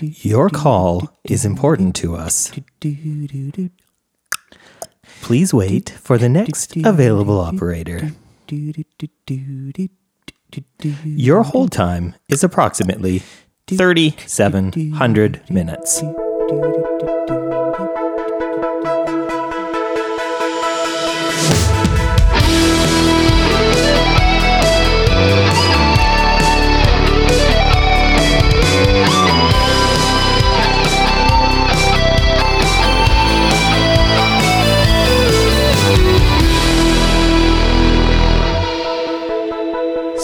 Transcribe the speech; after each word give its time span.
Your 0.00 0.48
call 0.50 1.18
is 1.24 1.44
important 1.44 1.94
to 1.96 2.14
us. 2.16 2.52
Please 5.22 5.54
wait 5.54 5.90
for 5.90 6.18
the 6.18 6.28
next 6.28 6.76
available 6.76 7.40
operator. 7.40 8.12
Your 11.04 11.42
hold 11.42 11.72
time 11.72 12.14
is 12.28 12.44
approximately 12.44 13.22
3,700 13.66 15.50
minutes. 15.50 16.02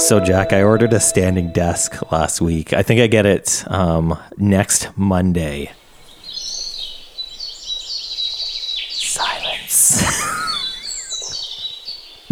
So, 0.08 0.20
Jack, 0.20 0.54
I 0.54 0.62
ordered 0.62 0.94
a 0.94 1.00
standing 1.00 1.52
desk 1.52 2.10
last 2.10 2.40
week. 2.40 2.72
I 2.72 2.82
think 2.82 2.98
I 2.98 3.08
get 3.08 3.26
it 3.26 3.62
um, 3.70 4.18
next 4.38 4.88
Monday. 4.96 5.70
Silence. 8.88 10.02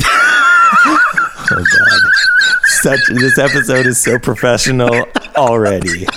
oh, 0.06 0.98
God. 1.50 2.00
Such, 2.64 3.00
this 3.08 3.36
episode 3.36 3.84
is 3.84 4.02
so 4.02 4.18
professional 4.18 5.04
already. 5.36 6.06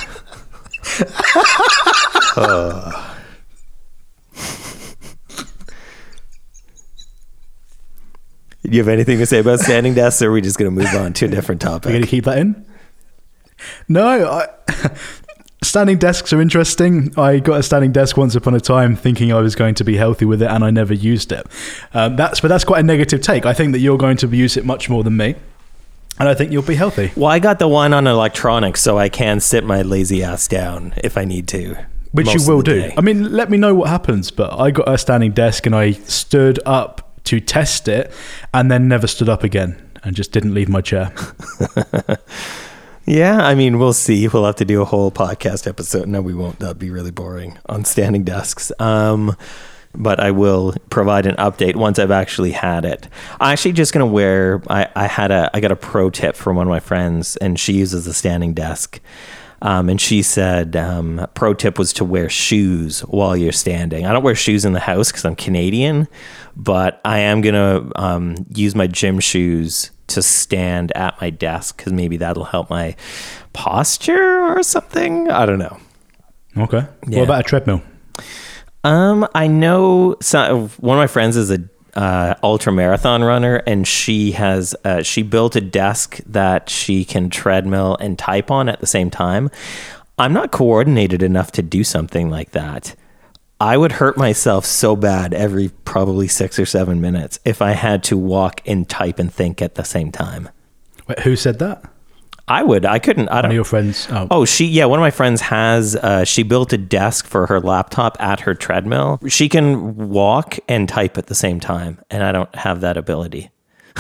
Oh. 2.42 3.19
Do 8.64 8.72
you 8.72 8.80
have 8.80 8.90
anything 8.90 9.18
to 9.20 9.26
say 9.26 9.40
about 9.40 9.60
standing 9.60 9.94
desks, 9.94 10.22
or 10.22 10.30
are 10.30 10.34
we 10.34 10.42
just 10.42 10.58
going 10.58 10.74
to 10.74 10.84
move 10.84 10.94
on 10.94 11.14
to 11.14 11.26
a 11.26 11.28
different 11.30 11.64
We're 11.64 11.70
you 11.70 11.80
going 11.80 11.82
topic? 11.82 12.02
to 12.02 12.08
keep 12.08 12.26
that 12.26 12.38
in. 12.40 12.66
No, 13.88 14.06
I, 14.30 14.48
standing 15.64 15.98
desks 15.98 16.34
are 16.34 16.42
interesting. 16.42 17.14
I 17.18 17.40
got 17.40 17.60
a 17.60 17.64
standing 17.64 17.92
desk 17.92 18.18
once 18.18 18.36
upon 18.36 18.56
a 18.56 18.60
time, 18.60 18.96
thinking 18.96 19.32
I 19.32 19.40
was 19.40 19.56
going 19.56 19.76
to 19.76 19.84
be 19.84 19.96
healthy 19.98 20.26
with 20.26 20.42
it, 20.42 20.50
and 20.50 20.64
I 20.64 20.72
never 20.72 20.94
used 20.94 21.32
it. 21.32 21.48
Um, 21.94 22.16
that's 22.16 22.42
but 22.42 22.50
that's 22.50 22.64
quite 22.66 22.82
a 22.82 22.84
negative 22.84 23.22
take. 23.22 23.46
I 23.46 23.54
think 23.54 23.72
that 23.72 23.80
you're 23.80 23.98
going 23.98 24.18
to 24.18 24.28
use 24.28 24.58
it 24.58 24.66
much 24.66 24.90
more 24.90 25.04
than 25.04 25.16
me, 25.16 25.36
and 26.20 26.28
I 26.28 26.34
think 26.34 26.52
you'll 26.52 26.62
be 26.64 26.76
healthy. 26.76 27.12
Well, 27.16 27.32
I 27.32 27.40
got 27.40 27.60
the 27.60 27.68
one 27.68 27.94
on 27.94 28.08
electronics, 28.08 28.82
so 28.82 28.98
I 28.98 29.08
can 29.10 29.40
sit 29.40 29.64
my 29.64 29.82
lazy 29.84 30.22
ass 30.24 30.48
down 30.48 30.94
if 30.98 31.18
I 31.18 31.24
need 31.26 31.48
to. 31.50 31.78
Which 32.12 32.26
most 32.26 32.48
you 32.48 32.52
will 32.54 32.62
do. 32.64 32.82
day. 32.82 32.94
I 32.98 33.02
mean, 33.02 33.32
let 33.34 33.52
me 33.52 33.58
know 33.58 33.76
what 33.76 33.88
happens. 33.90 34.32
But 34.32 34.60
I 34.60 34.72
got 34.72 34.90
a 34.90 34.98
standing 34.98 35.32
desk 35.32 35.68
and 35.68 35.76
I 35.76 35.92
stood 35.92 36.60
up 36.66 37.09
to 37.26 37.40
test 37.40 37.88
it, 37.88 38.12
and 38.54 38.72
then 38.72 38.88
never 38.88 39.08
stood 39.08 39.30
up 39.30 39.44
again, 39.44 39.82
and 40.04 40.16
just 40.16 40.32
didn't 40.32 40.54
leave 40.54 40.70
my 40.70 40.82
chair. 40.82 41.14
Yeah, 43.10 43.38
I 43.44 43.56
mean, 43.56 43.80
we'll 43.80 43.94
see. 43.94 44.28
We'll 44.28 44.46
have 44.46 44.58
to 44.58 44.66
do 44.66 44.84
a 44.84 44.86
whole 44.86 45.10
podcast 45.10 45.66
episode. 45.66 46.08
No, 46.08 46.22
we 46.22 46.36
won't. 46.36 46.60
That'd 46.60 46.78
be 46.78 46.92
really 46.92 47.10
boring 47.10 47.58
on 47.66 47.84
standing 47.84 48.24
desks. 48.24 48.72
Um, 48.80 49.36
but 49.96 50.20
I 50.20 50.30
will 50.30 50.76
provide 50.92 51.26
an 51.26 51.36
update 51.38 51.76
once 51.76 51.98
I've 51.98 52.12
actually 52.12 52.52
had 52.52 52.86
it. 52.86 53.08
I'm 53.40 53.54
actually 53.54 53.72
just 53.72 53.94
gonna 53.94 54.06
wear. 54.06 54.62
I, 54.70 54.88
I 54.96 55.08
had 55.08 55.32
a. 55.32 55.50
I 55.56 55.60
got 55.60 55.72
a 55.72 55.76
pro 55.76 56.12
tip 56.12 56.36
from 56.36 56.56
one 56.56 56.68
of 56.68 56.70
my 56.70 56.80
friends, 56.80 57.36
and 57.38 57.60
she 57.60 57.74
uses 57.74 58.06
a 58.06 58.14
standing 58.14 58.54
desk. 58.54 59.00
Um, 59.62 59.90
and 59.90 60.00
she 60.00 60.22
said, 60.22 60.76
um, 60.76 61.28
pro 61.34 61.54
tip 61.54 61.78
was 61.78 61.92
to 61.94 62.06
wear 62.06 62.30
shoes 62.30 63.02
while 63.02 63.36
you're 63.36 63.52
standing. 63.52 64.06
I 64.06 64.14
don't 64.14 64.24
wear 64.24 64.36
shoes 64.36 64.66
in 64.66 64.74
the 64.74 64.80
house 64.80 65.12
because 65.12 65.26
I'm 65.26 65.36
Canadian, 65.36 66.08
but 66.56 67.02
I 67.04 67.20
am 67.20 67.42
gonna 67.42 67.90
um, 67.96 68.46
use 68.56 68.76
my 68.76 68.88
gym 68.88 69.20
shoes 69.20 69.92
to 70.08 70.22
stand 70.22 70.92
at 70.96 71.20
my 71.22 71.30
desk 71.30 71.78
because 71.78 71.94
maybe 71.94 72.18
that'll 72.18 72.46
help 72.46 72.70
my 72.70 72.96
posture 73.54 74.58
or 74.58 74.64
something. 74.64 75.30
I 75.30 75.46
don't 75.46 75.60
know. 75.60 75.78
Okay. 76.58 76.86
Yeah. 77.08 77.20
What 77.20 77.26
about 77.26 77.40
a 77.42 77.44
treadmill? 77.44 77.82
Um, 78.84 79.28
I 79.36 79.48
know 79.48 80.16
some, 80.22 80.70
one 80.70 80.98
of 80.98 81.02
my 81.02 81.08
friends 81.08 81.36
is 81.36 81.52
a 81.52 81.60
uh, 82.00 82.34
ultra 82.44 82.72
marathon 82.72 83.26
runner, 83.26 83.58
and 83.68 83.86
she 83.86 84.32
has 84.32 84.74
uh, 84.86 85.04
she 85.04 85.22
built 85.22 85.58
a 85.58 85.62
desk 85.62 86.22
that 86.26 86.70
she 86.70 87.04
can 87.04 87.30
treadmill 87.30 87.98
and 88.00 88.18
type 88.18 88.50
on 88.50 88.70
at 88.70 88.80
the 88.80 88.88
same 88.88 89.10
time. 89.10 89.52
I'm 90.18 90.32
not 90.32 90.50
coordinated 90.50 91.22
enough 91.22 91.52
to 91.54 91.62
do 91.62 91.84
something 91.84 92.30
like 92.30 92.52
that. 92.52 92.96
I 93.60 93.76
would 93.76 93.92
hurt 93.92 94.18
myself 94.18 94.66
so 94.66 94.96
bad 94.96 95.34
every 95.34 95.72
probably 95.84 96.30
six 96.30 96.58
or 96.58 96.66
seven 96.66 97.02
minutes 97.02 97.38
if 97.44 97.62
I 97.62 97.72
had 97.72 98.02
to 98.06 98.18
walk 98.18 98.62
and 98.66 98.88
type 98.88 99.20
and 99.20 99.32
think 99.34 99.62
at 99.62 99.76
the 99.76 99.84
same 99.84 100.10
time. 100.10 100.48
Wait, 101.06 101.20
who 101.20 101.36
said 101.36 101.60
that? 101.60 101.84
I 102.50 102.64
would. 102.64 102.84
I 102.86 103.00
couldn't. 103.00 103.30
I 103.30 103.36
One 103.36 103.44
don't. 103.44 103.52
of 103.52 103.56
your 103.56 103.64
friends. 103.64 104.08
Oh, 104.10 104.28
Oh, 104.32 104.46
she 104.46 104.66
yeah, 104.66 104.86
one 104.86 104.98
of 105.00 105.02
my 105.04 105.12
friends 105.12 105.42
has 105.42 105.96
uh, 105.96 106.24
she 106.26 106.44
built 106.44 106.74
a 106.74 106.78
desk 106.78 107.28
for 107.28 107.46
her 107.46 107.60
laptop 107.62 108.18
at 108.20 108.40
her 108.42 108.56
treadmill. 108.56 109.20
She 109.28 109.48
can 109.48 109.96
walk 110.10 110.58
and 110.68 110.90
type 110.90 111.18
at 111.18 111.28
the 111.28 111.36
same 111.36 111.60
time, 111.60 112.00
and 112.10 112.24
I 112.24 112.32
don't 112.32 112.54
have 112.56 112.82
that 112.82 112.98
ability. 112.98 113.52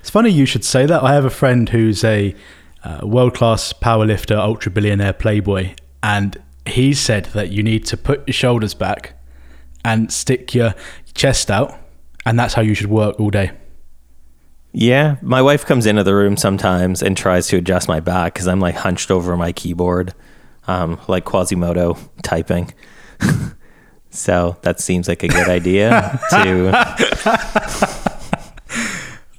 It's 0.00 0.08
funny 0.08 0.30
you 0.30 0.46
should 0.46 0.64
say 0.64 0.86
that. 0.86 1.02
I 1.02 1.12
have 1.12 1.26
a 1.26 1.30
friend 1.30 1.68
who's 1.68 2.02
a 2.04 2.34
uh, 2.82 3.00
world 3.02 3.34
class 3.34 3.74
powerlifter, 3.74 4.34
ultra 4.38 4.72
billionaire 4.72 5.12
playboy, 5.12 5.74
and 6.02 6.42
he 6.64 6.94
said 6.94 7.26
that 7.34 7.50
you 7.50 7.62
need 7.62 7.84
to 7.86 7.98
put 7.98 8.26
your 8.26 8.32
shoulders 8.32 8.72
back 8.72 9.12
and 9.84 10.10
stick 10.10 10.54
your 10.54 10.74
chest 11.12 11.50
out, 11.50 11.78
and 12.24 12.38
that's 12.38 12.54
how 12.54 12.62
you 12.62 12.72
should 12.74 12.88
work 12.88 13.20
all 13.20 13.28
day. 13.28 13.50
Yeah, 14.72 15.16
my 15.20 15.42
wife 15.42 15.66
comes 15.66 15.84
into 15.86 16.04
the 16.04 16.14
room 16.14 16.36
sometimes 16.36 17.02
and 17.02 17.16
tries 17.16 17.48
to 17.48 17.56
adjust 17.56 17.88
my 17.88 17.98
back 18.00 18.34
because 18.34 18.46
I'm 18.46 18.60
like 18.60 18.76
hunched 18.76 19.10
over 19.10 19.36
my 19.36 19.52
keyboard, 19.52 20.14
um, 20.68 21.00
like 21.08 21.24
Quasimodo 21.24 21.98
typing. 22.22 22.72
so 24.10 24.56
that 24.62 24.78
seems 24.78 25.08
like 25.08 25.22
a 25.24 25.28
good 25.28 25.48
idea 25.48 26.20
to. 26.30 26.68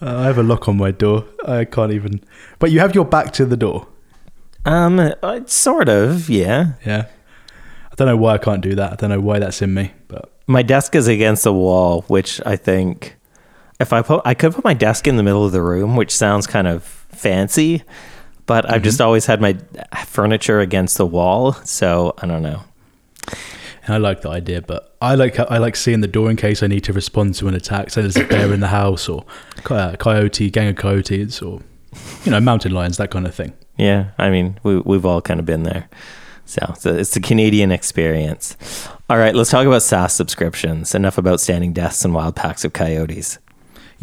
Uh, 0.03 0.18
I 0.18 0.24
have 0.24 0.38
a 0.40 0.44
lock 0.44 0.68
on 0.68 0.78
my 0.78 0.91
door. 0.91 1.25
I 1.46 1.64
can't 1.66 1.91
even. 1.94 2.22
But 2.59 2.72
you 2.72 2.80
have 2.80 2.96
your 2.96 3.06
back 3.06 3.31
to 3.34 3.46
the 3.46 3.56
door. 3.56 3.88
Um, 4.66 5.00
uh, 5.00 5.41
sort 5.46 5.90
of, 5.90 6.30
yeah. 6.30 6.74
Yeah. 6.86 7.08
I 7.91 7.96
don't 7.96 8.08
know 8.08 8.18
why 8.18 8.34
I 8.34 8.38
can't 8.38 8.62
do 8.62 8.74
that. 8.75 8.94
I 8.94 8.96
don't 8.96 9.12
know 9.12 9.20
why 9.22 9.40
that's 9.40 9.62
in 9.62 9.74
me, 9.74 9.91
but 10.08 10.34
My 10.47 10.64
desk 10.64 10.96
is 10.96 11.08
against 11.08 11.44
the 11.44 11.53
wall, 11.53 12.02
which 12.08 12.41
I 12.46 12.56
think 12.56 13.16
if 13.81 13.94
I 13.94 14.02
put 14.02 14.22
I 14.25 14.34
could 14.34 14.53
put 14.53 14.64
my 14.64 14.74
desk 14.74 15.08
in 15.08 15.18
the 15.18 15.24
middle 15.24 15.46
of 15.46 15.52
the 15.52 15.62
room, 15.62 15.96
which 15.96 16.16
sounds 16.16 16.47
kind 16.47 16.68
of 16.68 16.84
fancy, 16.84 17.84
but 18.46 18.69
I've 18.69 18.84
just 18.84 19.00
mm-hmm. 19.00 19.08
always 19.08 19.25
had 19.25 19.42
my 19.42 19.58
furniture 20.06 20.59
against 20.59 20.97
the 20.97 21.06
wall, 21.06 21.53
so 21.53 22.14
I 22.20 22.28
don't 22.28 22.44
know. 22.44 22.64
I 23.88 23.97
like 23.97 24.22
the 24.22 24.30
idea. 24.30 24.62
But 24.62 24.96
I 25.02 25.16
like 25.16 25.40
I 25.40 25.58
like 25.58 25.75
seeing 25.75 26.02
the 26.02 26.08
door 26.08 26.30
in 26.30 26.38
case 26.38 26.64
I 26.64 26.68
need 26.68 26.84
to 26.86 26.94
respond 26.94 27.36
to 27.36 27.47
an 27.47 27.56
attack. 27.56 27.90
So 27.90 28.02
there's 28.02 28.16
a 28.16 28.25
bear 28.25 28.53
in 28.53 28.59
the 28.59 28.68
house, 28.68 29.09
or 29.09 29.25
a 29.70 29.74
uh, 29.74 29.96
coyote, 29.96 30.50
gang 30.50 30.70
of 30.70 30.75
coyotes, 30.75 31.41
or 31.41 31.62
you 32.24 32.31
know, 32.31 32.40
mountain 32.40 32.72
lions, 32.72 32.97
that 32.97 33.12
kind 33.12 33.25
of 33.25 33.36
thing. 33.36 33.53
Yeah, 33.78 34.12
I 34.18 34.30
mean, 34.30 34.59
we 34.64 34.80
we've 34.80 35.06
all 35.06 35.22
kind 35.22 35.40
of 35.40 35.46
been 35.46 35.64
there. 35.64 35.90
So, 36.46 36.74
so 36.78 36.94
it's 36.94 37.14
the 37.14 37.22
Canadian 37.22 37.72
experience. 37.72 38.58
All 39.09 39.18
right, 39.18 39.34
let's 39.34 39.50
talk 39.50 39.66
about 39.66 39.84
SaaS 39.84 40.14
subscriptions. 40.14 40.94
Enough 40.94 41.18
about 41.18 41.40
standing 41.40 41.72
desks 41.72 42.03
and 42.03 42.14
wild 42.14 42.36
packs 42.36 42.66
of 42.66 42.74
coyotes. 42.74 43.40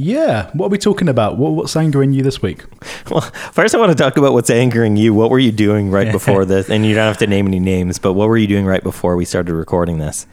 Yeah. 0.01 0.49
What 0.53 0.67
are 0.67 0.69
we 0.69 0.79
talking 0.79 1.09
about? 1.09 1.39
What, 1.39 1.53
what's 1.55 1.75
angering 1.75 2.13
you 2.13 2.23
this 2.23 2.41
week? 2.41 2.65
Well, 3.11 3.21
first, 3.53 3.75
I 3.75 3.79
want 3.79 3.91
to 3.91 3.97
talk 4.01 4.17
about 4.17 4.33
what's 4.33 4.49
angering 4.49 4.97
you. 4.97 5.13
What 5.13 5.29
were 5.29 5.41
you 5.41 5.51
doing 5.51 5.91
right 5.91 6.13
before 6.13 6.45
this? 6.47 6.71
And 6.71 6.87
you 6.87 6.95
don't 6.95 7.07
have 7.07 7.19
to 7.19 7.27
name 7.27 7.49
any 7.49 7.59
names, 7.59 7.99
but 7.99 8.13
what 8.13 8.29
were 8.29 8.37
you 8.39 8.47
doing 8.47 8.65
right 8.65 8.83
before 8.83 9.17
we 9.17 9.25
started 9.25 9.53
recording 9.55 9.99
this? 9.99 10.27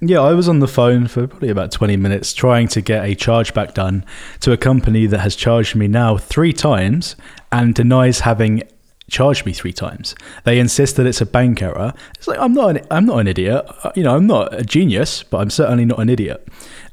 Yeah, 0.00 0.20
I 0.20 0.32
was 0.32 0.48
on 0.48 0.58
the 0.58 0.66
phone 0.66 1.06
for 1.06 1.28
probably 1.28 1.48
about 1.48 1.70
20 1.70 1.96
minutes 1.96 2.32
trying 2.32 2.66
to 2.68 2.80
get 2.80 3.04
a 3.04 3.14
chargeback 3.14 3.72
done 3.74 4.04
to 4.40 4.50
a 4.52 4.56
company 4.56 5.06
that 5.06 5.18
has 5.20 5.36
charged 5.36 5.76
me 5.76 5.86
now 5.86 6.16
three 6.16 6.52
times 6.52 7.14
and 7.52 7.74
denies 7.76 8.20
having 8.20 8.64
charged 9.08 9.46
me 9.46 9.52
three 9.52 9.72
times. 9.72 10.16
They 10.42 10.58
insist 10.58 10.96
that 10.96 11.06
it's 11.06 11.20
a 11.20 11.26
bank 11.26 11.62
error. 11.62 11.94
It's 12.16 12.26
like 12.26 12.38
I'm 12.40 12.52
not 12.52 12.76
an, 12.76 12.86
I'm 12.90 13.06
not 13.06 13.18
an 13.18 13.28
idiot. 13.28 13.64
Uh, 13.84 13.92
You 13.94 14.02
know, 14.02 14.16
I'm 14.16 14.26
not 14.26 14.54
a 14.54 14.64
genius, 14.64 15.22
but 15.22 15.38
I'm 15.38 15.50
certainly 15.50 15.84
not 15.84 16.00
an 16.00 16.08
idiot. 16.08 16.46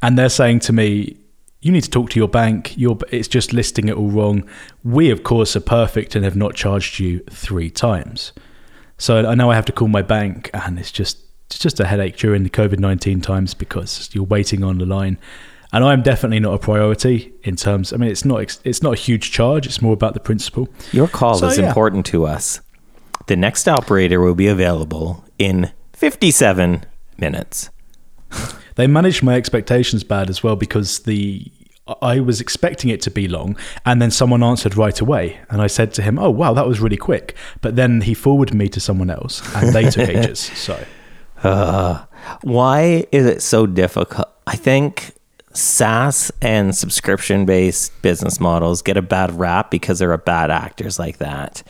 And 0.04 0.18
they're 0.20 0.30
saying 0.30 0.60
to 0.62 0.74
me, 0.74 1.18
you 1.66 1.72
need 1.72 1.84
to 1.84 1.90
talk 1.90 2.12
to 2.12 2.20
your 2.20 2.28
bank. 2.28 2.78
Your 2.78 2.96
it's 3.12 3.28
just 3.28 3.52
listing 3.52 3.90
it 3.90 3.96
all 3.96 4.10
wrong. 4.10 4.48
We 4.84 5.10
of 5.10 5.24
course 5.24 5.56
are 5.56 5.62
perfect 5.62 6.16
and 6.16 6.24
have 6.24 6.36
not 6.36 6.54
charged 6.54 7.00
you 7.00 7.22
three 7.32 7.72
times. 7.72 8.34
So 9.00 9.26
I 9.26 9.34
know 9.34 9.50
I 9.50 9.56
have 9.56 9.66
to 9.66 9.72
call 9.72 9.88
my 9.88 10.04
bank, 10.04 10.52
and 10.54 10.78
it's 10.78 10.92
just 10.92 11.18
it's 11.48 11.58
just 11.58 11.80
a 11.80 11.86
headache 11.88 12.18
during 12.18 12.44
the 12.44 12.52
COVID 12.52 12.78
nineteen 12.78 13.20
times 13.20 13.56
because 13.56 14.12
you're 14.14 14.24
waiting 14.26 14.64
on 14.64 14.78
the 14.78 14.86
line, 14.86 15.18
and 15.74 15.84
I'm 15.84 16.04
definitely 16.04 16.40
not 16.40 16.54
a 16.54 16.60
priority 16.60 17.34
in 17.42 17.56
terms. 17.56 17.92
I 17.92 17.98
mean, 17.98 18.12
it's 18.12 18.26
not 18.26 18.60
it's 18.64 18.84
not 18.84 18.94
a 18.94 18.98
huge 18.98 19.32
charge. 19.32 19.66
It's 19.66 19.82
more 19.82 19.94
about 19.94 20.14
the 20.14 20.20
principle. 20.20 20.70
Your 20.92 21.08
call 21.08 21.40
So, 21.40 21.48
is 21.48 21.58
yeah. 21.58 21.68
important 21.68 22.06
to 22.08 22.28
us. 22.28 22.62
The 23.26 23.36
next 23.36 23.68
operator 23.68 24.22
will 24.22 24.36
be 24.36 24.46
available 24.46 25.26
in 25.40 25.72
57 25.94 26.86
minutes. 27.18 27.72
They 28.76 28.88
managed 28.88 29.24
my 29.24 29.36
expectations 29.36 30.04
bad 30.04 30.30
as 30.30 30.44
well 30.44 30.56
because 30.56 31.00
the 31.00 31.50
I 32.02 32.20
was 32.20 32.42
expecting 32.42 32.90
it 32.90 33.02
to 33.04 33.12
be 33.12 33.28
long, 33.28 33.56
and 33.86 34.02
then 34.02 34.10
someone 34.10 34.42
answered 34.42 34.76
right 34.76 35.00
away, 35.00 35.40
and 35.50 35.62
I 35.62 35.68
said 35.68 35.94
to 35.94 36.02
him, 36.02 36.18
"Oh 36.18 36.32
wow, 36.32 36.54
that 36.54 36.68
was 36.68 36.80
really 36.80 36.98
quick." 36.98 37.36
But 37.62 37.76
then 37.76 38.02
he 38.02 38.14
forwarded 38.14 38.56
me 38.56 38.70
to 38.70 38.80
someone 38.80 39.10
else, 39.12 39.42
and 39.56 39.74
they 39.74 39.90
took 39.90 40.10
ages. 40.10 40.50
So 40.56 40.84
Uh, 41.44 42.06
why 42.42 43.06
is 43.12 43.26
it 43.28 43.42
so 43.42 43.68
difficult? 43.68 44.28
I 44.48 44.56
think 44.56 45.12
SaaS 45.54 46.32
and 46.42 46.76
subscription 46.76 47.46
based 47.46 48.02
business 48.02 48.40
models 48.40 48.82
get 48.82 48.98
a 48.98 49.02
bad 49.02 49.38
rap 49.40 49.70
because 49.70 50.00
there 50.00 50.12
are 50.12 50.18
bad 50.18 50.50
actors 50.52 50.98
like 50.98 51.20
that 51.20 51.62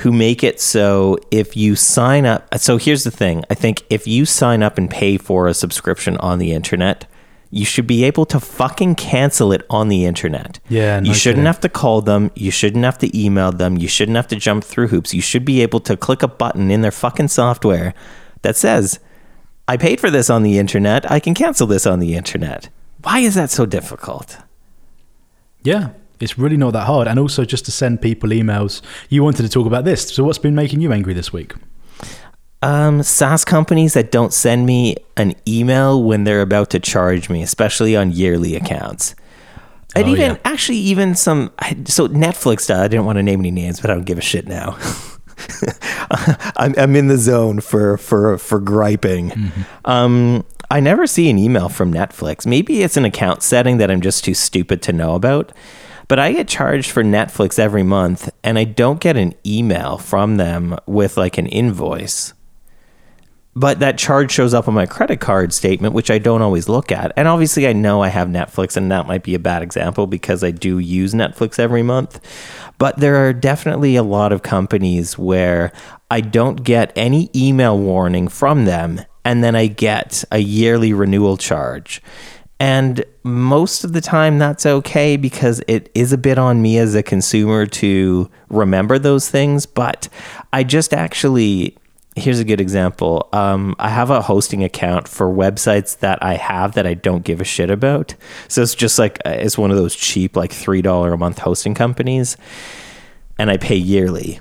who 0.00 0.12
make 0.12 0.44
it 0.44 0.60
so 0.60 1.18
if 1.30 1.56
you 1.56 1.74
sign 1.76 2.24
up. 2.24 2.46
So 2.58 2.76
here's 2.76 3.02
the 3.04 3.10
thing 3.10 3.44
I 3.50 3.54
think 3.54 3.82
if 3.90 4.06
you 4.06 4.24
sign 4.26 4.62
up 4.62 4.78
and 4.78 4.88
pay 4.88 5.18
for 5.18 5.48
a 5.48 5.54
subscription 5.54 6.16
on 6.18 6.38
the 6.38 6.52
internet, 6.52 7.06
you 7.50 7.64
should 7.64 7.86
be 7.86 8.04
able 8.04 8.26
to 8.26 8.40
fucking 8.40 8.94
cancel 8.96 9.52
it 9.52 9.64
on 9.70 9.88
the 9.88 10.04
internet. 10.04 10.58
Yeah, 10.68 11.00
no 11.00 11.08
you 11.08 11.14
shouldn't 11.14 11.36
kidding. 11.38 11.46
have 11.46 11.60
to 11.60 11.68
call 11.68 12.00
them. 12.02 12.30
You 12.34 12.50
shouldn't 12.50 12.84
have 12.84 12.98
to 12.98 13.18
email 13.18 13.52
them. 13.52 13.76
You 13.76 13.88
shouldn't 13.88 14.16
have 14.16 14.28
to 14.28 14.36
jump 14.36 14.64
through 14.64 14.88
hoops. 14.88 15.14
You 15.14 15.22
should 15.22 15.44
be 15.44 15.62
able 15.62 15.80
to 15.80 15.96
click 15.96 16.22
a 16.22 16.28
button 16.28 16.70
in 16.70 16.82
their 16.82 16.90
fucking 16.90 17.28
software 17.28 17.94
that 18.42 18.56
says, 18.56 18.98
I 19.68 19.76
paid 19.76 20.00
for 20.00 20.10
this 20.10 20.30
on 20.30 20.42
the 20.42 20.58
internet. 20.58 21.10
I 21.10 21.18
can 21.20 21.34
cancel 21.34 21.66
this 21.66 21.86
on 21.86 21.98
the 21.98 22.14
internet. 22.14 22.68
Why 23.02 23.20
is 23.20 23.34
that 23.34 23.50
so 23.50 23.66
difficult? 23.66 24.38
yeah, 25.62 25.90
it's 26.20 26.38
really 26.38 26.56
not 26.56 26.72
that 26.72 26.86
hard. 26.86 27.08
And 27.08 27.18
also 27.18 27.44
just 27.44 27.64
to 27.66 27.72
send 27.72 28.00
people 28.00 28.30
emails. 28.30 28.80
You 29.08 29.22
wanted 29.24 29.42
to 29.42 29.48
talk 29.48 29.66
about 29.66 29.84
this, 29.84 30.08
so 30.08 30.24
what's 30.24 30.38
been 30.38 30.54
making 30.54 30.80
you 30.80 30.92
angry 30.92 31.12
this 31.12 31.32
week? 31.32 31.52
Um, 32.62 33.02
SaaS 33.02 33.44
companies 33.44 33.94
that 33.94 34.10
don't 34.10 34.32
send 34.32 34.66
me 34.66 34.96
an 35.16 35.34
email 35.46 36.02
when 36.02 36.24
they're 36.24 36.40
about 36.42 36.70
to 36.70 36.80
charge 36.80 37.28
me, 37.28 37.42
especially 37.42 37.94
on 37.96 38.10
yearly 38.12 38.56
accounts. 38.56 39.14
And 39.94 40.06
Oh, 40.06 40.10
even 40.12 40.32
yeah. 40.32 40.38
actually 40.44 40.78
even 40.78 41.14
some 41.14 41.50
so 41.84 42.08
Netflix. 42.08 42.74
I 42.74 42.88
didn't 42.88 43.06
want 43.06 43.16
to 43.18 43.22
name 43.22 43.40
any 43.40 43.50
names, 43.50 43.80
but 43.80 43.90
I 43.90 43.94
don't 43.94 44.04
give 44.04 44.18
a 44.18 44.22
shit 44.22 44.46
now. 44.48 44.76
I'm, 46.56 46.74
I'm 46.78 46.96
in 46.96 47.08
the 47.08 47.18
zone 47.18 47.60
for 47.60 47.96
for 47.98 48.38
for 48.38 48.58
griping. 48.58 49.30
Mm-hmm. 49.30 49.62
Um, 49.84 50.44
I 50.70 50.80
never 50.80 51.06
see 51.06 51.30
an 51.30 51.38
email 51.38 51.68
from 51.68 51.92
Netflix. 51.92 52.46
Maybe 52.46 52.82
it's 52.82 52.96
an 52.96 53.04
account 53.04 53.42
setting 53.42 53.76
that 53.78 53.90
I'm 53.90 54.00
just 54.00 54.24
too 54.24 54.34
stupid 54.34 54.82
to 54.82 54.92
know 54.92 55.14
about. 55.14 55.52
But 56.08 56.18
I 56.18 56.32
get 56.32 56.46
charged 56.48 56.90
for 56.90 57.02
Netflix 57.02 57.58
every 57.58 57.82
month, 57.82 58.30
and 58.44 58.58
I 58.58 58.64
don't 58.64 59.00
get 59.00 59.16
an 59.16 59.34
email 59.44 59.98
from 59.98 60.36
them 60.36 60.78
with 60.86 61.16
like 61.16 61.36
an 61.38 61.46
invoice 61.46 62.32
but 63.56 63.78
that 63.78 63.96
charge 63.96 64.30
shows 64.30 64.52
up 64.52 64.68
on 64.68 64.74
my 64.74 64.84
credit 64.84 65.18
card 65.18 65.50
statement, 65.50 65.94
which 65.94 66.10
I 66.10 66.18
don't 66.18 66.42
always 66.42 66.68
look 66.68 66.92
at. 66.92 67.10
And 67.16 67.26
obviously, 67.26 67.66
I 67.66 67.72
know 67.72 68.02
I 68.02 68.08
have 68.08 68.28
Netflix, 68.28 68.76
and 68.76 68.92
that 68.92 69.06
might 69.06 69.22
be 69.22 69.34
a 69.34 69.38
bad 69.38 69.62
example 69.62 70.06
because 70.06 70.44
I 70.44 70.50
do 70.50 70.78
use 70.78 71.14
Netflix 71.14 71.58
every 71.58 71.82
month. 71.82 72.20
But 72.76 72.98
there 72.98 73.26
are 73.26 73.32
definitely 73.32 73.96
a 73.96 74.02
lot 74.02 74.30
of 74.30 74.42
companies 74.42 75.16
where 75.16 75.72
I 76.10 76.20
don't 76.20 76.64
get 76.64 76.92
any 76.94 77.30
email 77.34 77.78
warning 77.78 78.28
from 78.28 78.66
them, 78.66 79.00
and 79.24 79.42
then 79.42 79.56
I 79.56 79.68
get 79.68 80.22
a 80.30 80.38
yearly 80.38 80.92
renewal 80.92 81.38
charge. 81.38 82.02
And 82.60 83.06
most 83.22 83.84
of 83.84 83.94
the 83.94 84.02
time, 84.02 84.38
that's 84.38 84.66
okay 84.66 85.16
because 85.16 85.62
it 85.66 85.90
is 85.94 86.12
a 86.12 86.18
bit 86.18 86.36
on 86.36 86.60
me 86.60 86.76
as 86.76 86.94
a 86.94 87.02
consumer 87.02 87.64
to 87.66 88.30
remember 88.50 88.98
those 88.98 89.30
things. 89.30 89.64
But 89.64 90.10
I 90.52 90.62
just 90.62 90.92
actually 90.92 91.78
here's 92.16 92.40
a 92.40 92.44
good 92.44 92.60
example. 92.60 93.28
Um, 93.32 93.76
I 93.78 93.90
have 93.90 94.10
a 94.10 94.22
hosting 94.22 94.64
account 94.64 95.06
for 95.06 95.28
websites 95.28 95.98
that 95.98 96.18
I 96.22 96.34
have 96.34 96.74
that 96.74 96.86
I 96.86 96.94
don't 96.94 97.22
give 97.22 97.40
a 97.40 97.44
shit 97.44 97.70
about. 97.70 98.14
So 98.48 98.62
it's 98.62 98.74
just 98.74 98.98
like 98.98 99.20
uh, 99.24 99.30
it's 99.30 99.58
one 99.58 99.70
of 99.70 99.76
those 99.76 99.94
cheap, 99.94 100.34
like 100.34 100.52
three 100.52 100.82
dollar 100.82 101.12
a 101.12 101.18
month 101.18 101.38
hosting 101.38 101.74
companies, 101.74 102.36
and 103.38 103.50
I 103.50 103.58
pay 103.58 103.76
yearly. 103.76 104.40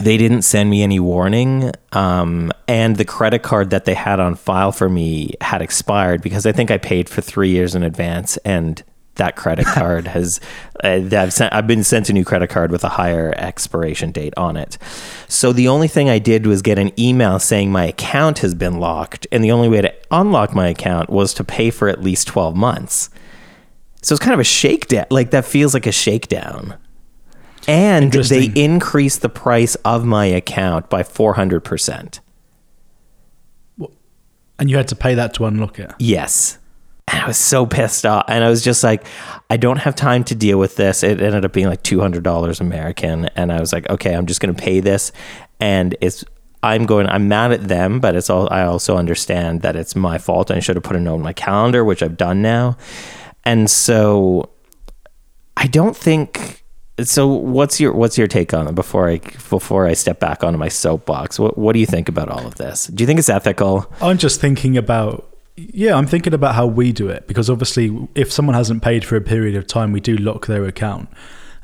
They 0.00 0.18
didn't 0.18 0.42
send 0.42 0.68
me 0.68 0.82
any 0.82 1.00
warning, 1.00 1.72
um, 1.92 2.52
and 2.68 2.96
the 2.96 3.04
credit 3.04 3.42
card 3.42 3.70
that 3.70 3.86
they 3.86 3.94
had 3.94 4.20
on 4.20 4.34
file 4.34 4.70
for 4.70 4.90
me 4.90 5.32
had 5.40 5.62
expired 5.62 6.20
because 6.20 6.44
I 6.44 6.52
think 6.52 6.70
I 6.70 6.76
paid 6.76 7.08
for 7.08 7.22
three 7.22 7.48
years 7.48 7.74
in 7.74 7.82
advance, 7.82 8.36
and 8.38 8.82
that 9.16 9.36
credit 9.36 9.66
card 9.74 10.06
has 10.06 10.40
uh, 10.82 11.00
I've, 11.12 11.32
sent, 11.32 11.52
I've 11.52 11.66
been 11.66 11.84
sent 11.84 12.08
a 12.08 12.12
new 12.12 12.24
credit 12.24 12.48
card 12.48 12.70
with 12.70 12.84
a 12.84 12.90
higher 12.90 13.34
expiration 13.36 14.12
date 14.12 14.34
on 14.36 14.56
it. 14.56 14.78
So 15.28 15.52
the 15.52 15.68
only 15.68 15.88
thing 15.88 16.08
I 16.08 16.18
did 16.18 16.46
was 16.46 16.62
get 16.62 16.78
an 16.78 16.92
email 16.98 17.38
saying 17.38 17.70
my 17.70 17.86
account 17.86 18.38
has 18.40 18.54
been 18.54 18.78
locked, 18.78 19.26
and 19.32 19.42
the 19.42 19.52
only 19.52 19.68
way 19.68 19.80
to 19.80 19.94
unlock 20.10 20.54
my 20.54 20.68
account 20.68 21.10
was 21.10 21.34
to 21.34 21.44
pay 21.44 21.70
for 21.70 21.88
at 21.88 22.02
least 22.02 22.28
twelve 22.28 22.56
months. 22.56 23.10
So 24.02 24.14
it's 24.14 24.22
kind 24.22 24.34
of 24.34 24.40
a 24.40 24.44
shakedown. 24.44 25.06
Like 25.10 25.32
that 25.32 25.44
feels 25.44 25.74
like 25.74 25.86
a 25.86 25.92
shakedown. 25.92 26.76
And 27.66 28.12
they 28.12 28.52
increased 28.54 29.22
the 29.22 29.28
price 29.28 29.74
of 29.76 30.04
my 30.04 30.26
account 30.26 30.88
by 30.88 31.02
400%. 31.02 32.20
And 34.58 34.70
you 34.70 34.76
had 34.76 34.88
to 34.88 34.96
pay 34.96 35.14
that 35.14 35.34
to 35.34 35.44
unlock 35.44 35.78
it. 35.78 35.92
Yes. 35.98 36.58
And 37.08 37.22
I 37.22 37.26
was 37.28 37.36
so 37.36 37.66
pissed 37.66 38.04
off. 38.04 38.24
And 38.28 38.42
I 38.42 38.50
was 38.50 38.62
just 38.62 38.82
like, 38.82 39.06
I 39.48 39.56
don't 39.56 39.78
have 39.78 39.94
time 39.94 40.24
to 40.24 40.34
deal 40.34 40.58
with 40.58 40.76
this. 40.76 41.02
It 41.02 41.20
ended 41.20 41.44
up 41.44 41.52
being 41.52 41.68
like 41.68 41.82
$200 41.82 42.60
American. 42.60 43.26
And 43.36 43.52
I 43.52 43.60
was 43.60 43.72
like, 43.72 43.88
okay, 43.88 44.14
I'm 44.14 44.26
just 44.26 44.40
going 44.40 44.54
to 44.54 44.60
pay 44.60 44.80
this. 44.80 45.12
And 45.60 45.96
it's, 46.00 46.24
I'm 46.62 46.84
going, 46.84 47.06
I'm 47.06 47.28
mad 47.28 47.52
at 47.52 47.68
them, 47.68 48.00
but 48.00 48.16
it's 48.16 48.28
all, 48.28 48.52
I 48.52 48.62
also 48.62 48.96
understand 48.96 49.62
that 49.62 49.76
it's 49.76 49.94
my 49.94 50.18
fault. 50.18 50.50
I 50.50 50.58
should 50.58 50.74
have 50.74 50.82
put 50.82 50.96
a 50.96 51.00
note 51.00 51.16
in 51.16 51.22
my 51.22 51.32
calendar, 51.32 51.84
which 51.84 52.02
I've 52.02 52.16
done 52.16 52.42
now. 52.42 52.76
And 53.44 53.70
so 53.70 54.50
I 55.56 55.68
don't 55.68 55.96
think, 55.96 56.64
so 57.04 57.28
what's 57.28 57.78
your, 57.78 57.92
what's 57.92 58.18
your 58.18 58.26
take 58.26 58.52
on 58.52 58.66
it 58.66 58.74
before 58.74 59.08
I, 59.08 59.18
before 59.48 59.86
I 59.86 59.92
step 59.94 60.18
back 60.18 60.42
onto 60.42 60.58
my 60.58 60.68
soapbox? 60.68 61.38
What, 61.38 61.56
what 61.56 61.72
do 61.72 61.78
you 61.78 61.86
think 61.86 62.08
about 62.08 62.30
all 62.30 62.44
of 62.44 62.56
this? 62.56 62.88
Do 62.88 63.04
you 63.04 63.06
think 63.06 63.20
it's 63.20 63.28
ethical? 63.28 63.92
I'm 64.00 64.18
just 64.18 64.40
thinking 64.40 64.76
about 64.76 65.35
yeah, 65.56 65.96
I'm 65.96 66.06
thinking 66.06 66.34
about 66.34 66.54
how 66.54 66.66
we 66.66 66.92
do 66.92 67.08
it 67.08 67.26
because 67.26 67.48
obviously, 67.48 68.08
if 68.14 68.30
someone 68.30 68.54
hasn't 68.54 68.82
paid 68.82 69.04
for 69.04 69.16
a 69.16 69.20
period 69.20 69.56
of 69.56 69.66
time, 69.66 69.90
we 69.90 70.00
do 70.00 70.16
lock 70.16 70.46
their 70.46 70.66
account. 70.66 71.08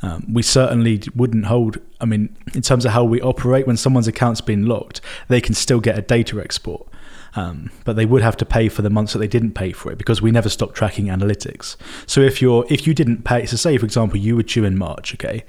Um, 0.00 0.27
we 0.33 0.43
certainly 0.43 1.03
wouldn't 1.15 1.47
hold. 1.47 1.79
I 2.00 2.06
mean, 2.06 2.35
in 2.55 2.62
terms 2.62 2.85
of 2.85 2.93
how 2.93 3.05
we 3.05 3.21
operate, 3.21 3.67
when 3.67 3.77
someone's 3.77 4.09
account's 4.09 4.41
been 4.41 4.67
locked, 4.67 5.00
they 5.29 5.41
can 5.41 5.55
still 5.55 5.79
get 5.79 5.96
a 5.96 6.03
data 6.03 6.41
export, 6.41 6.89
um, 7.37 7.70
but 7.84 7.94
they 7.94 8.06
would 8.06 8.22
have 8.22 8.37
to 8.39 8.46
pay 8.46 8.69
for 8.69 8.82
the 8.82 8.91
months 8.91 9.13
that 9.13 9.20
they 9.20 9.29
didn't 9.29 9.53
pay 9.53 9.72
for 9.72 9.93
it 9.93 9.99
because 9.99 10.20
we 10.20 10.31
never 10.31 10.49
stop 10.49 10.75
tracking 10.75 11.06
analytics. 11.06 11.77
So 12.06 12.20
if 12.20 12.43
you're 12.43 12.65
if 12.70 12.87
you 12.87 12.94
didn't 12.94 13.25
pay, 13.25 13.46
so 13.46 13.56
say 13.56 13.77
for 13.77 13.84
example 13.84 14.19
you 14.19 14.37
were 14.37 14.43
due 14.43 14.65
in 14.65 14.77
March, 14.77 15.15
okay, 15.15 15.44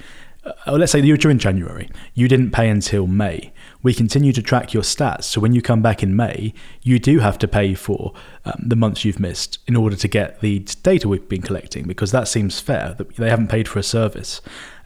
uh, 0.46 0.52
or 0.68 0.78
let's 0.78 0.92
say 0.92 1.00
you 1.00 1.14
were 1.14 1.18
due 1.18 1.30
in 1.30 1.40
January, 1.40 1.90
you 2.14 2.28
didn't 2.28 2.52
pay 2.52 2.70
until 2.70 3.08
May. 3.08 3.54
We 3.84 3.94
continue 3.94 4.34
to 4.34 4.42
track 4.42 4.74
your 4.74 4.84
stats. 4.84 5.26
So 5.26 5.42
when 5.42 5.54
you 5.54 5.62
come 5.62 5.82
back 5.82 6.02
in 6.02 6.16
May, 6.16 6.54
you 6.82 6.98
do 6.98 7.20
have 7.20 7.38
to 7.40 7.48
pay 7.48 7.76
for 7.76 8.14
um, 8.46 8.64
the 8.66 8.76
months 8.76 9.06
you've 9.06 9.20
missed 9.20 9.60
in 9.68 9.76
order 9.76 9.96
to 9.96 10.08
get 10.08 10.40
the 10.40 10.60
data 10.60 11.08
we've 11.08 11.28
been 11.30 11.42
collecting 11.42 11.86
because 11.86 12.12
that 12.12 12.28
seems 12.28 12.60
fair 12.60 12.96
that 12.98 13.16
they 13.18 13.30
haven't 13.30 13.50
paid 13.50 13.68
for 13.68 13.80
a 13.80 13.84
service, 13.84 14.42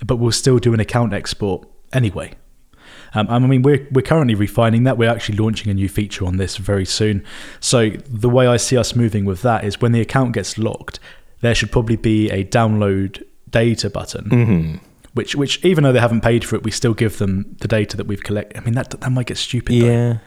but 0.06 0.18
we'll 0.18 0.32
still 0.32 0.58
do 0.58 0.74
an 0.74 0.80
account 0.80 1.14
export 1.14 1.68
anyway. 1.94 2.34
Um, 3.14 3.28
I 3.30 3.40
mean, 3.40 3.62
we're, 3.62 3.88
we're 3.92 4.02
currently 4.02 4.36
refining 4.36 4.84
that. 4.84 4.98
We're 4.98 5.10
actually 5.10 5.38
launching 5.38 5.72
a 5.72 5.74
new 5.74 5.88
feature 5.88 6.26
on 6.26 6.38
this 6.38 6.58
very 6.58 6.86
soon. 6.86 7.24
So, 7.60 7.90
the 7.90 8.30
way 8.30 8.48
I 8.48 8.58
see 8.58 8.78
us 8.78 8.96
moving 8.96 9.24
with 9.26 9.44
that 9.44 9.64
is 9.64 9.80
when 9.80 9.92
the 9.94 10.02
account 10.02 10.34
gets 10.34 10.58
locked, 10.58 11.00
there 11.42 11.56
should 11.56 11.72
probably 11.72 11.96
be 11.96 12.30
a 12.30 12.44
download 12.44 13.24
data 13.50 13.90
button. 13.90 14.82
Which, 15.18 15.36
which, 15.36 15.66
even 15.66 15.84
though 15.84 15.92
they 15.92 16.00
haven't 16.00 16.22
paid 16.22 16.46
for 16.46 16.56
it, 16.56 16.64
we 16.64 16.72
still 16.72 16.94
give 16.94 17.18
them 17.18 17.56
the 17.60 17.68
data 17.68 17.98
that 17.98 18.08
we've 18.08 18.24
collected. 18.24 18.58
I 18.58 18.62
mean, 18.64 18.76
that 18.76 18.92
that 18.92 19.12
might 19.12 19.26
get 19.28 19.38
stupid. 19.38 19.82
though. 19.82 19.86
Yeah. 19.86 20.18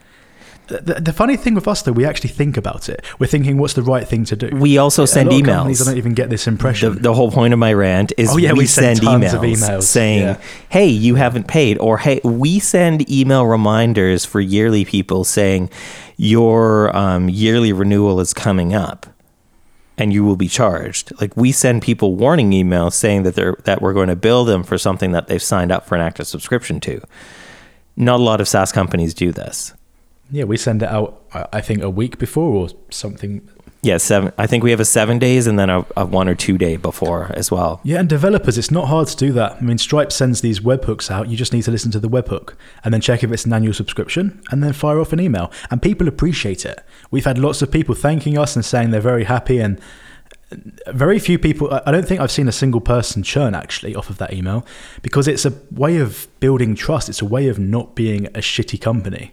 The, 0.67 1.01
the 1.01 1.13
funny 1.13 1.37
thing 1.37 1.55
with 1.57 1.67
us, 1.67 1.83
though, 1.83 1.91
we 1.91 2.05
actually 2.05 2.31
think 2.31 2.57
about 2.57 2.89
it. 2.89 3.05
We're 3.19 3.27
thinking, 3.27 3.59
what's 3.59 3.75
the 3.75 3.83
right 3.83 4.07
thing 4.07 4.25
to 4.27 4.37
do? 4.37 4.51
We 4.55 4.79
also 4.79 5.05
send 5.05 5.29
lot 5.29 5.41
of 5.41 5.45
companies, 5.47 5.81
emails. 5.81 5.83
I 5.83 5.91
don't 5.91 5.99
even 5.99 6.15
get 6.15 6.31
this 6.31 6.45
The, 6.45 6.51
impression. 6.53 7.03
the 7.03 7.13
whole 7.13 7.33
point 7.33 7.53
of 7.53 7.59
my 7.59 7.73
rant 7.73 8.13
is 8.17 8.31
Oh, 8.31 8.37
yeah, 8.37 8.53
we, 8.53 8.61
we 8.61 8.67
send 8.67 8.99
send, 8.99 9.01
tons 9.09 9.25
emails, 9.25 9.35
of 9.35 9.41
emails. 9.43 9.83
saying, 9.83 10.23
Yeah. 10.23 10.41
"Hey, 10.69 10.87
you 10.87 11.17
haven't 11.17 11.49
paid," 11.49 11.77
or 11.79 11.99
"Hey, 11.99 12.21
we 12.23 12.61
send 12.61 13.11
email 13.11 13.47
reminders 13.47 14.25
for 14.25 14.41
yearly 14.41 14.85
people 14.85 15.25
saying 15.25 15.71
your 16.17 16.95
um, 16.97 17.29
yearly 17.29 17.73
renewal 17.73 18.21
is 18.21 18.33
coming 18.33 18.73
up." 18.73 19.07
And 19.99 20.13
you 20.13 20.25
will 20.25 20.37
be 20.37 20.49
charged. 20.49 21.13
Like 21.21 21.37
we 21.37 21.53
send 21.53 21.83
people 21.83 22.15
warning 22.15 22.53
emails 22.53 22.95
saying 22.95 23.25
that 23.25 23.35
they're 23.35 23.57
that 23.65 23.83
we're 23.83 23.93
going 23.93 24.09
to 24.09 24.17
bill 24.17 24.45
them 24.45 24.63
for 24.63 24.79
something 24.79 25.13
that 25.13 25.27
they've 25.27 25.43
signed 25.43 25.71
up 25.71 25.87
for 25.87 25.95
an 25.95 26.01
active 26.01 26.27
subscription 26.27 26.81
to. 26.81 27.03
Not 27.97 28.21
a 28.21 28.23
lot 28.23 28.41
of 28.41 28.49
SaaS 28.49 28.73
companies 28.73 29.13
do 29.13 29.31
this. 29.31 29.75
yeah, 30.31 30.45
we 30.45 30.57
send 30.57 30.83
it 30.83 30.89
out, 30.89 31.23
I 31.53 31.61
think, 31.61 31.83
a 31.83 31.91
week 31.91 32.19
before 32.19 32.55
or 32.55 32.69
something. 32.91 33.47
Yeah, 33.83 33.97
seven. 33.97 34.33
I 34.37 34.47
think 34.47 34.63
we 34.63 34.73
have 34.73 34.81
a 34.81 34.85
seven 34.85 35.19
days 35.19 35.47
and 35.47 35.59
then 35.59 35.71
a, 35.71 35.87
a 35.97 36.05
one 36.05 36.29
or 36.29 36.35
two 36.35 36.59
day 36.59 36.77
before 36.77 37.31
as 37.35 37.51
well. 37.51 37.81
Yeah, 37.83 38.01
and 38.01 38.09
developers, 38.09 38.59
it's 38.59 38.71
not 38.71 38.89
hard 38.89 39.09
to 39.09 39.17
do 39.17 39.33
that. 39.33 39.53
I 39.53 39.61
mean, 39.63 39.79
Stripe 39.79 40.13
sends 40.13 40.43
these 40.43 40.61
webhooks 40.61 41.11
out. 41.11 41.29
You 41.29 41.37
just 41.37 41.55
need 41.55 41.63
to 41.63 41.71
listen 41.71 41.91
to 41.93 42.01
the 42.01 42.09
webhook 42.09 42.55
and 42.85 42.93
then 42.93 43.01
check 43.01 43.25
if 43.25 43.33
it's 43.33 43.47
an 43.47 43.55
annual 43.55 43.73
subscription 43.73 44.43
and 44.51 44.63
then 44.63 44.75
fire 44.75 45.01
off 45.01 45.15
an 45.15 45.21
email. 45.21 45.51
And 45.71 45.81
people 45.81 46.09
appreciate 46.09 46.67
it. 46.67 46.85
We've 47.11 47.25
had 47.25 47.39
lots 47.39 47.63
of 47.63 47.71
people 47.71 47.95
thanking 47.95 48.37
us 48.37 48.55
and 48.55 48.65
saying 48.65 48.91
they're 48.91 49.01
very 49.01 49.25
happy. 49.25 49.61
And 49.61 49.81
very 50.89 51.19
few 51.19 51.39
people, 51.39 51.73
I 51.87 51.91
don't 51.91 52.07
think 52.07 52.21
I've 52.21 52.31
seen 52.31 52.49
a 52.49 52.53
single 52.53 52.83
person 52.83 53.23
churn 53.23 53.55
actually 53.55 53.95
off 53.95 54.11
of 54.11 54.19
that 54.19 54.35
email 54.35 54.67
because 55.01 55.27
it's 55.27 55.47
a 55.47 55.55
way 55.71 55.97
of 55.97 56.27
building 56.41 56.75
trust. 56.75 57.09
It's 57.09 57.23
a 57.23 57.27
way 57.27 57.49
of 57.49 57.59
not 57.59 57.95
being 57.95 58.27
a 58.27 58.41
shitty 58.41 58.79
company 58.79 59.33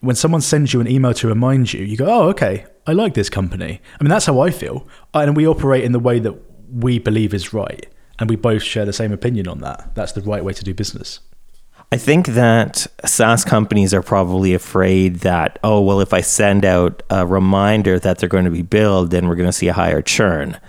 when 0.00 0.16
someone 0.16 0.40
sends 0.40 0.72
you 0.72 0.80
an 0.80 0.88
email 0.88 1.14
to 1.14 1.28
remind 1.28 1.72
you, 1.72 1.84
you 1.84 1.96
go, 1.96 2.06
oh, 2.06 2.28
okay, 2.30 2.66
I 2.86 2.92
like 2.92 3.14
this 3.14 3.28
company. 3.28 3.80
I 3.98 4.02
mean, 4.02 4.10
that's 4.10 4.26
how 4.26 4.40
I 4.40 4.50
feel. 4.50 4.86
And 5.12 5.36
we 5.36 5.46
operate 5.46 5.84
in 5.84 5.92
the 5.92 5.98
way 5.98 6.18
that 6.18 6.34
we 6.72 6.98
believe 6.98 7.34
is 7.34 7.52
right. 7.52 7.86
And 8.18 8.28
we 8.28 8.36
both 8.36 8.62
share 8.62 8.84
the 8.84 8.92
same 8.92 9.12
opinion 9.12 9.48
on 9.48 9.60
that. 9.60 9.94
That's 9.94 10.12
the 10.12 10.22
right 10.22 10.44
way 10.44 10.52
to 10.52 10.64
do 10.64 10.74
business. 10.74 11.20
I 11.92 11.96
think 11.96 12.28
that 12.28 12.86
SaaS 13.04 13.44
companies 13.44 13.92
are 13.92 14.02
probably 14.02 14.54
afraid 14.54 15.16
that, 15.16 15.58
oh, 15.64 15.80
well, 15.80 16.00
if 16.00 16.14
I 16.14 16.20
send 16.20 16.64
out 16.64 17.02
a 17.10 17.26
reminder 17.26 17.98
that 17.98 18.18
they're 18.18 18.28
going 18.28 18.44
to 18.44 18.50
be 18.50 18.62
billed, 18.62 19.10
then 19.10 19.26
we're 19.26 19.36
going 19.36 19.48
to 19.48 19.52
see 19.52 19.68
a 19.68 19.72
higher 19.72 20.00
churn, 20.00 20.60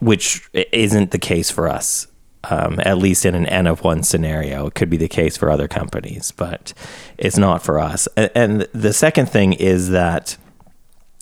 which 0.00 0.48
isn't 0.52 1.12
the 1.12 1.18
case 1.18 1.50
for 1.50 1.68
us 1.68 2.08
um, 2.50 2.80
at 2.84 2.98
least 2.98 3.24
in 3.24 3.34
an 3.34 3.46
N 3.46 3.66
of 3.66 3.82
one 3.82 4.02
scenario. 4.02 4.66
It 4.66 4.74
could 4.74 4.90
be 4.90 4.96
the 4.96 5.08
case 5.08 5.36
for 5.36 5.50
other 5.50 5.68
companies, 5.68 6.30
but 6.30 6.72
it's 7.18 7.38
not 7.38 7.62
for 7.62 7.78
us. 7.78 8.06
And 8.16 8.62
the 8.72 8.92
second 8.92 9.26
thing 9.26 9.52
is 9.52 9.90
that 9.90 10.36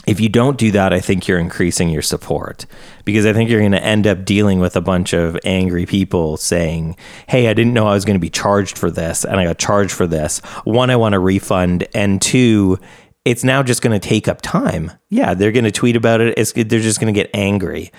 if 0.06 0.18
you 0.18 0.28
don't 0.28 0.58
do 0.58 0.72
that, 0.72 0.92
I 0.92 1.00
think 1.00 1.28
you're 1.28 1.38
increasing 1.38 1.88
your 1.88 2.02
support 2.02 2.66
because 3.04 3.24
I 3.24 3.32
think 3.32 3.48
you're 3.48 3.60
going 3.60 3.72
to 3.72 3.82
end 3.82 4.06
up 4.06 4.24
dealing 4.24 4.58
with 4.58 4.74
a 4.74 4.80
bunch 4.80 5.12
of 5.12 5.38
angry 5.44 5.86
people 5.86 6.36
saying, 6.36 6.96
Hey, 7.28 7.46
I 7.48 7.54
didn't 7.54 7.72
know 7.72 7.86
I 7.86 7.94
was 7.94 8.04
going 8.04 8.16
to 8.16 8.20
be 8.20 8.30
charged 8.30 8.76
for 8.76 8.90
this 8.90 9.24
and 9.24 9.38
I 9.38 9.44
got 9.44 9.58
charged 9.58 9.92
for 9.92 10.08
this. 10.08 10.40
One, 10.64 10.90
I 10.90 10.96
want 10.96 11.14
a 11.14 11.20
refund. 11.20 11.86
And 11.94 12.20
two, 12.20 12.80
it's 13.24 13.44
now 13.44 13.62
just 13.62 13.82
going 13.82 13.98
to 13.98 14.08
take 14.08 14.26
up 14.26 14.42
time. 14.42 14.90
Yeah, 15.08 15.34
they're 15.34 15.52
going 15.52 15.64
to 15.64 15.70
tweet 15.70 15.94
about 15.94 16.20
it. 16.20 16.34
It's, 16.36 16.52
they're 16.52 16.64
just 16.80 17.00
going 17.00 17.12
to 17.12 17.18
get 17.18 17.30
angry. 17.34 17.92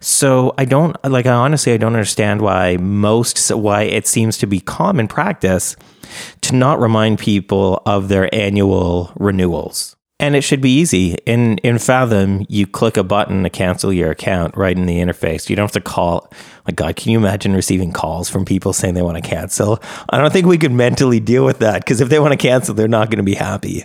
So 0.00 0.54
I 0.56 0.64
don't 0.64 0.96
like. 1.04 1.26
I 1.26 1.32
honestly, 1.32 1.72
I 1.72 1.76
don't 1.76 1.94
understand 1.94 2.40
why 2.40 2.76
most 2.78 3.50
why 3.50 3.82
it 3.82 4.06
seems 4.06 4.38
to 4.38 4.46
be 4.46 4.60
common 4.60 5.08
practice 5.08 5.76
to 6.42 6.54
not 6.54 6.80
remind 6.80 7.18
people 7.18 7.82
of 7.84 8.08
their 8.08 8.34
annual 8.34 9.12
renewals 9.16 9.96
and 10.20 10.36
it 10.36 10.42
should 10.42 10.60
be 10.60 10.70
easy. 10.78 11.14
In 11.26 11.58
in 11.58 11.78
Fathom, 11.78 12.44
you 12.48 12.66
click 12.66 12.96
a 12.96 13.02
button 13.02 13.42
to 13.42 13.50
cancel 13.50 13.92
your 13.92 14.10
account 14.10 14.54
right 14.56 14.76
in 14.76 14.86
the 14.86 14.98
interface. 14.98 15.48
You 15.48 15.56
don't 15.56 15.64
have 15.64 15.72
to 15.72 15.80
call. 15.80 16.30
My 16.66 16.72
God, 16.72 16.94
can 16.94 17.10
you 17.10 17.18
imagine 17.18 17.54
receiving 17.54 17.90
calls 17.90 18.28
from 18.28 18.44
people 18.44 18.74
saying 18.74 18.94
they 18.94 19.02
want 19.02 19.22
to 19.22 19.28
cancel? 19.28 19.82
I 20.10 20.18
don't 20.18 20.30
think 20.32 20.46
we 20.46 20.58
could 20.58 20.72
mentally 20.72 21.20
deal 21.20 21.44
with 21.44 21.58
that 21.60 21.82
because 21.82 22.00
if 22.02 22.10
they 22.10 22.20
want 22.20 22.32
to 22.32 22.36
cancel, 22.36 22.74
they're 22.74 22.86
not 22.86 23.08
going 23.08 23.16
to 23.16 23.22
be 23.22 23.34
happy. 23.34 23.84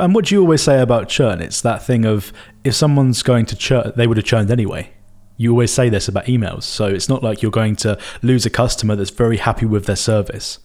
and 0.00 0.14
what 0.14 0.26
do 0.26 0.36
you 0.36 0.40
always 0.40 0.62
say 0.62 0.80
about 0.80 1.08
churn? 1.08 1.42
It's 1.42 1.60
that 1.62 1.84
thing 1.84 2.04
of 2.04 2.32
if 2.62 2.74
someone's 2.74 3.22
going 3.22 3.46
to 3.46 3.56
churn, 3.56 3.92
they 3.96 4.06
would 4.06 4.16
have 4.16 4.26
churned 4.26 4.50
anyway. 4.50 4.92
You 5.36 5.50
always 5.50 5.72
say 5.72 5.88
this 5.90 6.08
about 6.08 6.26
emails, 6.26 6.62
so 6.62 6.86
it's 6.86 7.10
not 7.10 7.22
like 7.22 7.42
you're 7.42 7.50
going 7.50 7.76
to 7.76 7.98
lose 8.22 8.46
a 8.46 8.50
customer 8.50 8.96
that's 8.96 9.10
very 9.10 9.36
happy 9.36 9.66
with 9.66 9.84
their 9.84 9.96
service. 9.96 10.60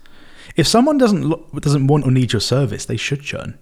If 0.56 0.68
someone 0.68 0.98
doesn't 0.98 1.62
doesn't 1.62 1.88
want 1.88 2.06
or 2.06 2.12
need 2.12 2.34
your 2.34 2.40
service, 2.40 2.86
they 2.86 2.98
should 2.98 3.22
churn. 3.22 3.58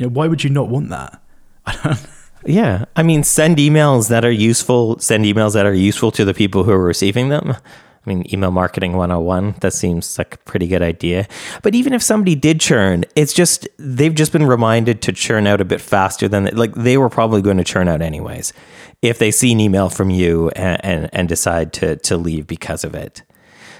You 0.00 0.06
know, 0.06 0.12
why 0.12 0.28
would 0.28 0.42
you 0.42 0.50
not 0.50 0.68
want 0.68 0.88
that? 0.88 1.20
Yeah, 2.46 2.86
I 2.96 3.02
mean, 3.02 3.22
send 3.22 3.58
emails 3.58 4.08
that 4.08 4.24
are 4.24 4.30
useful. 4.30 4.98
Send 4.98 5.26
emails 5.26 5.52
that 5.52 5.66
are 5.66 5.74
useful 5.74 6.10
to 6.12 6.24
the 6.24 6.32
people 6.32 6.64
who 6.64 6.70
are 6.70 6.82
receiving 6.82 7.28
them. 7.28 7.50
I 7.50 8.08
mean, 8.08 8.24
email 8.32 8.50
marketing 8.50 8.94
101, 8.94 9.56
that 9.60 9.74
seems 9.74 10.16
like 10.16 10.36
a 10.36 10.38
pretty 10.38 10.66
good 10.66 10.80
idea. 10.80 11.28
But 11.62 11.74
even 11.74 11.92
if 11.92 12.02
somebody 12.02 12.34
did 12.34 12.58
churn, 12.58 13.04
it's 13.14 13.34
just, 13.34 13.68
they've 13.76 14.14
just 14.14 14.32
been 14.32 14.46
reminded 14.46 15.02
to 15.02 15.12
churn 15.12 15.46
out 15.46 15.60
a 15.60 15.66
bit 15.66 15.82
faster 15.82 16.28
than, 16.28 16.46
like, 16.56 16.74
they 16.74 16.96
were 16.96 17.10
probably 17.10 17.42
going 17.42 17.58
to 17.58 17.64
churn 17.64 17.88
out 17.88 18.00
anyways 18.00 18.54
if 19.02 19.18
they 19.18 19.30
see 19.30 19.52
an 19.52 19.60
email 19.60 19.90
from 19.90 20.08
you 20.08 20.48
and, 20.56 20.82
and, 20.82 21.10
and 21.12 21.28
decide 21.28 21.74
to, 21.74 21.96
to 21.96 22.16
leave 22.16 22.46
because 22.46 22.84
of 22.84 22.94
it. 22.94 23.22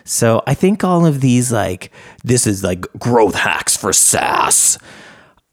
So 0.05 0.43
I 0.47 0.53
think 0.53 0.85
all 0.85 1.07
of 1.07 1.23
these, 1.23 1.51
like, 1.51 1.91
this 2.23 2.47
is 2.47 2.63
like 2.63 2.83
growth 2.99 3.37
hacks 3.37 3.75
for 3.75 3.95
SaaS 3.95 4.77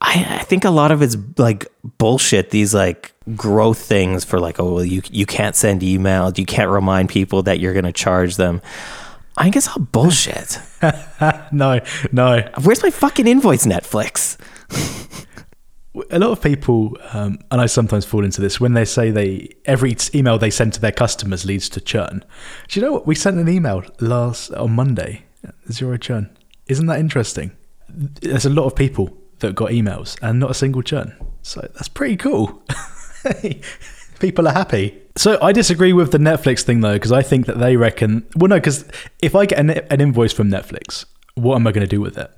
I, 0.00 0.38
I 0.40 0.44
think 0.44 0.64
a 0.64 0.70
lot 0.70 0.92
of 0.92 1.02
it's 1.02 1.16
like 1.36 1.66
bullshit. 1.98 2.50
These 2.50 2.72
like 2.74 3.12
growth 3.34 3.78
things 3.78 4.24
for 4.24 4.38
like, 4.38 4.60
oh 4.60 4.74
well, 4.74 4.84
you 4.84 5.02
you 5.10 5.26
can't 5.26 5.56
send 5.56 5.82
emails, 5.82 6.38
you 6.38 6.46
can't 6.46 6.70
remind 6.70 7.08
people 7.08 7.42
that 7.44 7.58
you're 7.58 7.72
going 7.72 7.84
to 7.84 7.92
charge 7.92 8.36
them. 8.36 8.62
I 9.36 9.44
think 9.44 9.56
it's 9.56 9.68
all 9.68 9.78
bullshit. 9.78 10.58
no, 11.52 11.80
no. 12.10 12.48
Where's 12.62 12.82
my 12.82 12.90
fucking 12.90 13.26
invoice, 13.26 13.66
Netflix? 13.66 14.36
a 16.10 16.18
lot 16.18 16.30
of 16.30 16.42
people, 16.42 16.96
um, 17.12 17.38
and 17.50 17.60
I 17.60 17.66
sometimes 17.66 18.04
fall 18.04 18.24
into 18.24 18.40
this, 18.40 18.60
when 18.60 18.74
they 18.74 18.84
say 18.84 19.10
they 19.10 19.50
every 19.64 19.96
email 20.14 20.38
they 20.38 20.50
send 20.50 20.72
to 20.74 20.80
their 20.80 20.92
customers 20.92 21.44
leads 21.44 21.68
to 21.70 21.80
churn. 21.80 22.24
Do 22.68 22.80
you 22.80 22.86
know 22.86 22.92
what? 22.92 23.06
We 23.06 23.14
sent 23.14 23.38
an 23.38 23.48
email 23.48 23.84
last 24.00 24.52
on 24.52 24.72
Monday, 24.72 25.24
zero 25.70 25.96
churn. 25.96 26.36
Isn't 26.66 26.86
that 26.86 27.00
interesting? 27.00 27.52
There's 27.88 28.44
a 28.44 28.50
lot 28.50 28.66
of 28.66 28.76
people 28.76 29.16
that 29.40 29.54
got 29.54 29.70
emails 29.70 30.18
and 30.22 30.40
not 30.40 30.50
a 30.50 30.54
single 30.54 30.82
churn. 30.82 31.14
So 31.42 31.60
that's 31.60 31.88
pretty 31.88 32.16
cool. 32.16 32.62
People 34.20 34.48
are 34.48 34.52
happy. 34.52 35.00
So 35.16 35.38
I 35.40 35.52
disagree 35.52 35.92
with 35.92 36.12
the 36.12 36.18
Netflix 36.18 36.62
thing 36.62 36.80
though, 36.80 36.94
because 36.94 37.12
I 37.12 37.22
think 37.22 37.46
that 37.46 37.58
they 37.58 37.76
reckon. 37.76 38.26
Well, 38.36 38.48
no, 38.48 38.56
because 38.56 38.84
if 39.20 39.34
I 39.34 39.46
get 39.46 39.58
an, 39.58 39.70
an 39.70 40.00
invoice 40.00 40.32
from 40.32 40.48
Netflix, 40.48 41.04
what 41.34 41.56
am 41.56 41.66
I 41.66 41.72
going 41.72 41.86
to 41.86 41.88
do 41.88 42.00
with 42.00 42.18
it? 42.18 42.30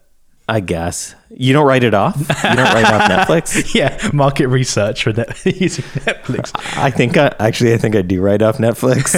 I 0.48 0.60
guess 0.60 1.14
you 1.32 1.52
don't 1.52 1.66
write 1.66 1.84
it 1.84 1.94
off. 1.94 2.18
You 2.18 2.56
don't 2.56 2.74
write 2.74 2.84
off 2.84 3.10
Netflix. 3.10 3.74
yeah, 3.74 4.10
market 4.12 4.48
research 4.48 5.04
for 5.04 5.10
using 5.44 5.84
Netflix. 5.84 6.50
I 6.76 6.90
think 6.90 7.16
I, 7.16 7.34
actually 7.38 7.72
I 7.72 7.78
think 7.78 7.94
I 7.94 8.02
do 8.02 8.20
write 8.20 8.42
off 8.42 8.58
Netflix. 8.58 9.14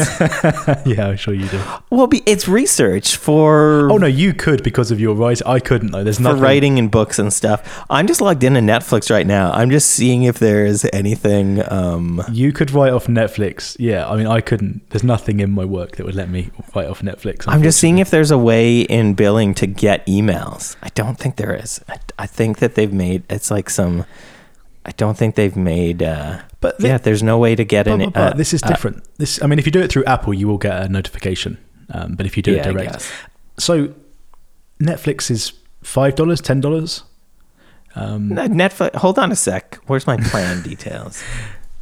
yeah, 0.86 1.08
I'm 1.08 1.16
sure 1.16 1.32
you 1.32 1.48
do. 1.48 1.60
Well, 1.90 2.08
it's 2.26 2.46
research 2.46 3.16
for. 3.16 3.90
Oh 3.90 3.96
no, 3.96 4.06
you 4.06 4.34
could 4.34 4.62
because 4.62 4.90
of 4.90 5.00
your 5.00 5.14
writing. 5.14 5.46
I 5.46 5.58
couldn't 5.58 5.92
though. 5.92 6.04
There's 6.04 6.20
nothing 6.20 6.38
for 6.38 6.42
writing 6.44 6.78
and 6.78 6.90
books 6.90 7.18
and 7.18 7.32
stuff. 7.32 7.84
I'm 7.88 8.06
just 8.06 8.20
logged 8.20 8.44
into 8.44 8.60
Netflix 8.60 9.10
right 9.10 9.26
now. 9.26 9.50
I'm 9.52 9.70
just 9.70 9.90
seeing 9.90 10.24
if 10.24 10.38
there's 10.38 10.84
anything. 10.92 11.62
Um... 11.72 12.22
You 12.30 12.52
could 12.52 12.70
write 12.70 12.92
off 12.92 13.06
Netflix. 13.06 13.76
Yeah, 13.78 14.08
I 14.08 14.16
mean 14.16 14.26
I 14.26 14.40
couldn't. 14.40 14.88
There's 14.90 15.04
nothing 15.04 15.40
in 15.40 15.50
my 15.50 15.64
work 15.64 15.96
that 15.96 16.04
would 16.04 16.14
let 16.14 16.28
me 16.28 16.50
write 16.74 16.88
off 16.88 17.00
Netflix. 17.00 17.44
I'm 17.48 17.62
just 17.62 17.78
seeing 17.78 17.98
if 17.98 18.10
there's 18.10 18.30
a 18.30 18.38
way 18.38 18.82
in 18.82 19.14
billing 19.14 19.54
to 19.54 19.66
get 19.66 20.06
emails. 20.06 20.76
I 20.82 20.90
don't 20.90 21.18
think 21.18 21.36
there 21.36 21.54
is. 21.54 21.80
I, 21.88 21.98
I 22.18 22.26
think 22.26 22.58
that 22.58 22.74
they've 22.74 22.92
made 22.92 23.24
it's 23.30 23.50
like 23.50 23.70
some. 23.70 24.04
I 24.84 24.90
don't 24.92 25.16
think 25.16 25.36
they've 25.36 25.56
made. 25.56 26.02
Uh, 26.02 26.40
but 26.60 26.78
the, 26.78 26.88
yeah, 26.88 26.98
there's 26.98 27.22
no 27.22 27.38
way 27.38 27.54
to 27.54 27.64
get 27.64 27.86
in. 27.86 28.10
But, 28.10 28.16
uh, 28.16 28.36
this 28.36 28.52
is 28.52 28.62
uh, 28.62 28.68
different. 28.68 29.04
this, 29.18 29.42
I 29.42 29.46
mean, 29.46 29.58
if 29.58 29.66
you 29.66 29.72
do 29.72 29.80
it 29.80 29.90
through 29.90 30.04
Apple, 30.04 30.34
you 30.34 30.48
will 30.48 30.58
get 30.58 30.82
a 30.82 30.88
notification. 30.88 31.58
Um, 31.90 32.14
but 32.14 32.26
if 32.26 32.36
you 32.36 32.42
do 32.42 32.52
yeah, 32.52 32.68
it 32.68 32.72
direct, 32.72 33.12
so 33.58 33.94
Netflix 34.80 35.30
is 35.30 35.52
five 35.82 36.14
dollars, 36.14 36.40
ten 36.40 36.60
dollars. 36.60 37.04
Um, 37.94 38.30
Netflix. 38.30 38.94
Hold 38.96 39.18
on 39.18 39.30
a 39.30 39.36
sec. 39.36 39.78
Where's 39.86 40.06
my 40.06 40.16
plan 40.16 40.62
details? 40.70 41.22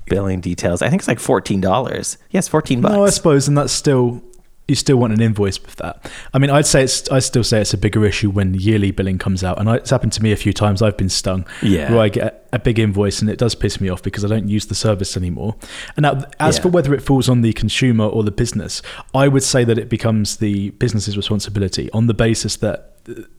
Billing 0.06 0.40
details. 0.40 0.82
I 0.82 0.90
think 0.90 1.00
it's 1.00 1.08
like 1.08 1.20
fourteen 1.20 1.60
dollars. 1.60 2.18
Yes, 2.30 2.48
fourteen 2.48 2.80
bucks. 2.80 2.94
No, 2.94 3.04
I 3.04 3.10
suppose, 3.10 3.48
and 3.48 3.56
that's 3.56 3.72
still 3.72 4.22
you 4.70 4.76
still 4.76 4.96
want 4.96 5.12
an 5.12 5.20
invoice 5.20 5.60
with 5.60 5.76
that. 5.76 6.10
I 6.32 6.38
mean, 6.38 6.48
I'd 6.48 6.66
say 6.66 6.84
it's 6.84 7.10
I 7.10 7.18
still 7.18 7.44
say 7.44 7.60
it's 7.60 7.74
a 7.74 7.78
bigger 7.78 8.04
issue 8.04 8.30
when 8.30 8.54
yearly 8.54 8.90
billing 8.92 9.18
comes 9.18 9.44
out, 9.44 9.58
and 9.58 9.68
it's 9.68 9.90
happened 9.90 10.12
to 10.14 10.22
me 10.22 10.32
a 10.32 10.36
few 10.36 10.52
times. 10.52 10.80
I've 10.80 10.96
been 10.96 11.08
stung, 11.08 11.44
yeah, 11.62 11.90
where 11.90 12.00
I 12.00 12.08
get 12.08 12.48
a 12.52 12.58
big 12.58 12.78
invoice 12.78 13.20
and 13.20 13.30
it 13.30 13.38
does 13.38 13.54
piss 13.54 13.80
me 13.80 13.88
off 13.88 14.02
because 14.02 14.24
I 14.24 14.28
don't 14.28 14.48
use 14.48 14.66
the 14.66 14.74
service 14.74 15.16
anymore. 15.16 15.56
And 15.96 16.02
now, 16.02 16.24
as 16.38 16.56
yeah. 16.56 16.62
for 16.62 16.68
whether 16.68 16.94
it 16.94 17.02
falls 17.02 17.28
on 17.28 17.42
the 17.42 17.52
consumer 17.52 18.06
or 18.06 18.22
the 18.24 18.30
business, 18.30 18.82
I 19.14 19.28
would 19.28 19.42
say 19.42 19.64
that 19.64 19.78
it 19.78 19.88
becomes 19.88 20.38
the 20.38 20.70
business's 20.70 21.16
responsibility 21.16 21.90
on 21.92 22.06
the 22.06 22.14
basis 22.14 22.56
that 22.56 22.96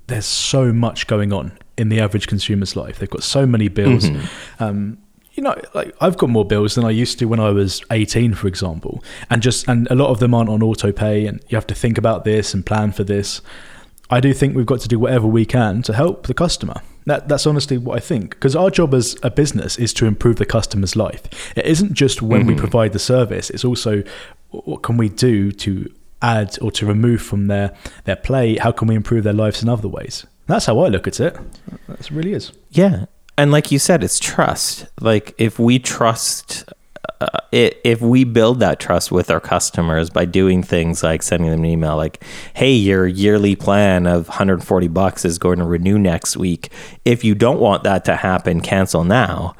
there's 0.07 0.25
so 0.25 0.73
much 0.73 1.07
going 1.07 1.31
on 1.33 1.57
in 1.77 1.89
the 1.89 1.99
average 1.99 2.27
consumer's 2.27 2.75
life. 2.75 2.99
They've 2.99 3.09
got 3.09 3.23
so 3.23 3.45
many 3.45 3.67
bills. 3.67 4.09
Mm-hmm. 4.09 4.63
Um, 4.63 4.97
you 5.33 5.43
know, 5.43 5.55
like 5.73 5.95
I've 6.01 6.17
got 6.17 6.29
more 6.29 6.45
bills 6.45 6.75
than 6.75 6.85
I 6.85 6.89
used 6.89 7.19
to 7.19 7.25
when 7.25 7.39
I 7.39 7.51
was 7.51 7.81
18, 7.91 8.33
for 8.33 8.47
example, 8.47 9.03
and 9.29 9.41
just 9.41 9.67
and 9.67 9.87
a 9.89 9.95
lot 9.95 10.09
of 10.09 10.19
them 10.19 10.33
aren't 10.33 10.49
on 10.49 10.61
auto 10.61 10.91
pay, 10.91 11.25
and 11.25 11.41
you 11.47 11.55
have 11.55 11.67
to 11.67 11.75
think 11.75 11.97
about 11.97 12.25
this 12.25 12.53
and 12.53 12.65
plan 12.65 12.91
for 12.91 13.03
this. 13.03 13.41
I 14.09 14.19
do 14.19 14.33
think 14.33 14.55
we've 14.55 14.65
got 14.65 14.81
to 14.81 14.89
do 14.89 14.99
whatever 14.99 15.25
we 15.25 15.45
can 15.45 15.81
to 15.83 15.93
help 15.93 16.27
the 16.27 16.33
customer. 16.33 16.81
That, 17.05 17.29
that's 17.29 17.47
honestly 17.47 17.77
what 17.77 17.97
I 17.97 18.01
think. 18.01 18.31
Because 18.31 18.57
our 18.57 18.69
job 18.69 18.93
as 18.93 19.15
a 19.23 19.31
business 19.31 19.77
is 19.77 19.93
to 19.95 20.05
improve 20.05 20.35
the 20.35 20.45
customer's 20.45 20.97
life. 20.97 21.23
It 21.57 21.65
isn't 21.65 21.93
just 21.93 22.21
when 22.21 22.41
mm-hmm. 22.41 22.49
we 22.49 22.55
provide 22.55 22.91
the 22.91 22.99
service, 22.99 23.49
it's 23.49 23.63
also 23.63 24.03
what 24.49 24.83
can 24.83 24.97
we 24.97 25.07
do 25.07 25.51
to 25.53 25.89
add 26.21 26.57
or 26.61 26.71
to 26.71 26.85
remove 26.85 27.21
from 27.21 27.47
their, 27.47 27.73
their 28.03 28.17
play? 28.17 28.57
How 28.57 28.71
can 28.71 28.89
we 28.89 28.95
improve 28.95 29.23
their 29.23 29.33
lives 29.33 29.63
in 29.63 29.69
other 29.69 29.87
ways? 29.87 30.27
That's 30.45 30.65
how 30.65 30.79
I 30.79 30.89
look 30.89 31.07
at 31.07 31.21
it. 31.21 31.37
That 31.87 32.11
really 32.11 32.33
is. 32.33 32.51
Yeah 32.69 33.05
and 33.41 33.51
like 33.51 33.71
you 33.71 33.79
said 33.79 34.03
it's 34.03 34.19
trust 34.19 34.85
like 34.99 35.33
if 35.39 35.57
we 35.57 35.79
trust 35.79 36.63
uh, 37.19 37.25
i 37.51 37.71
if 37.83 37.99
we 37.99 38.23
build 38.23 38.59
that 38.59 38.79
trust 38.79 39.11
with 39.11 39.31
our 39.31 39.39
customers 39.39 40.09
by 40.11 40.25
doing 40.25 40.61
things 40.61 41.01
like 41.03 41.23
sending 41.23 41.49
them 41.49 41.61
an 41.61 41.65
email 41.65 41.97
like, 41.97 42.23
"Hey, 42.53 42.73
your 42.73 43.07
yearly 43.07 43.55
plan 43.55 44.05
of 44.05 44.27
140 44.27 44.87
bucks 44.87 45.25
is 45.25 45.37
going 45.37 45.59
to 45.59 45.65
renew 45.65 45.97
next 45.97 46.37
week. 46.37 46.71
If 47.03 47.23
you 47.23 47.35
don't 47.35 47.59
want 47.59 47.83
that 47.83 48.05
to 48.05 48.15
happen, 48.15 48.61
cancel 48.61 49.03
now." 49.03 49.55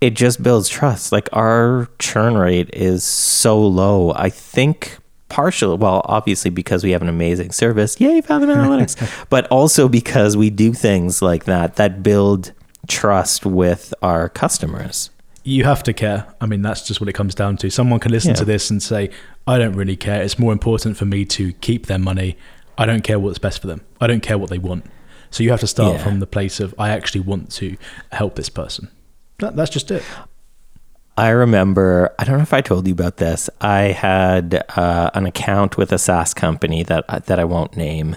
It 0.00 0.14
just 0.14 0.42
builds 0.42 0.70
trust. 0.70 1.12
Like 1.12 1.28
our 1.34 1.88
churn 1.98 2.38
rate 2.38 2.70
is 2.72 3.04
so 3.04 3.60
low. 3.60 4.14
I 4.14 4.30
think 4.30 4.96
partially, 5.28 5.76
well, 5.76 6.00
obviously 6.06 6.50
because 6.50 6.82
we 6.82 6.92
have 6.92 7.02
an 7.02 7.08
amazing 7.10 7.50
service. 7.52 8.00
Yay, 8.00 8.22
Fathom 8.22 8.48
Analytics. 8.48 9.26
but 9.28 9.46
also 9.48 9.90
because 9.90 10.38
we 10.38 10.48
do 10.48 10.72
things 10.72 11.20
like 11.20 11.44
that 11.44 11.76
that 11.76 12.02
build 12.02 12.52
trust 12.90 13.46
with 13.46 13.94
our 14.02 14.28
customers. 14.28 15.10
You 15.44 15.64
have 15.64 15.82
to 15.84 15.92
care. 15.92 16.26
I 16.40 16.46
mean, 16.46 16.60
that's 16.62 16.86
just 16.86 17.00
what 17.00 17.08
it 17.08 17.14
comes 17.14 17.34
down 17.34 17.56
to. 17.58 17.70
Someone 17.70 17.98
can 18.00 18.12
listen 18.12 18.30
Yeah. 18.30 18.36
to 18.36 18.44
this 18.44 18.70
and 18.70 18.82
say, 18.82 19.10
I 19.46 19.58
don't 19.58 19.74
really 19.74 19.96
care. 19.96 20.22
It's 20.22 20.38
more 20.38 20.52
important 20.52 20.96
for 20.98 21.06
me 21.06 21.24
to 21.26 21.52
keep 21.54 21.86
their 21.86 21.98
money. 21.98 22.36
I 22.76 22.84
don't 22.86 23.02
care 23.02 23.18
what's 23.18 23.38
best 23.38 23.60
for 23.60 23.66
them. 23.66 23.80
I 24.00 24.06
don't 24.06 24.22
care 24.22 24.36
what 24.38 24.50
they 24.50 24.58
want. 24.58 24.84
So 25.30 25.42
you 25.42 25.50
have 25.50 25.60
to 25.60 25.66
start 25.66 25.96
Yeah. 25.96 26.04
from 26.04 26.20
the 26.20 26.26
place 26.26 26.60
of, 26.60 26.74
I 26.78 26.90
actually 26.90 27.20
want 27.22 27.50
to 27.52 27.76
help 28.12 28.34
this 28.36 28.48
person. 28.50 28.88
That, 29.38 29.56
that's 29.56 29.70
just 29.70 29.90
it. 29.90 30.02
I 31.16 31.30
remember, 31.30 32.14
I 32.18 32.24
don't 32.24 32.36
know 32.38 32.42
if 32.42 32.52
I 32.52 32.60
told 32.62 32.86
you 32.86 32.92
about 32.92 33.16
this. 33.18 33.50
I 33.60 33.92
had 33.92 34.64
uh, 34.76 35.10
an 35.14 35.26
account 35.26 35.76
with 35.76 35.92
a 35.92 35.98
SaaS 35.98 36.32
company 36.34 36.82
that 36.84 37.04
that 37.26 37.38
I 37.38 37.44
won't 37.44 37.76
name. 37.76 38.16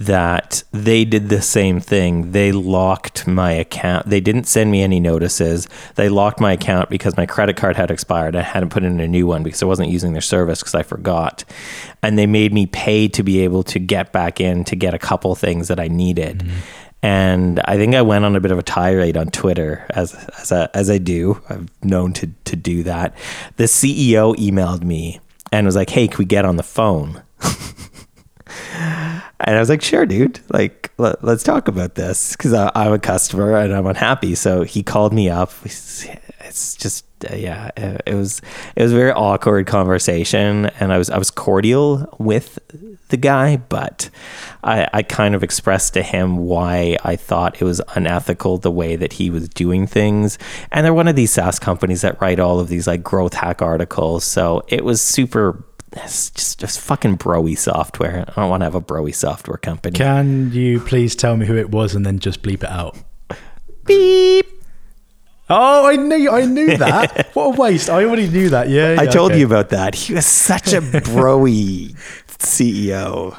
That 0.00 0.64
they 0.72 1.04
did 1.04 1.28
the 1.28 1.40
same 1.40 1.78
thing. 1.78 2.32
They 2.32 2.50
locked 2.50 3.28
my 3.28 3.52
account. 3.52 4.10
They 4.10 4.20
didn't 4.20 4.48
send 4.48 4.72
me 4.72 4.82
any 4.82 4.98
notices. 4.98 5.68
They 5.94 6.08
locked 6.08 6.40
my 6.40 6.52
account 6.52 6.90
because 6.90 7.16
my 7.16 7.26
credit 7.26 7.56
card 7.56 7.76
had 7.76 7.92
expired. 7.92 8.34
I 8.34 8.42
hadn't 8.42 8.70
put 8.70 8.82
in 8.82 8.98
a 8.98 9.06
new 9.06 9.28
one 9.28 9.44
because 9.44 9.62
I 9.62 9.66
wasn't 9.66 9.90
using 9.90 10.12
their 10.12 10.20
service 10.20 10.60
because 10.60 10.74
I 10.74 10.82
forgot. 10.82 11.44
And 12.02 12.18
they 12.18 12.26
made 12.26 12.52
me 12.52 12.66
pay 12.66 13.06
to 13.08 13.22
be 13.22 13.40
able 13.44 13.62
to 13.64 13.78
get 13.78 14.12
back 14.12 14.40
in 14.40 14.64
to 14.64 14.74
get 14.74 14.94
a 14.94 14.98
couple 14.98 15.32
things 15.36 15.68
that 15.68 15.78
I 15.78 15.86
needed. 15.86 16.38
Mm-hmm. 16.38 16.58
And 17.04 17.60
I 17.66 17.76
think 17.76 17.94
I 17.94 18.00
went 18.00 18.24
on 18.24 18.34
a 18.34 18.40
bit 18.40 18.50
of 18.50 18.58
a 18.58 18.62
tirade 18.62 19.18
on 19.18 19.26
Twitter, 19.26 19.84
as 19.90 20.14
as, 20.40 20.50
I 20.50 20.70
as 20.72 20.88
I 20.88 20.96
do. 20.96 21.38
I've 21.50 21.68
known 21.84 22.14
to 22.14 22.28
to 22.46 22.56
do 22.56 22.82
that. 22.84 23.14
The 23.56 23.64
CEO 23.64 24.34
emailed 24.36 24.82
me 24.82 25.20
and 25.52 25.66
was 25.66 25.76
like, 25.76 25.90
"Hey, 25.90 26.08
can 26.08 26.16
we 26.16 26.24
get 26.24 26.46
on 26.46 26.56
the 26.56 26.62
phone?" 26.62 27.22
and 28.72 29.56
I 29.56 29.58
was 29.58 29.68
like, 29.68 29.82
"Sure, 29.82 30.06
dude. 30.06 30.40
Like, 30.50 30.92
let, 30.98 31.22
us 31.24 31.42
talk 31.42 31.68
about 31.68 31.94
this 31.94 32.36
because 32.36 32.52
I'm 32.52 32.92
a 32.92 32.98
customer 32.98 33.56
and 33.56 33.74
I'm 33.74 33.86
unhappy." 33.86 34.34
So 34.34 34.62
he 34.62 34.82
called 34.82 35.12
me 35.12 35.28
up. 35.30 35.52
It's 35.64 36.76
just 36.76 37.04
uh, 37.30 37.34
yeah, 37.34 37.70
uh, 37.76 37.98
it 38.06 38.14
was 38.14 38.40
it 38.76 38.82
was 38.82 38.92
a 38.92 38.96
very 38.96 39.12
awkward 39.12 39.66
conversation, 39.66 40.66
and 40.78 40.92
I 40.92 40.98
was 40.98 41.10
I 41.10 41.18
was 41.18 41.30
cordial 41.30 42.14
with 42.18 42.58
the 43.08 43.16
guy, 43.16 43.56
but 43.56 44.10
I, 44.62 44.88
I 44.92 45.02
kind 45.02 45.34
of 45.34 45.42
expressed 45.42 45.94
to 45.94 46.02
him 46.02 46.36
why 46.38 46.96
I 47.04 47.16
thought 47.16 47.60
it 47.60 47.64
was 47.64 47.80
unethical 47.94 48.58
the 48.58 48.70
way 48.70 48.96
that 48.96 49.14
he 49.14 49.30
was 49.30 49.48
doing 49.48 49.86
things. 49.86 50.38
And 50.72 50.84
they're 50.84 50.94
one 50.94 51.08
of 51.08 51.16
these 51.16 51.32
SaaS 51.32 51.58
companies 51.58 52.00
that 52.00 52.20
write 52.20 52.40
all 52.40 52.60
of 52.60 52.68
these 52.68 52.86
like 52.86 53.02
growth 53.02 53.34
hack 53.34 53.62
articles. 53.62 54.24
So 54.24 54.64
it 54.68 54.84
was 54.84 55.00
super, 55.00 55.64
it's 55.96 56.30
just, 56.30 56.60
just 56.60 56.80
fucking 56.80 57.18
broy 57.18 57.56
software. 57.56 58.24
I 58.28 58.40
don't 58.40 58.50
want 58.50 58.60
to 58.62 58.64
have 58.64 58.74
a 58.74 58.80
broy 58.80 59.14
software 59.14 59.58
company. 59.58 59.96
Can 59.96 60.52
you 60.52 60.80
please 60.80 61.14
tell 61.14 61.36
me 61.36 61.46
who 61.46 61.56
it 61.56 61.70
was 61.70 61.94
and 61.94 62.04
then 62.04 62.18
just 62.18 62.42
bleep 62.42 62.64
it 62.64 62.70
out? 62.70 62.96
Beep. 63.86 64.46
Oh, 65.50 65.86
I 65.86 65.96
knew, 65.96 66.30
I 66.30 66.46
knew 66.46 66.76
that. 66.78 67.28
what 67.34 67.44
a 67.56 67.60
waste! 67.60 67.90
I 67.90 68.04
already 68.04 68.28
knew 68.28 68.48
that. 68.48 68.70
Yeah, 68.70 68.96
I 68.98 69.06
told 69.06 69.32
okay. 69.32 69.40
you 69.40 69.46
about 69.46 69.68
that. 69.70 69.94
He 69.94 70.14
was 70.14 70.24
such 70.24 70.72
a 70.72 70.80
broy 70.80 71.94
CEO. 72.28 73.36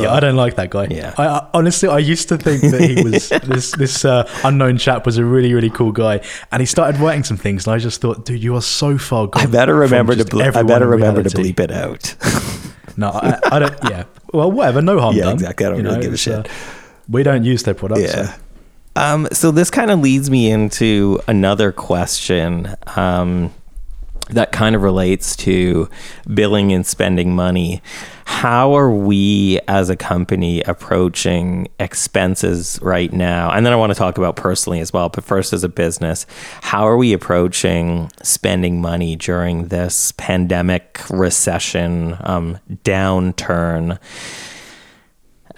Yeah, 0.00 0.12
I 0.12 0.20
don't 0.20 0.36
like 0.36 0.56
that 0.56 0.70
guy. 0.70 0.86
Yeah. 0.90 1.14
I, 1.18 1.26
I 1.26 1.46
honestly, 1.54 1.88
I 1.88 1.98
used 1.98 2.28
to 2.30 2.36
think 2.38 2.62
that 2.62 2.80
he 2.80 3.02
was 3.08 3.28
this 3.28 3.72
this 3.72 4.04
uh, 4.04 4.28
unknown 4.44 4.78
chap 4.78 5.06
was 5.06 5.18
a 5.18 5.24
really 5.24 5.52
really 5.54 5.70
cool 5.70 5.92
guy, 5.92 6.20
and 6.52 6.60
he 6.60 6.66
started 6.66 7.00
writing 7.00 7.24
some 7.24 7.36
things, 7.36 7.66
and 7.66 7.74
I 7.74 7.78
just 7.78 8.00
thought, 8.00 8.24
dude, 8.24 8.42
you 8.42 8.54
are 8.56 8.62
so 8.62 8.98
far 8.98 9.26
gone. 9.28 9.42
I 9.42 9.46
better 9.46 9.74
remember 9.74 10.14
to 10.16 10.24
ble- 10.24 10.42
I 10.42 10.62
better 10.62 10.86
remember 10.88 11.22
to 11.22 11.30
bleep 11.36 11.60
it 11.60 11.70
out. 11.70 12.14
No, 12.96 13.08
I, 13.10 13.40
I 13.50 13.58
don't. 13.58 13.74
Yeah, 13.90 14.04
well, 14.32 14.52
whatever. 14.52 14.80
No 14.80 15.00
harm 15.00 15.16
Yeah, 15.16 15.24
done. 15.24 15.32
exactly. 15.34 15.66
I 15.66 15.70
don't 15.70 15.78
you 15.78 15.84
really 15.84 16.00
give 16.02 16.12
a 16.12 16.16
shit. 16.16 16.48
we 17.08 17.24
don't 17.24 17.42
use 17.42 17.64
their 17.64 17.74
products. 17.74 18.12
so- 18.12 18.20
Yeah. 18.22 18.36
Um, 18.96 19.26
so 19.32 19.50
this 19.50 19.68
kind 19.68 19.90
of 19.90 19.98
leads 19.98 20.30
me 20.30 20.48
into 20.48 21.20
another 21.26 21.72
question 21.72 22.68
um, 22.94 23.52
that 24.30 24.52
kind 24.52 24.74
of 24.74 24.82
relates 24.82 25.36
to 25.36 25.88
billing 26.32 26.72
and 26.72 26.86
spending 26.86 27.34
money. 27.34 27.82
How 28.24 28.74
are 28.74 28.90
we 28.90 29.60
as 29.68 29.90
a 29.90 29.96
company 29.96 30.62
approaching 30.62 31.68
expenses 31.78 32.78
right 32.80 33.12
now? 33.12 33.50
And 33.50 33.66
then 33.66 33.72
I 33.72 33.76
want 33.76 33.92
to 33.92 33.98
talk 33.98 34.16
about 34.16 34.36
personally 34.36 34.80
as 34.80 34.92
well, 34.92 35.10
but 35.10 35.24
first 35.24 35.52
as 35.52 35.62
a 35.62 35.68
business, 35.68 36.26
how 36.62 36.86
are 36.88 36.96
we 36.96 37.12
approaching 37.12 38.10
spending 38.22 38.80
money 38.80 39.14
during 39.14 39.68
this 39.68 40.12
pandemic 40.12 41.00
recession 41.10 42.16
um, 42.20 42.58
downturn? 42.82 43.98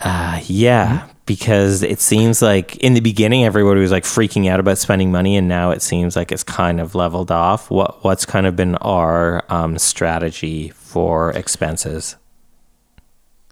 Uh, 0.01 0.41
yeah, 0.45 1.09
because 1.27 1.83
it 1.83 2.01
seems 2.01 2.41
like 2.41 2.77
in 2.77 2.95
the 2.95 3.01
beginning 3.01 3.45
everybody 3.45 3.81
was 3.81 3.91
like 3.91 4.05
freaking 4.05 4.49
out 4.49 4.61
about 4.61 4.79
spending 4.79 5.11
money, 5.12 5.37
and 5.37 5.49
now 5.49 5.71
it 5.73 5.83
seems 5.83 6.17
like 6.17 6.33
it's 6.33 6.45
kind 6.45 6.81
of 6.81 6.95
leveled 6.95 7.31
off. 7.31 7.71
What 7.71 8.03
what's 8.05 8.25
kind 8.25 8.47
of 8.47 8.57
been 8.57 8.77
our 8.77 9.45
um, 9.53 9.77
strategy 9.79 10.71
for 10.71 11.31
expenses? 11.33 12.17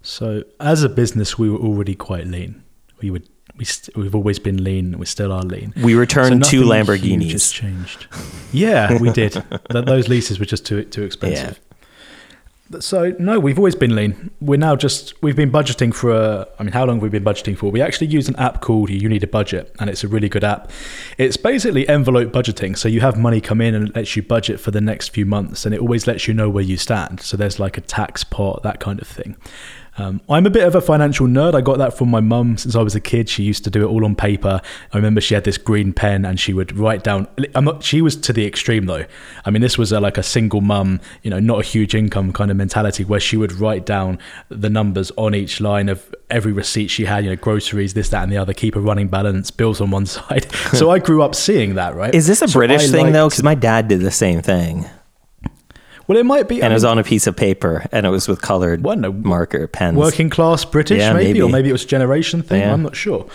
So 0.03 0.45
as 0.61 0.83
a 0.83 0.89
business, 0.89 1.39
we 1.39 1.51
were 1.51 1.59
already 1.59 1.95
quite 1.95 2.27
lean. 2.27 2.63
We 3.01 3.11
would 3.11 3.29
we 3.57 3.65
st- 3.65 3.97
we've 3.97 4.15
always 4.15 4.39
been 4.39 4.63
lean. 4.63 4.99
We 4.99 5.07
still 5.07 5.33
are 5.33 5.43
lean. 5.43 5.73
We 5.83 5.95
returned 5.95 6.45
So 6.45 6.51
two 6.51 6.65
nothing 6.67 7.01
huge 7.01 7.33
has 7.33 7.43
Lamborghinis. 7.43 7.53
changed. 7.55 8.07
Yeah, 8.53 8.99
we 8.99 9.11
did. 9.11 9.33
Th- 9.33 9.85
those 9.85 10.09
leases 10.09 10.39
were 10.39 10.45
just 10.47 10.67
too 10.67 10.85
too 10.85 11.03
expensive. 11.05 11.61
So 12.81 13.15
no, 13.19 13.39
we've 13.39 13.59
always 13.59 13.75
been 13.75 13.95
lean. 13.95 14.31
We're 14.41 14.59
now 14.59 14.77
just 14.77 15.21
we've 15.23 15.37
been 15.37 15.51
budgeting 15.51 15.95
for 15.95 16.13
a. 16.13 16.49
I 16.59 16.63
mean, 16.63 16.73
how 16.73 16.85
long 16.85 16.97
have 16.97 17.03
we 17.03 17.09
been 17.09 17.25
budgeting 17.25 17.57
for? 17.57 17.71
We 17.71 17.81
actually 17.81 18.09
use 18.09 18.29
an 18.29 18.37
app 18.37 18.61
called 18.61 18.91
You 18.91 19.09
Need 19.09 19.23
a 19.23 19.27
Budget, 19.27 19.75
and 19.79 19.91
it's 19.91 20.05
a 20.05 20.09
really 20.09 20.29
good 20.29 20.45
app. 20.45 20.71
It's 21.19 21.37
basically 21.37 21.89
envelope 21.89 22.33
budgeting. 22.33 22.77
So 22.77 22.89
you 22.89 23.01
have 23.01 23.19
money 23.19 23.41
come 23.41 23.61
in 23.61 23.75
and 23.75 23.89
it 23.89 23.97
lets 23.97 24.17
you 24.17 24.23
budget 24.23 24.61
for 24.61 24.71
the 24.71 24.81
next 24.81 25.09
few 25.09 25.27
months, 25.27 25.65
and 25.67 25.75
it 25.75 25.81
always 25.81 26.07
lets 26.07 26.27
you 26.27 26.35
know 26.35 26.49
where 26.49 26.65
you 26.65 26.77
stand. 26.77 27.21
So 27.21 27.37
there's 27.37 27.59
like 27.59 27.77
a 27.79 27.83
tax 27.83 28.25
pot, 28.25 28.63
that 28.63 28.81
kind 28.81 29.01
of 29.01 29.07
thing. 29.07 29.37
Um, 29.97 30.21
I'm 30.29 30.45
a 30.45 30.51
bit 30.51 30.65
of 30.65 30.75
a 30.75 30.81
financial 30.81 31.27
nerd. 31.27 31.55
I 31.55 31.61
got 31.61 31.79
that 31.79 31.97
from 31.97 32.11
my 32.11 32.21
mum 32.21 32.57
since 32.57 32.75
I 32.75 32.83
was 32.83 32.95
a 32.97 33.01
kid. 33.01 33.29
She 33.29 33.45
used 33.45 33.63
to 33.65 33.71
do 33.71 33.85
it 33.85 33.91
all 33.91 34.05
on 34.05 34.17
paper. 34.17 34.61
I 34.93 34.97
remember 34.97 35.21
she 35.21 35.35
had 35.35 35.45
this 35.45 35.57
green 35.57 35.93
pen 35.93 36.25
and 36.25 36.39
she 36.41 36.53
would 36.53 36.77
write 36.77 37.05
down. 37.05 37.29
I'm 37.55 37.65
not. 37.65 37.85
She 37.85 38.03
was 38.03 38.17
to 38.17 38.33
the 38.33 38.45
extreme 38.47 38.87
though. 38.87 39.05
I 39.45 39.51
mean, 39.51 39.63
this 39.63 39.79
was 39.79 39.93
a, 39.93 40.01
like 40.01 40.19
a 40.19 40.23
single 40.23 40.61
mum, 40.61 41.01
you 41.23 41.31
know, 41.31 41.39
not 41.39 41.61
a 41.61 41.63
huge 41.65 41.95
income 41.95 42.33
kind 42.33 42.51
of 42.51 42.57
mentality 42.57 43.05
where 43.05 43.21
she 43.21 43.37
would 43.37 43.53
write 43.53 43.87
down 43.87 44.19
the 44.49 44.69
numbers 44.71 45.13
on 45.17 45.35
each 45.35 45.61
line 45.61 45.89
of 45.89 46.13
every 46.29 46.53
receipt 46.53 46.89
she 46.89 47.05
had. 47.05 47.25
You 47.25 47.31
know, 47.31 47.37
groceries, 47.37 47.95
this, 47.95 48.09
that, 48.09 48.25
and 48.25 48.33
the 48.33 48.37
other. 48.37 48.53
Keep 48.53 48.75
a 48.77 48.81
running 48.81 49.09
balance, 49.09 49.51
bills 49.53 49.81
on 49.81 49.91
one 49.91 50.07
side. 50.17 50.51
so 50.73 50.91
I 50.91 50.99
grew 50.99 51.23
up 51.23 51.35
seeing 51.35 51.75
that. 51.77 51.95
Right? 51.95 52.15
Is 52.15 52.27
this 52.27 52.43
a 52.43 52.49
So 52.49 52.59
British 52.59 52.89
I 52.89 52.91
thing 52.91 53.13
though? 53.13 53.29
Because 53.29 53.43
my 53.45 53.55
dad 53.55 53.87
did 53.89 54.01
the 54.01 54.11
same 54.11 54.43
thing, 54.43 54.87
Well, 56.07 56.19
it 56.19 56.25
might 56.27 56.49
be. 56.49 56.63
I 56.63 56.67
and 56.67 56.73
it 56.73 56.77
was 56.77 56.85
on 56.85 56.99
a 56.99 57.05
piece 57.05 57.27
of 57.27 57.37
paper, 57.37 57.87
and 57.93 58.05
it 58.07 58.11
was 58.11 58.29
with 58.29 58.43
colored 58.43 58.83
Well, 58.85 58.97
no, 58.97 59.13
marker 59.13 59.67
pens. 59.67 59.97
working 59.97 60.31
class 60.31 60.65
British, 60.65 60.99
Yeah, 60.99 61.13
maybe, 61.13 61.41
or 61.41 61.45
maybe. 61.47 61.53
maybe 61.53 61.69
it 61.71 61.73
was 61.73 61.85
a 61.85 61.89
generation 61.89 62.43
thing. 62.43 62.61
Yeah. 62.61 62.73
I'm 62.73 62.83
not 62.83 62.97
sure. 62.97 63.27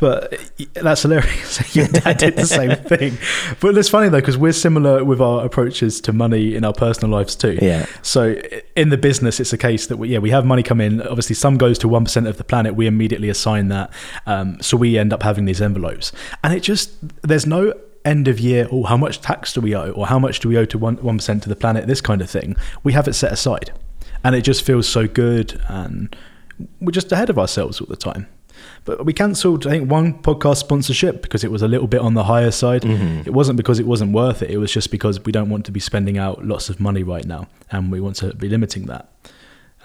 But 0.00 0.34
that's 0.74 1.02
hilarious. 1.02 1.74
Your 1.76 1.86
dad 1.86 2.18
did 2.18 2.34
the 2.36 2.46
same 2.46 2.74
thing. 2.90 3.16
But 3.60 3.78
it's 3.78 3.88
funny 3.88 4.08
though, 4.08 4.18
because 4.18 4.36
we're 4.36 4.52
similar 4.52 5.04
with 5.04 5.20
our 5.20 5.44
approaches 5.46 6.00
to 6.02 6.12
money 6.12 6.56
in 6.56 6.64
our 6.64 6.72
personal 6.72 7.10
lives 7.16 7.36
too. 7.36 7.58
Yeah. 7.62 7.86
So 8.02 8.34
in 8.74 8.88
the 8.88 8.98
business, 8.98 9.38
it's 9.38 9.52
a 9.52 9.56
case 9.58 9.86
that 9.86 9.96
we, 9.98 10.08
yeah, 10.08 10.18
we 10.18 10.30
have 10.30 10.44
money 10.44 10.64
come 10.64 10.80
in. 10.80 11.00
Obviously, 11.00 11.36
some 11.36 11.56
goes 11.58 11.78
to 11.78 11.88
one 11.88 12.04
percent 12.04 12.26
of 12.26 12.38
the 12.38 12.44
planet. 12.44 12.74
We 12.74 12.86
immediately 12.88 13.28
assign 13.28 13.68
that. 13.68 13.92
Um, 14.26 14.60
so 14.60 14.76
we 14.76 14.98
end 14.98 15.12
up 15.12 15.22
having 15.22 15.44
these 15.44 15.62
envelopes, 15.62 16.10
and 16.42 16.52
it 16.52 16.60
just 16.64 16.90
there's 17.22 17.46
no 17.46 17.72
end 18.04 18.28
of 18.28 18.38
year. 18.40 18.68
Oh, 18.70 18.84
how 18.84 18.96
much 18.96 19.20
tax 19.20 19.52
do 19.52 19.60
we 19.60 19.74
owe, 19.74 19.90
or 19.90 20.06
how 20.06 20.18
much 20.18 20.40
do 20.40 20.48
we 20.48 20.56
owe 20.56 20.64
to 20.66 20.78
one 20.78 20.96
one 20.96 21.18
percent 21.18 21.42
to 21.44 21.48
the 21.48 21.56
planet? 21.56 21.86
This 21.86 22.00
kind 22.00 22.20
of 22.20 22.30
thing. 22.30 22.56
We 22.82 22.92
have 22.92 23.08
it 23.08 23.14
set 23.14 23.32
aside, 23.32 23.72
and 24.22 24.34
it 24.34 24.42
just 24.42 24.62
feels 24.62 24.88
so 24.88 25.06
good, 25.06 25.60
and 25.68 26.14
we're 26.80 26.92
just 26.92 27.10
ahead 27.12 27.30
of 27.30 27.38
ourselves 27.38 27.80
all 27.80 27.86
the 27.88 27.96
time. 27.96 28.26
But 28.84 29.04
we 29.04 29.12
cancelled, 29.12 29.66
I 29.66 29.70
think, 29.70 29.90
one 29.90 30.22
podcast 30.22 30.58
sponsorship 30.58 31.22
because 31.22 31.42
it 31.42 31.50
was 31.50 31.62
a 31.62 31.68
little 31.68 31.86
bit 31.86 32.00
on 32.00 32.14
the 32.14 32.24
higher 32.24 32.50
side. 32.50 32.84
It 32.84 33.32
wasn't 33.32 33.56
because 33.56 33.80
it 33.80 33.86
wasn't 33.86 34.12
worth 34.12 34.42
it. 34.42 34.50
It 34.50 34.58
was 34.58 34.70
just 34.70 34.90
because 34.90 35.18
we 35.24 35.32
don't 35.32 35.48
want 35.48 35.64
to 35.66 35.72
be 35.72 35.80
spending 35.80 36.18
out 36.18 36.44
lots 36.44 36.68
of 36.68 36.78
money 36.80 37.02
right 37.02 37.24
now, 37.24 37.48
and 37.70 37.90
we 37.90 38.00
want 38.00 38.16
to 38.16 38.34
be 38.34 38.48
limiting 38.48 38.86
that. 38.86 39.08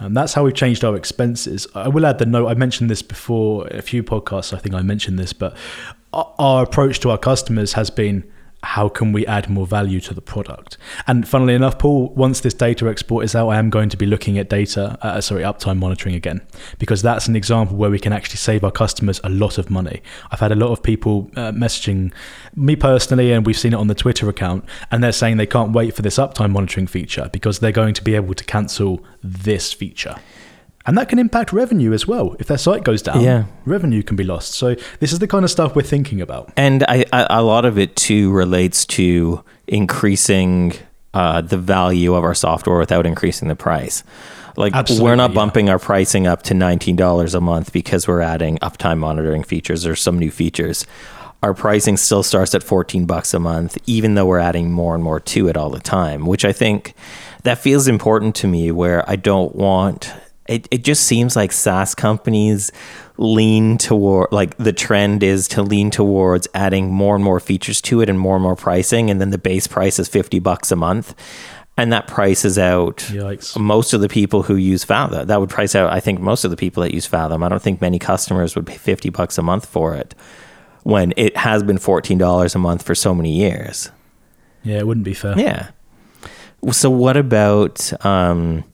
Um, 0.01 0.13
that's 0.13 0.33
how 0.33 0.43
we've 0.45 0.53
changed 0.53 0.85
our 0.85 0.95
expenses. 0.95 1.67
I 1.75 1.89
will 1.89 2.05
add 2.05 2.19
the 2.19 2.25
note. 2.25 2.47
I 2.47 2.53
mentioned 2.53 2.89
this 2.89 3.01
before 3.01 3.67
a 3.67 3.81
few 3.81 4.01
podcasts. 4.01 4.53
I 4.53 4.57
think 4.57 4.73
I 4.73 4.81
mentioned 4.81 5.19
this, 5.19 5.33
but 5.33 5.57
our, 6.13 6.63
approach 6.63 6.99
to 7.01 7.11
our 7.11 7.17
customers 7.17 7.73
has 7.73 7.89
been 7.89 8.29
how 8.61 8.89
can 8.89 9.13
we 9.13 9.25
add 9.25 9.49
more 9.49 9.65
value 9.65 10.01
to 10.01 10.13
the 10.13 10.21
product? 10.21 10.77
And 11.07 11.25
funnily 11.25 11.53
enough, 11.53 11.79
Paul, 11.79 12.09
once 12.09 12.41
this 12.41 12.53
data 12.53 12.89
export 12.89 13.23
is 13.23 13.33
out, 13.33 13.47
I 13.47 13.57
am 13.57 13.69
going 13.69 13.87
to 13.89 13.95
be 13.95 14.05
looking 14.05 14.37
at 14.37 14.49
data, 14.49 14.97
uh, 15.01 15.21
sorry, 15.21 15.43
uptime 15.43 15.77
monitoring 15.77 16.13
again, 16.13 16.41
because 16.77 17.01
that's 17.01 17.27
an 17.27 17.37
example 17.37 17.77
where 17.77 17.89
we 17.89 17.99
can 17.99 18.11
actually 18.11 18.35
save 18.35 18.65
our 18.65 18.71
customers 18.71 19.21
a 19.23 19.29
lot 19.29 19.57
of 19.57 19.69
money. 19.69 20.01
I've 20.29 20.41
had 20.41 20.51
a 20.51 20.55
lot 20.55 20.71
of 20.71 20.83
people 20.83 21.31
uh, 21.37 21.53
messaging 21.53 22.11
me 22.53 22.75
personally, 22.75 23.31
and 23.31 23.45
we've 23.45 23.57
seen 23.57 23.71
it 23.73 23.77
on 23.77 23.87
the 23.87 23.95
Twitter 23.95 24.27
account, 24.27 24.65
and 24.91 25.01
they're 25.01 25.13
saying 25.13 25.37
they 25.37 25.45
can't 25.45 25.71
wait 25.71 25.95
for 25.95 26.01
this 26.01 26.17
uptime 26.17 26.51
monitoring 26.51 26.87
feature 26.87 27.29
because 27.31 27.59
they're 27.59 27.71
going 27.71 27.93
to 27.93 28.03
be 28.03 28.15
able 28.15 28.33
to 28.33 28.43
cancel 28.43 29.01
this 29.23 29.71
feature. 29.71 30.15
And 30.89 30.97
that 30.97 31.07
can 31.07 31.19
impact 31.19 31.53
revenue 31.53 31.93
as 31.93 32.07
well. 32.07 32.35
If 32.39 32.47
their 32.47 32.57
site 32.57 32.83
goes 32.83 33.01
down, 33.03 33.21
Yeah. 33.21 33.43
revenue 33.65 34.01
can 34.03 34.15
be 34.15 34.23
lost. 34.23 34.53
So 34.53 34.75
this 34.99 35.13
is 35.13 35.19
the 35.19 35.27
kind 35.27 35.45
of 35.45 35.51
stuff 35.51 35.75
we're 35.75 35.83
thinking 35.83 36.19
about. 36.19 36.51
And 36.57 36.83
I, 36.87 37.05
I, 37.13 37.27
a 37.29 37.43
lot 37.43 37.63
of 37.63 37.77
it 37.77 37.95
too 37.95 38.31
relates 38.31 38.85
to 38.97 39.43
increasing 39.67 40.73
uh, 41.13 41.41
the 41.41 41.57
value 41.57 42.13
of 42.15 42.23
our 42.23 42.33
software 42.35 42.77
without 42.79 43.05
increasing 43.05 43.47
the 43.47 43.55
price. 43.55 44.03
Like 44.57 44.73
Absolutely, 44.75 45.03
we're 45.05 45.15
not 45.15 45.29
yeah. 45.31 45.35
bumping 45.35 45.69
our 45.69 45.79
pricing 45.79 46.27
up 46.27 46.41
to 46.43 46.53
nineteen 46.53 46.95
dollars 46.95 47.33
a 47.35 47.39
month 47.39 47.71
because 47.71 48.07
we're 48.07 48.21
adding 48.21 48.57
uptime 48.59 48.97
monitoring 48.97 49.43
features 49.43 49.85
or 49.85 49.95
some 49.95 50.17
new 50.19 50.31
features. 50.31 50.85
Our 51.41 51.53
pricing 51.53 51.97
still 51.97 52.23
starts 52.23 52.53
at 52.55 52.63
fourteen 52.63 53.05
bucks 53.05 53.33
a 53.33 53.39
month, 53.39 53.77
even 53.85 54.15
though 54.15 54.25
we're 54.25 54.39
adding 54.39 54.71
more 54.71 54.95
and 54.95 55.03
more 55.03 55.19
to 55.21 55.47
it 55.47 55.55
all 55.55 55.69
the 55.69 55.79
time. 55.79 56.25
Which 56.25 56.43
I 56.43 56.51
think 56.51 56.93
that 57.43 57.57
feels 57.59 57.87
important 57.87 58.35
to 58.37 58.47
me. 58.47 58.71
Where 58.71 59.09
I 59.09 59.15
don't 59.15 59.55
want 59.55 60.11
it. 60.49 60.67
It 60.71 60.83
just 60.83 61.03
seems 61.03 61.35
like 61.35 61.51
SaaS 61.51 61.95
companies 61.95 62.71
lean 63.17 63.77
toward 63.77 64.31
like 64.31 64.55
the 64.57 64.73
trend 64.73 65.23
is 65.23 65.47
to 65.49 65.61
lean 65.61 65.91
towards 65.91 66.47
adding 66.53 66.91
more 66.91 67.15
and 67.15 67.23
more 67.23 67.39
features 67.39 67.81
to 67.81 68.01
it 68.01 68.09
and 68.09 68.19
more 68.19 68.35
and 68.35 68.43
more 68.43 68.55
pricing, 68.55 69.09
and 69.09 69.21
then 69.21 69.29
the 69.29 69.37
base 69.37 69.67
price 69.67 69.99
is 69.99 70.07
fifty 70.07 70.39
bucks 70.39 70.71
a 70.71 70.75
month, 70.75 71.15
and 71.77 71.93
that 71.93 72.07
prices 72.07 72.57
out 72.57 72.97
Yikes. 72.97 73.57
most 73.59 73.93
of 73.93 74.01
the 74.01 74.09
people 74.09 74.43
who 74.43 74.55
use 74.55 74.83
Fathom. 74.83 75.27
That 75.27 75.39
would 75.39 75.49
price 75.49 75.75
out, 75.75 75.93
I 75.93 75.99
think, 75.99 76.19
most 76.19 76.43
of 76.43 76.51
the 76.51 76.57
people 76.57 76.83
that 76.83 76.93
use 76.93 77.05
Fathom. 77.05 77.43
I 77.43 77.49
don't 77.49 77.61
think 77.61 77.79
many 77.81 77.99
customers 77.99 78.55
would 78.55 78.67
pay 78.67 78.77
50 78.77 79.09
bucks 79.09 79.37
a 79.37 79.41
month 79.41 79.65
for 79.65 79.95
it 79.95 80.15
when 80.83 81.13
it 81.17 81.37
has 81.37 81.63
been 81.63 81.77
$14 81.77 82.55
a 82.55 82.59
month 82.59 82.83
for 82.83 82.95
so 82.95 83.13
many 83.13 83.33
years. 83.33 83.91
Yeah, 84.63 84.79
it 84.79 84.87
wouldn't 84.87 85.05
be 85.05 85.13
fair. 85.13 85.37
Yeah. 85.37 85.69
So 86.71 86.89
what 86.89 87.15
about 87.15 87.93
um 88.05 88.65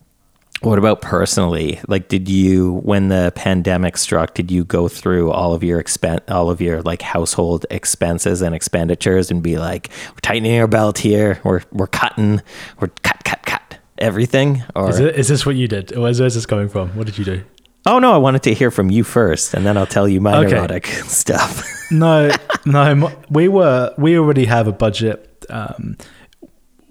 what 0.61 0.79
about 0.79 1.01
personally? 1.01 1.79
Like 1.87 2.07
did 2.07 2.27
you 2.29 2.75
when 2.83 3.09
the 3.09 3.31
pandemic 3.35 3.97
struck, 3.97 4.33
did 4.33 4.49
you 4.49 4.63
go 4.63 4.87
through 4.87 5.31
all 5.31 5.53
of 5.53 5.63
your 5.63 5.81
expen 5.83 6.19
all 6.29 6.49
of 6.49 6.61
your 6.61 6.81
like 6.81 7.01
household 7.01 7.65
expenses 7.69 8.41
and 8.41 8.55
expenditures 8.55 9.29
and 9.29 9.43
be 9.43 9.57
like, 9.57 9.89
we're 10.11 10.19
tightening 10.21 10.59
our 10.59 10.67
belt 10.67 10.97
here, 10.97 11.39
we're 11.43 11.61
we're 11.71 11.87
cutting, 11.87 12.41
we're 12.79 12.87
cut 13.03 13.23
cut 13.23 13.43
cut 13.45 13.77
everything 13.97 14.63
or 14.75 14.89
Is, 14.89 14.99
it, 14.99 15.15
is 15.15 15.27
this 15.27 15.45
what 15.45 15.55
you 15.55 15.67
did? 15.67 15.95
Where's, 15.95 16.19
where's 16.19 16.35
this 16.35 16.45
coming 16.45 16.67
from? 16.69 16.89
What 16.97 17.05
did 17.05 17.17
you 17.17 17.25
do? 17.25 17.43
Oh 17.85 17.99
no, 17.99 18.13
I 18.13 18.17
wanted 18.17 18.41
to 18.43 18.53
hear 18.55 18.71
from 18.71 18.89
you 18.89 19.03
first, 19.03 19.53
and 19.53 19.63
then 19.65 19.77
I'll 19.77 19.85
tell 19.85 20.07
you 20.07 20.19
my 20.19 20.37
Okay. 20.39 20.55
neurotic 20.55 20.85
stuff. 21.07 21.63
No, 21.91 22.31
no. 22.65 23.11
We 23.29 23.47
were 23.47 23.93
we 23.97 24.17
already 24.17 24.45
have 24.45 24.67
a 24.67 24.71
budget. 24.71 25.45
Um, 25.49 25.95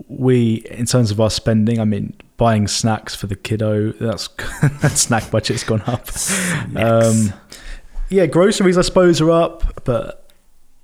we, 0.06 0.64
in 0.70 0.86
terms 0.86 1.10
of 1.10 1.20
our 1.20 1.30
spending, 1.30 1.80
I 1.80 1.84
mean, 1.84 2.14
buying 2.36 2.68
snacks 2.68 3.14
for 3.14 3.26
the 3.26 3.36
kiddo. 3.36 3.92
That's 3.92 4.28
that 4.80 4.92
snack 4.92 5.30
budget's 5.30 5.64
gone 5.64 5.82
up. 5.82 6.08
Um, 6.76 7.32
yeah, 8.08 8.26
groceries 8.26 8.78
I 8.78 8.82
suppose 8.82 9.20
are 9.20 9.30
up, 9.30 9.84
but 9.84 10.24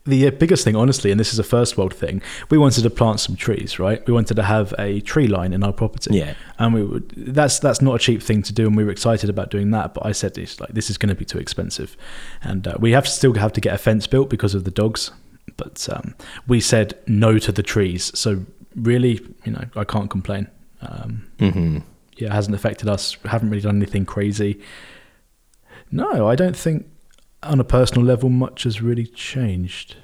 the 0.05 0.27
uh, 0.27 0.31
biggest 0.31 0.65
thing, 0.65 0.77
honestly, 0.77 1.11
and 1.11 1.21
this 1.21 1.33
is 1.33 1.39
a 1.39 1.45
first 1.45 1.77
world 1.77 1.93
thing, 1.93 2.23
we 2.49 2.57
wanted 2.57 2.83
to 2.83 2.91
plant 2.91 3.21
some 3.21 3.37
trees. 3.37 3.79
Right, 3.79 4.05
we 4.07 4.13
wanted 4.13 4.35
to 4.35 4.43
have 4.43 4.75
a 4.79 5.01
tree 5.01 5.27
line 5.27 5.53
in 5.53 5.63
our 5.63 5.73
property. 5.73 6.17
Yeah. 6.17 6.35
and 6.59 6.75
we 6.75 6.83
would. 6.83 7.11
That's 7.17 7.59
that's 7.59 7.83
not 7.83 7.97
a 7.97 7.99
cheap 7.99 8.23
thing 8.23 8.43
to 8.43 8.53
do, 8.53 8.67
and 8.67 8.77
we 8.77 8.85
were 8.85 8.91
excited 8.91 9.29
about 9.31 9.51
doing 9.51 9.71
that. 9.73 9.95
But 9.95 10.07
I 10.07 10.13
said 10.13 10.35
this 10.35 10.61
like 10.61 10.71
this 10.71 10.91
is 10.91 10.99
going 10.99 11.11
to 11.11 11.15
be 11.15 11.25
too 11.25 11.39
expensive, 11.39 11.97
and 12.43 12.67
uh, 12.67 12.77
we 12.79 12.93
have 12.93 13.05
to 13.05 13.11
still 13.11 13.35
have 13.35 13.53
to 13.55 13.61
get 13.61 13.75
a 13.75 13.79
fence 13.79 14.07
built 14.07 14.31
because 14.31 14.55
of 14.55 14.65
the 14.65 14.71
dogs. 14.71 15.11
But 15.57 15.89
um, 15.93 16.15
we 16.47 16.61
said 16.61 16.99
no 17.07 17.39
to 17.39 17.53
the 17.53 17.63
trees, 17.63 18.17
so 18.19 18.47
really, 18.75 19.21
you 19.45 19.53
know, 19.53 19.65
I 19.77 19.85
can't 19.85 20.09
complain. 20.09 20.49
Um, 20.83 21.27
hmm 21.39 21.79
yeah, 22.17 22.29
it 22.29 22.33
hasn't 22.33 22.55
affected 22.55 22.87
us. 22.89 23.17
Haven't 23.25 23.49
really 23.51 23.63
done 23.63 23.77
anything 23.77 24.05
crazy. 24.05 24.61
No, 25.91 26.29
I 26.29 26.35
don't 26.37 26.57
think 26.57 26.87
on 27.43 27.59
a 27.61 27.65
personal 27.65 28.05
level 28.05 28.29
much 28.29 28.65
has 28.65 28.83
really 28.83 29.07
changed 29.07 29.97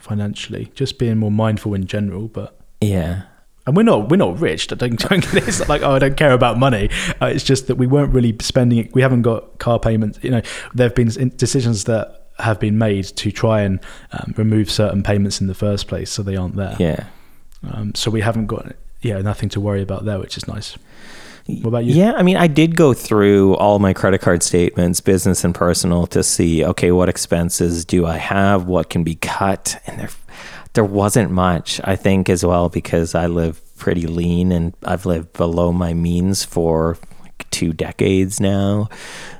financially. 0.00 0.70
Just 0.74 0.98
being 0.98 1.18
more 1.18 1.30
mindful 1.30 1.74
in 1.74 1.86
general, 1.86 2.28
but 2.28 2.58
Yeah. 2.80 3.22
and 3.66 3.76
we're 3.76 3.82
not 3.82 4.08
we're 4.08 4.16
not 4.16 4.40
rich. 4.40 4.72
I 4.72 4.76
Don't, 4.76 4.98
don't 4.98 5.20
get 5.22 5.34
it. 5.34 5.48
It's 5.48 5.68
like 5.68 5.82
oh 5.82 5.92
I 5.92 5.98
don't 5.98 6.16
care 6.16 6.32
about 6.32 6.58
money. 6.58 6.88
Uh, 7.20 7.26
it's 7.26 7.44
just 7.44 7.66
that 7.66 7.76
we 7.76 7.86
weren't 7.86 8.12
really 8.14 8.34
spending 8.40 8.78
it. 8.78 8.94
We 8.94 9.02
haven't 9.02 9.22
got 9.22 9.58
car 9.58 9.78
payments. 9.78 10.18
You 10.22 10.30
know, 10.30 10.42
there 10.74 10.86
have 10.88 10.94
been 10.94 11.08
decisions 11.36 11.84
that 11.84 12.28
have 12.38 12.58
been 12.60 12.78
made 12.78 13.04
to 13.04 13.30
try 13.30 13.62
and 13.62 13.80
um, 14.12 14.32
remove 14.36 14.70
certain 14.70 15.02
payments 15.02 15.40
in 15.40 15.48
the 15.48 15.54
first 15.54 15.86
place, 15.88 16.10
so 16.10 16.22
they 16.22 16.36
aren't 16.36 16.56
there. 16.56 16.76
Yeah. 16.78 17.04
Um, 17.70 17.94
so 17.94 18.10
we 18.10 18.20
haven't 18.22 18.46
got 18.46 18.72
yeah 19.00 19.20
nothing 19.20 19.48
to 19.50 19.60
worry 19.60 19.82
about 19.82 20.04
there, 20.04 20.18
which 20.18 20.36
is 20.36 20.46
nice. 20.48 20.76
What 21.48 21.68
about 21.68 21.84
you? 21.86 21.94
Yeah, 21.94 22.12
I 22.12 22.22
mean, 22.22 22.36
I 22.36 22.46
did 22.46 22.76
go 22.76 22.92
through 22.92 23.56
all 23.56 23.78
my 23.78 23.94
credit 23.94 24.20
card 24.20 24.42
statements, 24.42 25.00
business 25.00 25.44
and 25.44 25.54
personal, 25.54 26.06
to 26.08 26.22
see 26.22 26.62
okay, 26.64 26.92
what 26.92 27.08
expenses 27.08 27.86
do 27.86 28.04
I 28.04 28.18
have, 28.18 28.66
what 28.66 28.90
can 28.90 29.02
be 29.02 29.14
cut, 29.14 29.80
and 29.86 29.98
there, 29.98 30.10
there 30.74 30.84
wasn't 30.84 31.30
much. 31.30 31.80
I 31.84 31.96
think 31.96 32.28
as 32.28 32.44
well 32.44 32.68
because 32.68 33.14
I 33.14 33.26
live 33.26 33.62
pretty 33.76 34.06
lean 34.06 34.52
and 34.52 34.74
I've 34.84 35.06
lived 35.06 35.32
below 35.32 35.72
my 35.72 35.94
means 35.94 36.44
for 36.44 36.98
like 37.22 37.48
two 37.50 37.72
decades 37.72 38.40
now, 38.40 38.90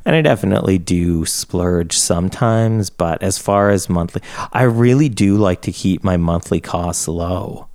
and 0.06 0.16
I 0.16 0.22
definitely 0.22 0.78
do 0.78 1.26
splurge 1.26 1.92
sometimes. 1.92 2.88
But 2.88 3.22
as 3.22 3.36
far 3.36 3.68
as 3.68 3.90
monthly, 3.90 4.22
I 4.50 4.62
really 4.62 5.10
do 5.10 5.36
like 5.36 5.60
to 5.62 5.72
keep 5.72 6.02
my 6.02 6.16
monthly 6.16 6.60
costs 6.60 7.06
low 7.06 7.67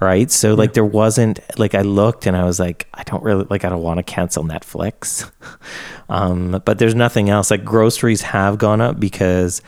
right? 0.00 0.30
So 0.30 0.54
like 0.54 0.72
there 0.72 0.84
wasn't 0.84 1.40
like 1.58 1.74
I 1.74 1.82
looked 1.82 2.26
and 2.26 2.36
I 2.36 2.44
was 2.44 2.58
like 2.58 2.88
I 2.94 3.02
don't 3.04 3.22
really 3.22 3.46
like 3.50 3.64
I 3.64 3.68
don't 3.68 3.82
want 3.82 3.98
to 3.98 4.02
cancel 4.02 4.44
Netflix. 4.44 5.30
um 6.08 6.60
but 6.64 6.78
there's 6.78 6.94
nothing 6.94 7.30
else 7.30 7.50
like 7.50 7.64
groceries 7.64 8.22
have 8.22 8.58
gone 8.58 8.80
up 8.80 8.98
because 8.98 9.62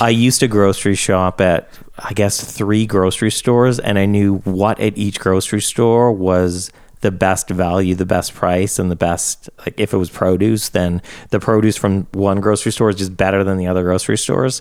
I 0.00 0.10
used 0.10 0.40
to 0.40 0.48
grocery 0.48 0.94
shop 0.94 1.40
at 1.40 1.68
I 1.98 2.12
guess 2.14 2.56
3 2.56 2.86
grocery 2.86 3.30
stores 3.30 3.78
and 3.78 3.98
I 3.98 4.06
knew 4.06 4.38
what 4.38 4.80
at 4.80 4.96
each 4.96 5.20
grocery 5.20 5.60
store 5.60 6.10
was 6.12 6.70
the 7.00 7.10
best 7.10 7.48
value, 7.48 7.94
the 7.94 8.06
best 8.06 8.34
price, 8.34 8.78
and 8.78 8.90
the 8.90 8.96
best. 8.96 9.48
Like 9.60 9.78
if 9.80 9.92
it 9.92 9.96
was 9.96 10.10
produce, 10.10 10.68
then 10.68 11.00
the 11.30 11.40
produce 11.40 11.76
from 11.76 12.06
one 12.12 12.40
grocery 12.40 12.72
store 12.72 12.90
is 12.90 12.96
just 12.96 13.16
better 13.16 13.42
than 13.42 13.56
the 13.56 13.66
other 13.66 13.82
grocery 13.82 14.18
stores. 14.18 14.60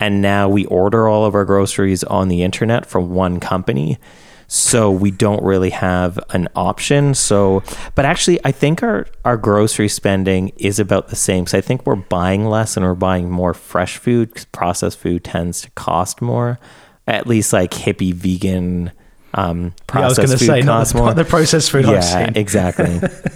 And 0.00 0.20
now 0.20 0.48
we 0.48 0.66
order 0.66 1.08
all 1.08 1.24
of 1.24 1.34
our 1.34 1.44
groceries 1.44 2.02
on 2.04 2.28
the 2.28 2.42
internet 2.42 2.86
from 2.86 3.10
one 3.10 3.40
company. 3.40 3.98
So 4.48 4.90
we 4.90 5.10
don't 5.10 5.42
really 5.42 5.70
have 5.70 6.18
an 6.30 6.48
option. 6.54 7.14
So, 7.14 7.62
but 7.94 8.04
actually, 8.04 8.38
I 8.44 8.52
think 8.52 8.82
our, 8.82 9.06
our 9.24 9.36
grocery 9.36 9.88
spending 9.88 10.52
is 10.56 10.78
about 10.78 11.08
the 11.08 11.16
same. 11.16 11.46
So 11.46 11.58
I 11.58 11.60
think 11.60 11.84
we're 11.84 11.96
buying 11.96 12.46
less 12.46 12.76
and 12.76 12.86
we're 12.86 12.94
buying 12.94 13.30
more 13.30 13.54
fresh 13.54 13.96
food 13.98 14.28
because 14.28 14.44
processed 14.46 14.98
food 14.98 15.24
tends 15.24 15.62
to 15.62 15.70
cost 15.70 16.22
more. 16.22 16.58
At 17.08 17.26
least 17.26 17.52
like 17.52 17.72
hippie 17.72 18.14
vegan 18.14 18.92
um, 19.34 19.74
Yeah, 19.94 20.00
I 20.00 20.06
was 20.06 20.16
processed 20.16 20.16
going 20.16 20.28
to 20.30 20.38
food 20.38 20.46
say 20.46 20.60
not 20.62 20.86
the, 20.86 20.96
more 20.98 21.14
the 21.14 21.24
processed 21.24 21.70
food 21.70 21.84
yeah, 21.84 22.30
exactly. 22.34 23.00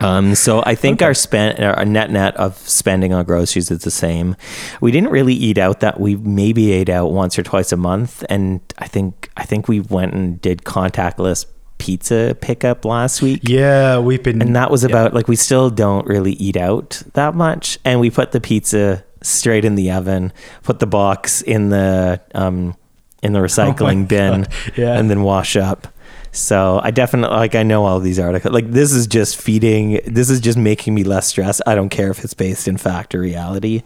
um, 0.00 0.34
so 0.34 0.62
I 0.64 0.74
think 0.74 1.02
our 1.02 1.14
spend, 1.14 1.60
our 1.60 1.84
net 1.84 2.10
net 2.10 2.36
of 2.36 2.56
spending 2.56 3.12
on 3.12 3.24
groceries 3.24 3.70
is 3.70 3.80
the 3.80 3.90
same. 3.90 4.36
We 4.80 4.90
didn't 4.90 5.10
really 5.10 5.34
eat 5.34 5.58
out 5.58 5.80
that 5.80 6.00
we 6.00 6.16
maybe 6.16 6.72
ate 6.72 6.88
out 6.88 7.12
once 7.12 7.38
or 7.38 7.42
twice 7.42 7.72
a 7.72 7.76
month, 7.76 8.24
and 8.28 8.60
I 8.78 8.88
think 8.88 9.30
I 9.36 9.44
think 9.44 9.68
we 9.68 9.80
went 9.80 10.14
and 10.14 10.40
did 10.40 10.62
contactless 10.62 11.46
pizza 11.78 12.36
pickup 12.40 12.84
last 12.84 13.22
week. 13.22 13.42
Yeah, 13.44 13.98
we've 13.98 14.22
been. 14.22 14.40
And 14.40 14.56
that 14.56 14.70
was 14.70 14.82
yeah. 14.82 14.90
about 14.90 15.14
like 15.14 15.28
we 15.28 15.36
still 15.36 15.70
don't 15.70 16.06
really 16.06 16.32
eat 16.32 16.56
out 16.56 17.02
that 17.14 17.34
much, 17.34 17.78
and 17.84 18.00
we 18.00 18.10
put 18.10 18.32
the 18.32 18.40
pizza 18.40 19.04
straight 19.22 19.64
in 19.64 19.74
the 19.74 19.90
oven, 19.90 20.32
put 20.62 20.80
the 20.80 20.86
box 20.86 21.42
in 21.42 21.70
the 21.70 22.20
um, 22.34 22.76
in 23.22 23.32
the 23.32 23.38
recycling 23.48 24.08
bin, 24.08 24.32
Oh 24.32 24.36
God, 24.44 24.72
yeah. 24.76 24.98
and 24.98 25.10
then 25.10 25.22
wash 25.22 25.56
up. 25.56 25.88
So 26.34 26.80
I 26.82 26.90
definitely 26.90 27.36
like 27.36 27.54
I 27.54 27.62
know 27.62 27.84
all 27.84 28.00
these 28.00 28.18
articles. 28.18 28.52
Like 28.52 28.68
this 28.70 28.92
is 28.92 29.06
just 29.06 29.40
feeding. 29.40 30.00
This 30.04 30.30
is 30.30 30.40
just 30.40 30.58
making 30.58 30.92
me 30.92 31.04
less 31.04 31.28
stressed. 31.28 31.62
I 31.64 31.76
don't 31.76 31.90
care 31.90 32.10
if 32.10 32.24
it's 32.24 32.34
based 32.34 32.66
in 32.66 32.76
fact 32.76 33.14
or 33.14 33.20
reality. 33.20 33.84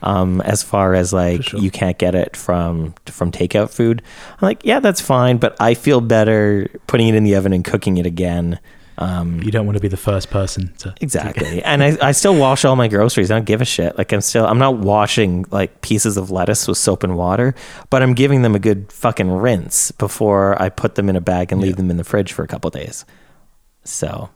Um, 0.00 0.40
as 0.42 0.62
far 0.62 0.94
as 0.94 1.12
like 1.12 1.42
sure. 1.42 1.58
you 1.58 1.72
can't 1.72 1.98
get 1.98 2.14
it 2.14 2.36
from 2.36 2.94
from 3.06 3.32
takeout 3.32 3.70
food, 3.70 4.00
I'm 4.30 4.46
like 4.46 4.64
yeah 4.64 4.78
that's 4.78 5.00
fine, 5.00 5.38
but 5.38 5.56
I 5.60 5.74
feel 5.74 6.00
better 6.00 6.70
putting 6.86 7.08
it 7.08 7.16
in 7.16 7.24
the 7.24 7.34
oven 7.34 7.52
and 7.52 7.64
cooking 7.64 7.96
it 7.96 8.06
again 8.06 8.60
Um, 9.00 9.40
You 9.42 9.50
don't 9.52 9.64
want 9.64 9.76
to 9.76 9.80
be 9.80 9.88
the 9.88 9.96
first 9.96 10.28
person 10.28 10.72
to 10.78 10.92
Exactly. 11.00 11.62
and 11.62 11.82
I, 11.84 11.96
I 12.08 12.12
still 12.12 12.34
wash 12.34 12.64
all 12.64 12.74
my 12.76 12.88
groceries. 12.88 13.30
I 13.30 13.36
don't 13.36 13.44
give 13.46 13.60
a 13.60 13.64
shit. 13.64 13.96
Like 13.96 14.12
I'm 14.12 14.20
still 14.20 14.44
I'm 14.44 14.58
not 14.58 14.76
washing 14.78 15.44
like 15.50 15.80
pieces 15.82 16.16
of 16.16 16.30
lettuce 16.32 16.66
with 16.66 16.78
soap 16.78 17.04
and 17.04 17.16
water, 17.16 17.54
but 17.90 18.02
I'm 18.02 18.14
giving 18.14 18.42
them 18.42 18.54
a 18.54 18.58
good 18.58 18.90
fucking 18.92 19.30
rinse 19.30 19.92
before 19.92 20.60
I 20.60 20.68
put 20.68 20.96
them 20.96 21.08
in 21.08 21.14
a 21.16 21.20
bag 21.20 21.52
and 21.52 21.60
leave 21.60 21.72
Yeah. 21.72 21.76
them 21.76 21.90
in 21.92 21.96
the 21.96 22.04
fridge 22.04 22.32
for 22.32 22.42
a 22.42 22.48
couple 22.48 22.70
days. 22.70 23.04
So 23.84 24.30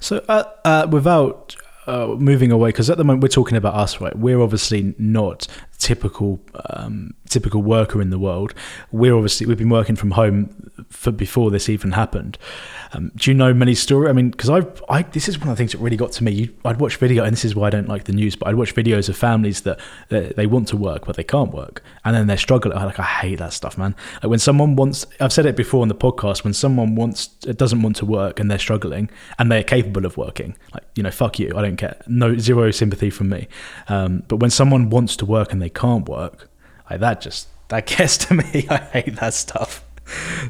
So, 0.00 0.24
uh, 0.28 0.42
uh, 0.64 0.86
without 0.90 1.54
uh, 1.86 2.08
moving 2.18 2.50
away, 2.52 2.68
because 2.70 2.90
at 2.90 2.98
the 2.98 3.04
moment 3.04 3.22
we're 3.22 3.28
talking 3.28 3.56
about 3.56 3.74
us, 3.74 4.00
right? 4.00 4.16
We're 4.18 4.40
obviously 4.40 4.94
not 4.98 5.46
typical 5.82 6.40
um, 6.70 7.12
typical 7.28 7.60
worker 7.60 8.00
in 8.00 8.10
the 8.10 8.18
world. 8.18 8.54
We're 8.92 9.16
obviously 9.16 9.46
we've 9.46 9.58
been 9.58 9.68
working 9.68 9.96
from 9.96 10.12
home 10.12 10.70
for 10.88 11.10
before 11.10 11.50
this 11.50 11.68
even 11.68 11.92
happened. 11.92 12.38
Um, 12.92 13.10
do 13.16 13.30
you 13.30 13.34
know 13.34 13.52
many 13.52 13.74
stories? 13.74 14.10
I 14.10 14.12
mean, 14.12 14.30
because 14.30 14.48
I, 14.48 14.62
I 14.88 15.02
this 15.02 15.28
is 15.28 15.38
one 15.38 15.48
of 15.48 15.56
the 15.56 15.60
things 15.60 15.72
that 15.72 15.78
really 15.78 15.96
got 15.96 16.12
to 16.12 16.24
me. 16.24 16.30
You, 16.30 16.54
I'd 16.64 16.78
watch 16.78 16.96
video, 16.96 17.24
and 17.24 17.32
this 17.32 17.44
is 17.44 17.56
why 17.56 17.66
I 17.66 17.70
don't 17.70 17.88
like 17.88 18.04
the 18.04 18.12
news. 18.12 18.36
But 18.36 18.48
I'd 18.48 18.54
watch 18.54 18.74
videos 18.74 19.08
of 19.08 19.16
families 19.16 19.62
that 19.62 19.80
that 20.08 20.36
they 20.36 20.46
want 20.46 20.68
to 20.68 20.76
work 20.76 21.06
but 21.06 21.16
they 21.16 21.24
can't 21.24 21.52
work, 21.52 21.82
and 22.04 22.14
then 22.14 22.28
they're 22.28 22.36
struggling. 22.36 22.78
I 22.78 22.84
like 22.84 23.00
I 23.00 23.04
hate 23.04 23.38
that 23.40 23.52
stuff, 23.52 23.76
man. 23.76 23.96
Like 24.22 24.30
when 24.30 24.38
someone 24.38 24.76
wants, 24.76 25.04
I've 25.18 25.32
said 25.32 25.46
it 25.46 25.56
before 25.56 25.82
on 25.82 25.88
the 25.88 25.96
podcast. 25.96 26.44
When 26.44 26.54
someone 26.54 26.94
wants 26.94 27.26
doesn't 27.26 27.82
want 27.82 27.96
to 27.96 28.06
work 28.06 28.38
and 28.38 28.48
they're 28.48 28.58
struggling 28.58 29.10
and 29.38 29.50
they're 29.50 29.64
capable 29.64 30.06
of 30.06 30.16
working, 30.16 30.56
like 30.72 30.84
you 30.94 31.02
know, 31.02 31.10
fuck 31.10 31.40
you. 31.40 31.52
I 31.56 31.62
don't 31.62 31.76
care. 31.76 32.00
No 32.06 32.36
zero 32.36 32.70
sympathy 32.70 33.10
from 33.10 33.30
me. 33.30 33.48
Um, 33.88 34.22
but 34.28 34.36
when 34.36 34.50
someone 34.50 34.90
wants 34.90 35.16
to 35.16 35.26
work 35.26 35.52
and 35.52 35.60
they 35.60 35.71
can't 35.74 36.08
work, 36.08 36.48
like 36.90 37.00
that 37.00 37.20
just 37.20 37.48
that 37.68 37.86
gets 37.96 38.18
to 38.18 38.34
me. 38.34 38.66
I 38.68 38.76
hate 38.76 39.16
that 39.16 39.34
stuff. 39.34 39.84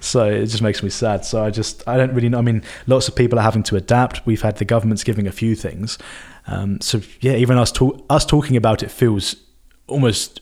So 0.00 0.24
it 0.24 0.46
just 0.46 0.62
makes 0.62 0.82
me 0.82 0.90
sad. 0.90 1.24
So 1.24 1.44
I 1.44 1.50
just 1.50 1.86
I 1.86 1.96
don't 1.96 2.12
really 2.14 2.28
know. 2.28 2.38
I 2.38 2.42
mean, 2.42 2.62
lots 2.86 3.08
of 3.08 3.14
people 3.14 3.38
are 3.38 3.42
having 3.42 3.62
to 3.64 3.76
adapt. 3.76 4.26
We've 4.26 4.42
had 4.42 4.56
the 4.56 4.64
government's 4.64 5.04
giving 5.04 5.26
a 5.26 5.32
few 5.32 5.54
things. 5.54 5.98
Um, 6.46 6.80
so 6.80 7.00
yeah, 7.20 7.34
even 7.34 7.58
us 7.58 7.72
us 8.10 8.26
talking 8.26 8.56
about 8.56 8.82
it 8.82 8.90
feels 8.90 9.36
almost 9.86 10.40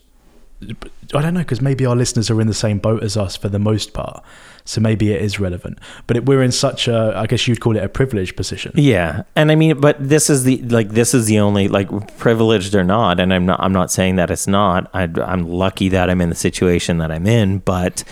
I 0.63 1.23
don't 1.23 1.35
know 1.35 1.41
because 1.41 1.61
maybe 1.61 1.87
our 1.87 1.97
listeners 1.97 2.31
are 2.31 2.41
in 2.41 2.47
the 2.47 2.55
same 2.55 2.79
boat 2.79 3.03
as 3.03 3.17
us 3.17 3.37
for 3.37 3.49
the 3.49 3.59
most 3.59 3.93
part, 3.95 4.23
so 4.65 4.81
maybe 4.81 5.13
it 5.13 5.23
is 5.23 5.41
relevant. 5.41 5.79
But 6.07 6.19
it, 6.19 6.27
we're 6.27 6.43
in 6.43 6.53
such 6.53 6.87
a, 6.87 7.15
I 7.17 7.27
guess 7.27 7.49
you'd 7.49 7.61
call 7.61 7.77
it 7.77 7.83
a 7.83 7.89
privileged 7.89 8.37
position. 8.37 8.73
Yeah, 8.75 9.23
and 9.35 9.51
I 9.51 9.55
mean, 9.55 9.81
but 9.81 9.97
this 10.07 10.29
is 10.31 10.45
the 10.45 10.59
like 10.63 10.91
this 10.91 11.15
is 11.15 11.27
the 11.27 11.39
only 11.39 11.69
like 11.69 11.89
privileged 12.19 12.75
or 12.75 12.85
not, 12.85 13.19
and 13.21 13.33
I'm 13.33 13.47
not 13.47 13.59
I'm 13.61 13.73
not 13.73 13.91
saying 13.91 14.17
that 14.17 14.31
it's 14.31 14.47
not. 14.47 14.91
I, 14.95 15.09
I'm 15.25 15.49
lucky 15.49 15.89
that 15.89 16.11
I'm 16.11 16.21
in 16.21 16.29
the 16.29 16.35
situation 16.37 16.99
that 16.99 17.11
I'm 17.11 17.27
in, 17.27 17.59
but 17.59 18.05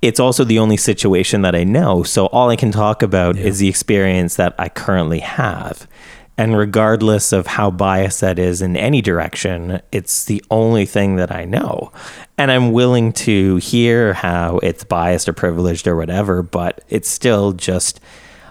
it's 0.00 0.20
also 0.20 0.44
the 0.44 0.60
only 0.60 0.76
situation 0.76 1.42
that 1.42 1.56
I 1.56 1.64
know. 1.64 2.04
So 2.04 2.26
all 2.26 2.48
I 2.50 2.56
can 2.56 2.70
talk 2.70 3.02
about 3.02 3.34
Yeah. 3.36 3.46
is 3.46 3.58
the 3.58 3.68
experience 3.68 4.36
that 4.36 4.54
I 4.56 4.68
currently 4.68 5.18
have. 5.18 5.88
And 6.38 6.56
regardless 6.56 7.32
of 7.32 7.48
how 7.48 7.72
biased 7.72 8.20
that 8.20 8.38
is 8.38 8.62
in 8.62 8.76
any 8.76 9.02
direction, 9.02 9.82
it's 9.90 10.24
the 10.26 10.42
only 10.52 10.86
thing 10.86 11.16
that 11.16 11.32
I 11.32 11.44
know. 11.44 11.92
And 12.38 12.52
I'm 12.52 12.70
willing 12.70 13.12
to 13.14 13.56
hear 13.56 14.14
how 14.14 14.58
it's 14.58 14.84
biased 14.84 15.28
or 15.28 15.32
privileged 15.32 15.88
or 15.88 15.96
whatever, 15.96 16.44
but 16.44 16.84
it's 16.88 17.08
still 17.08 17.52
just 17.52 18.00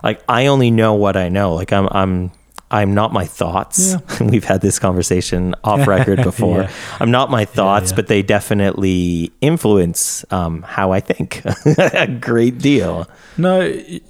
like 0.03 0.21
I 0.27 0.47
only 0.47 0.69
know 0.69 0.95
what 0.95 1.15
I 1.15 1.29
know. 1.29 1.53
Like 1.53 1.71
I'm 1.71 1.87
I'm 1.91 2.31
I'm 2.69 2.93
not 2.93 3.13
my 3.13 3.25
thoughts. 3.25 3.95
We've 4.19 4.43
had 4.43 4.59
this 4.59 4.79
conversation 4.79 5.55
off 5.63 5.87
record 5.87 6.23
before. 6.23 6.63
Yeah. 6.63 6.71
I'm 6.99 7.11
not 7.11 7.31
my 7.31 7.45
thoughts, 7.45 7.91
yeah. 7.91 7.95
but 7.95 8.07
they 8.07 8.21
definitely 8.21 9.31
influence 9.39 10.25
um, 10.31 10.63
how 10.63 10.91
I 10.91 10.99
think 10.99 11.41
a 11.77 12.07
great 12.07 12.57
deal. 12.57 13.09
No, 13.37 13.61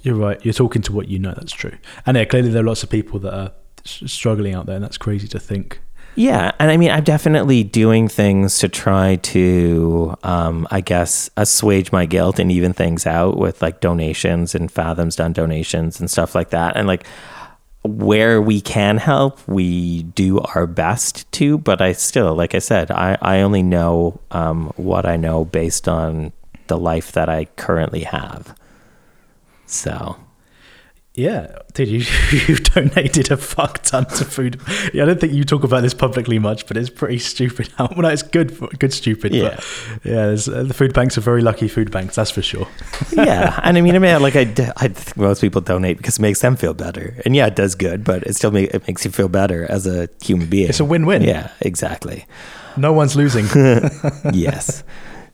you're 0.02 0.16
right. 0.16 0.44
You're 0.44 0.54
talking 0.54 0.82
to 0.82 0.92
what 0.92 1.08
you 1.08 1.20
know. 1.20 1.34
That's 1.34 1.52
true. 1.52 1.76
And 2.04 2.16
yeah, 2.16 2.24
clearly 2.24 2.50
there 2.50 2.62
are 2.62 2.66
lots 2.66 2.82
of 2.82 2.90
people 2.90 3.20
that 3.20 3.32
are 3.32 3.52
struggling 3.84 4.54
out 4.54 4.66
there, 4.66 4.76
and 4.76 4.84
that's 4.84 4.98
crazy 4.98 5.28
to 5.28 5.38
think. 5.38 5.80
Yeah, 6.18 6.50
and 6.58 6.68
I 6.68 6.76
mean, 6.76 6.90
I'm 6.90 7.04
definitely 7.04 7.62
doing 7.62 8.08
things 8.08 8.58
to 8.58 8.68
try 8.68 9.16
to, 9.16 10.16
um, 10.24 10.66
I 10.68 10.80
guess, 10.80 11.30
assuage 11.36 11.92
my 11.92 12.06
guilt 12.06 12.40
and 12.40 12.50
even 12.50 12.72
things 12.72 13.06
out 13.06 13.36
with 13.36 13.62
like 13.62 13.80
donations 13.80 14.52
and 14.52 14.68
Fathom's 14.68 15.14
done 15.14 15.32
donations 15.32 16.00
and 16.00 16.10
stuff 16.10 16.34
like 16.34 16.50
that. 16.50 16.76
And 16.76 16.88
like 16.88 17.06
where 17.84 18.42
we 18.42 18.60
can 18.60 18.96
help, 18.96 19.46
we 19.46 20.02
do 20.02 20.40
our 20.40 20.66
best 20.66 21.30
to. 21.32 21.56
But 21.56 21.80
I 21.80 21.92
still, 21.92 22.34
like 22.34 22.52
I 22.52 22.58
said, 22.58 22.90
I, 22.90 23.16
I 23.22 23.40
only 23.42 23.62
know 23.62 24.20
um, 24.32 24.72
what 24.74 25.06
I 25.06 25.16
know 25.16 25.44
based 25.44 25.86
on 25.86 26.32
the 26.66 26.78
life 26.78 27.12
that 27.12 27.28
I 27.28 27.44
currently 27.44 28.02
have. 28.02 28.58
So. 29.66 30.16
Yeah, 31.18 31.58
dude, 31.74 31.88
you 31.88 32.04
you 32.46 32.54
donated 32.58 33.32
a 33.32 33.36
fuck 33.36 33.82
ton 33.82 34.04
to 34.04 34.24
food. 34.24 34.60
Yeah, 34.94 35.02
I 35.02 35.06
don't 35.06 35.20
think 35.20 35.32
you 35.32 35.42
talk 35.42 35.64
about 35.64 35.82
this 35.82 35.92
publicly 35.92 36.38
much, 36.38 36.68
but 36.68 36.76
it's 36.76 36.90
pretty 36.90 37.18
stupid. 37.18 37.68
Well, 37.78 38.02
no, 38.02 38.08
it's 38.08 38.22
good, 38.22 38.56
good 38.78 38.92
stupid. 38.92 39.34
Yeah. 39.34 39.56
But 39.56 40.04
yeah, 40.04 40.26
uh, 40.26 40.62
the 40.62 40.74
food 40.74 40.92
banks 40.92 41.16
are 41.18 41.20
very 41.20 41.42
lucky 41.42 41.66
food 41.66 41.90
banks. 41.90 42.16
That's 42.16 42.30
for 42.30 42.42
sure. 42.42 42.68
yeah, 43.12 43.58
and 43.64 43.76
I 43.76 43.80
mean, 43.80 43.96
I 43.96 43.98
mean, 43.98 44.20
like 44.22 44.36
I, 44.36 44.44
think 44.44 45.16
most 45.16 45.40
people 45.40 45.60
donate 45.60 45.96
because 45.96 46.18
it 46.18 46.22
makes 46.22 46.40
them 46.40 46.54
feel 46.54 46.74
better, 46.74 47.16
and 47.24 47.34
yeah, 47.34 47.46
it 47.46 47.56
does 47.56 47.74
good, 47.74 48.04
but 48.04 48.22
it 48.24 48.36
still 48.36 48.52
make, 48.52 48.72
it 48.72 48.86
makes 48.86 49.04
you 49.04 49.10
feel 49.10 49.28
better 49.28 49.68
as 49.68 49.86
a 49.86 50.08
human 50.22 50.48
being. 50.48 50.68
It's 50.68 50.80
a 50.80 50.84
win-win. 50.84 51.22
Yeah, 51.22 51.50
exactly. 51.60 52.26
No 52.76 52.92
one's 52.92 53.16
losing. 53.16 53.46
yes. 54.32 54.84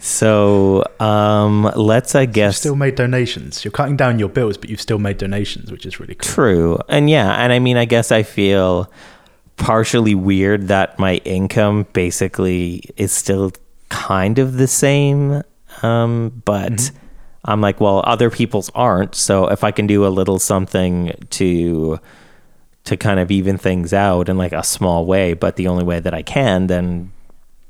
So 0.04 0.84
um, 1.00 1.62
let's, 1.76 2.14
I 2.14 2.26
guess 2.26 2.56
You've 2.56 2.56
still 2.56 2.76
made 2.76 2.94
donations. 2.94 3.64
You're 3.64 3.72
cutting 3.72 3.96
down 3.96 4.18
your 4.18 4.28
bills, 4.28 4.58
but 4.58 4.68
you've 4.68 4.82
still 4.82 4.98
made 4.98 5.16
donations, 5.16 5.72
which 5.72 5.86
is 5.86 5.98
really 5.98 6.14
cool. 6.14 6.30
True. 6.30 6.78
And 6.90 7.08
yeah, 7.08 7.32
and 7.42 7.54
I 7.54 7.58
mean, 7.58 7.78
I 7.78 7.86
guess 7.86 8.12
I 8.12 8.22
feel 8.22 8.92
partially 9.56 10.14
weird 10.14 10.68
that 10.68 10.98
my 10.98 11.16
income 11.24 11.86
basically 11.94 12.82
is 12.98 13.12
still 13.12 13.52
kind 13.88 14.38
of 14.38 14.58
the 14.58 14.66
same. 14.66 15.42
Um, 15.80 16.42
but 16.44 16.90
I'm 17.46 17.62
like, 17.62 17.80
well, 17.80 18.02
other 18.04 18.28
people's 18.28 18.70
aren't. 18.74 19.14
So 19.14 19.48
if 19.48 19.64
I 19.64 19.70
can 19.70 19.86
do 19.86 20.06
a 20.06 20.08
little 20.08 20.38
something 20.38 21.14
to 21.30 21.98
to 22.84 22.98
kind 22.98 23.18
of 23.18 23.30
even 23.30 23.56
things 23.56 23.94
out 23.94 24.28
in 24.28 24.36
like 24.36 24.52
a 24.52 24.62
small 24.62 25.06
way, 25.06 25.32
but 25.32 25.56
the 25.56 25.66
only 25.66 25.84
way 25.84 25.98
that 25.98 26.12
I 26.12 26.20
can, 26.20 26.66
then 26.66 27.10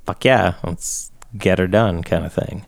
fuck 0.05 0.25
yeah, 0.25 0.55
let's 0.65 1.13
get 1.37 1.59
her 1.59 1.67
done 1.67 2.03
kind 2.03 2.25
of 2.25 2.33
thing. 2.33 2.67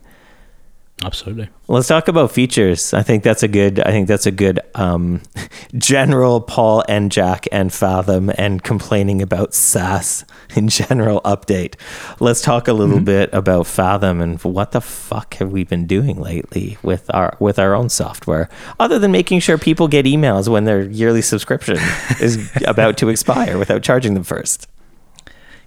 Absolutely. 1.05 1.47
Let's 1.67 1.87
talk 1.87 2.07
about 2.07 2.31
features. 2.31 2.91
I 2.91 3.03
think 3.03 3.23
that's 3.23 3.43
a 3.43 3.47
good. 3.47 3.79
I 3.79 3.91
think 3.91 4.07
that's 4.07 4.25
a 4.25 4.31
good 4.31 4.59
um, 4.73 5.21
general 5.77 6.41
Paul 6.41 6.83
and 6.89 7.11
Jack 7.11 7.45
and 7.51 7.71
Fathom 7.71 8.31
and 8.35 8.63
complaining 8.63 9.21
about 9.21 9.53
SaaS 9.53 10.25
in 10.55 10.69
general 10.69 11.21
update. 11.21 11.75
Let's 12.19 12.41
talk 12.41 12.67
a 12.67 12.73
little 12.73 12.99
bit 12.99 13.29
about 13.31 13.67
Fathom 13.67 14.21
and 14.21 14.41
what 14.41 14.71
the 14.71 14.81
fuck 14.81 15.35
have 15.35 15.51
we 15.51 15.63
been 15.63 15.85
doing 15.85 16.19
lately 16.19 16.79
with 16.81 17.13
our 17.13 17.37
with 17.39 17.59
our 17.59 17.75
own 17.75 17.89
software, 17.89 18.49
other 18.79 18.97
than 18.97 19.11
making 19.11 19.41
sure 19.41 19.59
people 19.59 19.87
get 19.87 20.07
emails 20.07 20.47
when 20.47 20.63
their 20.63 20.81
yearly 20.81 21.21
subscription 21.21 21.77
is 22.19 22.51
about 22.65 22.97
to 22.97 23.09
expire 23.09 23.59
without 23.59 23.83
charging 23.83 24.15
them 24.15 24.23
first. 24.23 24.67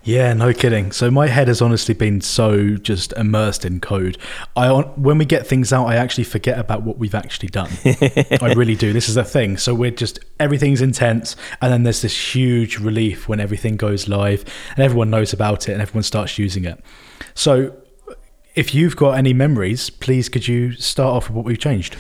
Yeah, 0.03 0.33
no 0.33 0.55
kidding. 0.55 0.93
So 0.93 1.11
my 1.11 1.27
head 1.27 1.49
has 1.49 1.61
honestly 1.61 1.95
been 1.95 2.23
so 2.23 2.77
just 2.77 3.13
immersed 3.13 3.67
in 3.67 3.81
code. 3.81 4.17
I 4.57 4.71
when 4.73 5.19
we 5.19 5.27
get 5.27 5.47
things 5.47 5.73
out, 5.73 5.87
I 5.87 5.97
actually 5.97 6.25
forget 6.25 6.59
about 6.59 6.83
what 6.83 6.97
we've 6.97 7.15
actually 7.15 7.51
done. 7.51 7.71
I 7.85 8.53
really 8.57 8.77
do. 8.77 8.95
This 8.95 9.11
is 9.11 9.17
a 9.19 9.25
thing. 9.25 9.59
So 9.59 9.75
we're 9.75 9.91
just 9.91 10.19
everything's 10.39 10.81
intense, 10.81 11.37
and 11.61 11.71
then 11.71 11.83
there's 11.83 12.01
this 12.01 12.35
huge 12.35 12.79
relief 12.79 13.29
when 13.29 13.41
everything 13.41 13.77
goes 13.77 14.09
live 14.09 14.45
and 14.71 14.85
everyone 14.85 15.11
knows 15.11 15.35
about 15.35 15.69
it 15.69 15.73
and 15.73 15.83
everyone 15.83 16.03
starts 16.03 16.39
using 16.39 16.65
it. 16.65 16.83
So 17.35 17.77
if 18.55 18.75
you've 18.75 18.97
got 18.97 19.19
any 19.19 19.35
memories, 19.35 19.91
please 19.91 20.29
could 20.29 20.49
you 20.49 20.73
start 20.73 21.15
off 21.15 21.29
with 21.29 21.37
what 21.37 21.45
we've 21.45 21.59
changed? 21.59 21.97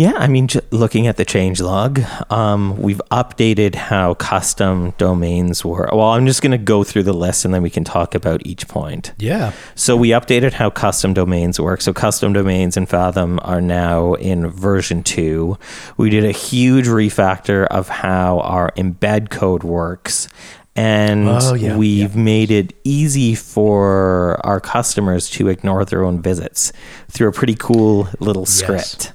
Yeah, 0.00 0.14
I 0.16 0.28
mean, 0.28 0.48
looking 0.70 1.08
at 1.08 1.18
the 1.18 1.26
change 1.26 1.60
log, 1.60 2.00
um, 2.30 2.78
we've 2.78 3.02
updated 3.10 3.74
how 3.74 4.14
custom 4.14 4.94
domains 4.96 5.62
were. 5.62 5.90
Well, 5.92 6.08
I'm 6.12 6.24
just 6.24 6.40
going 6.40 6.52
to 6.52 6.56
go 6.56 6.84
through 6.84 7.02
the 7.02 7.12
list 7.12 7.44
and 7.44 7.52
then 7.52 7.60
we 7.60 7.68
can 7.68 7.84
talk 7.84 8.14
about 8.14 8.40
each 8.46 8.66
point. 8.66 9.12
Yeah. 9.18 9.52
So 9.74 9.98
we 9.98 10.08
updated 10.08 10.54
how 10.54 10.70
custom 10.70 11.12
domains 11.12 11.60
work. 11.60 11.82
So 11.82 11.92
custom 11.92 12.32
domains 12.32 12.78
in 12.78 12.86
Fathom 12.86 13.40
are 13.42 13.60
now 13.60 14.14
in 14.14 14.48
version 14.48 15.02
two. 15.02 15.58
We 15.98 16.08
did 16.08 16.24
a 16.24 16.32
huge 16.32 16.86
refactor 16.86 17.66
of 17.66 17.90
how 17.90 18.40
our 18.40 18.70
embed 18.78 19.28
code 19.28 19.64
works. 19.64 20.28
And 20.74 21.28
Oh, 21.28 21.52
yeah, 21.52 21.76
we've 21.76 22.16
made 22.16 22.50
it 22.50 22.72
easy 22.84 23.34
for 23.34 24.40
our 24.44 24.60
customers 24.60 25.28
to 25.32 25.48
ignore 25.48 25.84
their 25.84 26.04
own 26.04 26.22
visits 26.22 26.72
through 27.10 27.28
a 27.28 27.32
pretty 27.32 27.54
cool 27.54 28.08
little 28.18 28.46
script. 28.46 29.12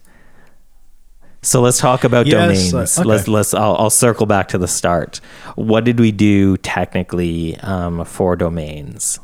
So 1.45 1.61
let's 1.61 1.77
talk 1.77 2.03
about 2.03 2.25
Yes, 2.25 2.71
domains. 2.71 2.97
uh, 2.97 3.01
okay. 3.01 3.07
Let's 3.07 3.27
let's 3.27 3.53
I'll, 3.53 3.75
I'll 3.75 3.89
circle 3.91 4.25
back 4.25 4.47
to 4.49 4.57
the 4.57 4.67
start. 4.67 5.21
What 5.55 5.83
did 5.83 5.99
we 5.99 6.11
do 6.11 6.57
technically 6.57 7.55
um, 7.57 8.03
for 8.03 8.35
domains? 8.35 9.19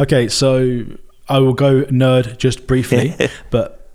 Okay, 0.00 0.26
so 0.26 0.84
I 1.28 1.38
will 1.38 1.54
go 1.54 1.84
nerd 1.84 2.36
just 2.36 2.66
briefly, 2.66 3.14
but 3.50 3.90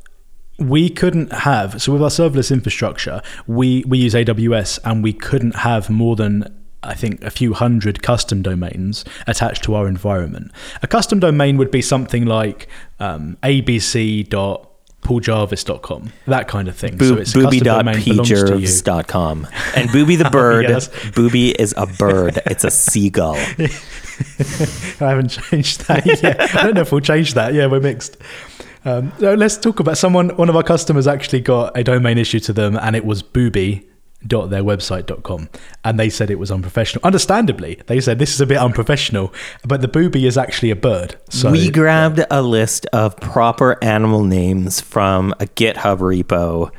we 0.60 0.90
couldn't 0.90 1.32
have 1.34 1.82
so 1.82 1.92
with 1.92 2.02
our 2.02 2.10
serverless 2.10 2.52
infrastructure 2.52 3.22
we 3.46 3.84
we 3.86 4.00
use 4.00 4.16
aws 4.16 4.80
and 4.84 5.04
we 5.04 5.14
couldn't 5.14 5.56
have 5.58 5.88
more 5.88 6.16
than 6.16 6.52
I 6.82 6.96
think 6.96 7.22
a 7.22 7.30
few 7.30 7.54
hundred 7.54 8.02
custom 8.02 8.42
domains 8.42 9.06
attached 9.28 9.64
to 9.66 9.76
our 9.76 9.88
environment. 9.88 10.52
A 10.82 10.88
custom 10.88 11.20
domain 11.20 11.58
would 11.58 11.70
be 11.70 11.82
something 11.82 12.26
like 12.26 12.68
um, 13.00 13.38
abc.pauljarvis.com, 15.08 16.12
that 16.28 16.48
kind 16.48 16.68
of 16.68 16.76
thing. 16.76 16.98
Bo- 16.98 17.06
so 17.06 17.16
it's 17.18 17.36
a 17.36 17.42
custom 17.42 17.60
domain 17.60 18.04
belongs 18.04 18.30
to 18.30 18.36
you. 18.36 18.44
booby.pjrvs.com. 18.46 19.48
And 19.76 19.92
Booby 19.92 20.16
the 20.16 20.30
bird, 20.32 20.66
Yes. 20.70 20.90
Booby 21.12 21.52
is 21.52 21.74
a 21.78 21.86
bird. 21.88 22.40
It's 22.46 22.64
a 22.64 22.72
seagull. 22.72 23.36
I 23.38 25.10
haven't 25.10 25.30
changed 25.30 25.88
that 25.88 26.06
yet. 26.06 26.56
I 26.56 26.64
don't 26.64 26.74
know 26.76 26.82
if 26.82 26.92
we'll 26.92 27.02
change 27.02 27.34
that. 27.36 27.54
Yeah, 27.54 27.68
we're 27.68 27.80
mixed. 27.80 28.18
Um, 28.86 29.12
so 29.20 29.34
let's 29.34 29.58
talk 29.58 29.80
about 29.80 29.98
someone. 29.98 30.30
One 30.38 30.50
of 30.50 30.56
our 30.56 30.64
customers 30.64 31.08
actually 31.08 31.42
got 31.42 31.78
a 31.78 31.84
domain 31.84 32.18
issue 32.18 32.40
to 32.42 32.54
them, 32.54 32.78
and 32.78 32.96
it 32.96 33.06
was 33.06 33.22
booby.theirwebsite.com. 34.24 35.50
And 35.84 36.00
they 36.00 36.10
said 36.10 36.30
it 36.30 36.40
was 36.40 36.52
unprofessional. 36.52 37.06
Understandably, 37.06 37.82
they 37.88 38.00
said 38.02 38.20
this 38.20 38.34
is 38.34 38.42
a 38.42 38.46
bit 38.46 38.58
unprofessional, 38.58 39.34
but 39.66 39.82
the 39.82 39.88
booby 39.88 40.26
is 40.26 40.38
actually 40.38 40.72
a 40.72 40.76
bird. 40.76 41.18
So 41.30 41.52
we 41.52 41.70
grabbed 41.70 42.24
a 42.30 42.42
list 42.42 42.86
of 42.88 43.18
proper 43.18 43.82
animal 43.84 44.24
names 44.24 44.82
from 44.82 45.34
a 45.40 45.46
GitHub 45.46 46.00
repo. 46.00 46.72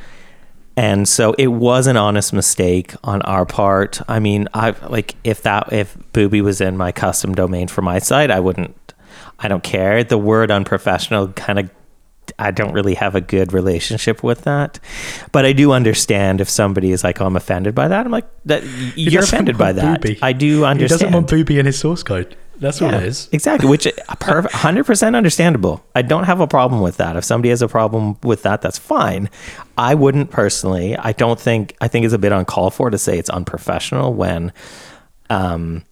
And 0.76 1.08
so 1.08 1.34
it 1.38 1.48
was 1.48 1.88
an 1.88 1.96
honest 1.96 2.32
mistake 2.32 2.94
on 3.02 3.20
our 3.22 3.44
part. 3.44 4.00
I 4.08 4.20
mean, 4.20 4.48
I 4.54 4.70
like 4.88 5.16
if 5.24 5.42
that 5.42 5.72
if 5.72 5.96
Booby 6.12 6.40
was 6.40 6.60
in 6.60 6.76
my 6.76 6.92
custom 6.92 7.34
domain 7.34 7.66
for 7.66 7.82
my 7.82 7.98
site, 7.98 8.30
I 8.30 8.38
wouldn't 8.38 8.76
I 9.40 9.48
don't 9.48 9.62
care. 9.64 10.04
The 10.04 10.18
word 10.18 10.50
unprofessional 10.50 11.28
kind 11.28 11.58
of 11.58 11.70
I 12.38 12.50
don't 12.52 12.72
really 12.72 12.94
have 12.94 13.14
a 13.14 13.20
good 13.20 13.52
relationship 13.52 14.22
with 14.22 14.42
that. 14.42 14.78
But 15.32 15.44
I 15.44 15.52
do 15.52 15.72
understand 15.72 16.40
if 16.40 16.48
somebody 16.48 16.92
is 16.92 17.02
like, 17.02 17.20
oh, 17.20 17.26
I'm 17.26 17.36
offended 17.36 17.74
by 17.74 17.88
that. 17.88 18.06
I'm 18.06 18.12
like, 18.12 18.28
that 18.44 18.62
you're 18.96 19.24
offended 19.24 19.58
by 19.58 19.72
that. 19.72 20.04
I 20.22 20.32
do 20.32 20.64
understand. 20.64 21.00
he 21.00 21.04
doesn't 21.04 21.12
want 21.12 21.28
booby 21.28 21.58
in 21.58 21.66
his 21.66 21.78
source 21.78 22.02
code. 22.02 22.36
That's 22.60 22.80
what 22.80 22.92
it 22.94 23.04
is. 23.04 23.28
Exactly, 23.30 23.68
which 23.68 23.86
perfect, 24.20 24.54
hundred 24.54 24.84
percent 24.84 25.14
understandable. 25.14 25.84
I 25.94 26.02
don't 26.02 26.24
have 26.24 26.40
a 26.40 26.46
problem 26.46 26.80
with 26.80 26.96
that. 26.96 27.16
If 27.16 27.24
somebody 27.24 27.50
has 27.50 27.62
a 27.62 27.68
problem 27.68 28.16
with 28.22 28.42
that, 28.42 28.62
that's 28.62 28.78
fine. 28.78 29.30
I 29.76 29.94
wouldn't 29.94 30.30
personally. 30.30 30.96
I 30.96 31.12
don't 31.12 31.38
think. 31.38 31.76
I 31.80 31.88
think 31.88 32.04
it's 32.04 32.14
a 32.14 32.18
bit 32.18 32.32
uncalled 32.32 32.74
for 32.74 32.90
to 32.90 32.98
say 32.98 33.16
it's 33.18 33.30
unprofessional 33.30 34.12
when, 34.12 34.52
um, 35.30 35.84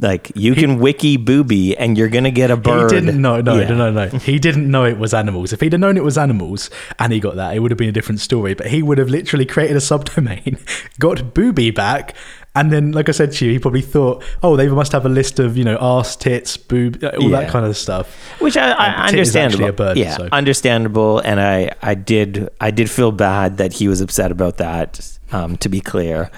like 0.00 0.32
you 0.34 0.54
can 0.54 0.78
wiki 0.78 1.16
booby 1.16 1.76
and 1.76 1.96
you're 1.98 2.08
gonna 2.08 2.30
get 2.30 2.50
a 2.50 2.56
bird. 2.56 2.90
He 2.90 3.00
didn't 3.00 3.20
know. 3.20 3.40
No, 3.40 3.58
Yeah. 3.60 3.68
no, 3.68 3.90
no, 3.90 4.06
no. 4.06 4.18
He 4.18 4.38
didn't 4.38 4.70
know 4.70 4.84
it 4.84 4.98
was 4.98 5.12
animals. 5.14 5.52
If 5.52 5.60
he'd 5.60 5.72
have 5.72 5.80
known 5.80 5.96
it 5.96 6.04
was 6.04 6.16
animals 6.18 6.70
and 6.98 7.12
he 7.12 7.20
got 7.20 7.36
that, 7.36 7.54
it 7.54 7.60
would 7.60 7.70
have 7.70 7.78
been 7.78 7.88
a 7.88 7.92
different 7.92 8.20
story. 8.20 8.54
But 8.54 8.66
he 8.68 8.82
would 8.82 8.98
have 8.98 9.08
literally 9.08 9.46
created 9.46 9.76
a 9.76 9.80
subdomain, 9.80 10.58
got 10.98 11.34
booby 11.34 11.70
back, 11.70 12.16
and 12.56 12.72
then, 12.72 12.90
like 12.90 13.08
I 13.08 13.12
said 13.12 13.30
to 13.32 13.46
you, 13.46 13.52
he 13.52 13.58
probably 13.60 13.80
thought, 13.80 14.24
oh, 14.42 14.56
they 14.56 14.66
must 14.68 14.90
have 14.90 15.06
a 15.06 15.08
list 15.08 15.38
of 15.38 15.56
you 15.56 15.62
know 15.64 15.76
arse, 15.76 16.16
tits, 16.16 16.56
boob, 16.56 17.02
all 17.04 17.30
Yeah. 17.30 17.40
that 17.42 17.50
kind 17.50 17.64
of 17.64 17.76
stuff. 17.76 18.12
Which 18.40 18.56
I, 18.56 18.72
I 18.72 19.06
understandable. 19.06 19.70
bird, 19.72 19.96
yeah, 19.96 20.16
so. 20.16 20.28
understandable. 20.32 21.20
And 21.20 21.40
I, 21.40 21.72
I 21.82 21.94
did, 21.94 22.48
I 22.60 22.70
did 22.72 22.90
feel 22.90 23.12
bad 23.12 23.58
that 23.58 23.74
he 23.74 23.86
was 23.86 24.00
upset 24.00 24.32
about 24.32 24.56
that. 24.56 25.18
Um, 25.32 25.56
to 25.58 25.68
be 25.68 25.80
clear, 25.80 26.28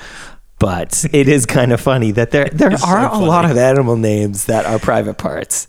but 0.62 1.04
it 1.12 1.28
is 1.28 1.44
kind 1.44 1.72
of 1.72 1.80
funny 1.80 2.12
that 2.12 2.30
there 2.30 2.48
there 2.52 2.72
It's 2.72 2.82
so 2.82 2.88
are 2.88 3.12
a 3.12 3.18
lot 3.18 3.44
of 3.50 3.56
animal 3.58 3.96
names 3.96 4.46
that 4.46 4.64
are 4.64 4.78
private 4.78 5.18
parts. 5.18 5.66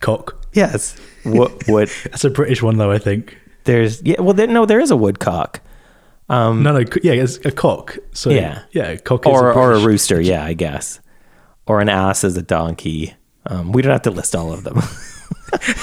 Cock. 0.00 0.44
Yes. 0.52 0.96
What? 1.24 1.66
What? 1.68 1.88
That's 2.04 2.24
a 2.24 2.30
British 2.30 2.62
one, 2.62 2.76
though. 2.78 2.90
I 2.90 2.98
think. 2.98 3.36
There's 3.64 4.02
yeah. 4.02 4.20
Well, 4.20 4.34
there, 4.34 4.46
no, 4.46 4.66
there 4.66 4.80
is 4.80 4.90
a 4.90 4.96
woodcock. 4.96 5.60
Um, 6.28 6.62
No, 6.62 6.72
no, 6.78 6.84
yeah, 7.02 7.12
it's 7.12 7.38
a 7.46 7.50
cock. 7.50 7.96
So 8.12 8.30
Yeah. 8.30 8.62
yeah, 8.72 8.96
cock 8.96 9.26
is 9.26 9.32
or 9.32 9.50
a 9.50 9.54
or 9.54 9.72
a 9.72 9.78
rooster. 9.80 10.20
Yeah, 10.20 10.44
I 10.44 10.52
guess. 10.54 11.00
Or 11.66 11.80
an 11.80 11.88
ass 11.88 12.24
is 12.24 12.36
a 12.36 12.42
donkey. 12.42 13.14
Um, 13.46 13.72
we 13.72 13.80
don't 13.82 13.92
have 13.92 14.02
to 14.02 14.10
list 14.10 14.34
all 14.36 14.52
of 14.52 14.62
them. 14.64 14.80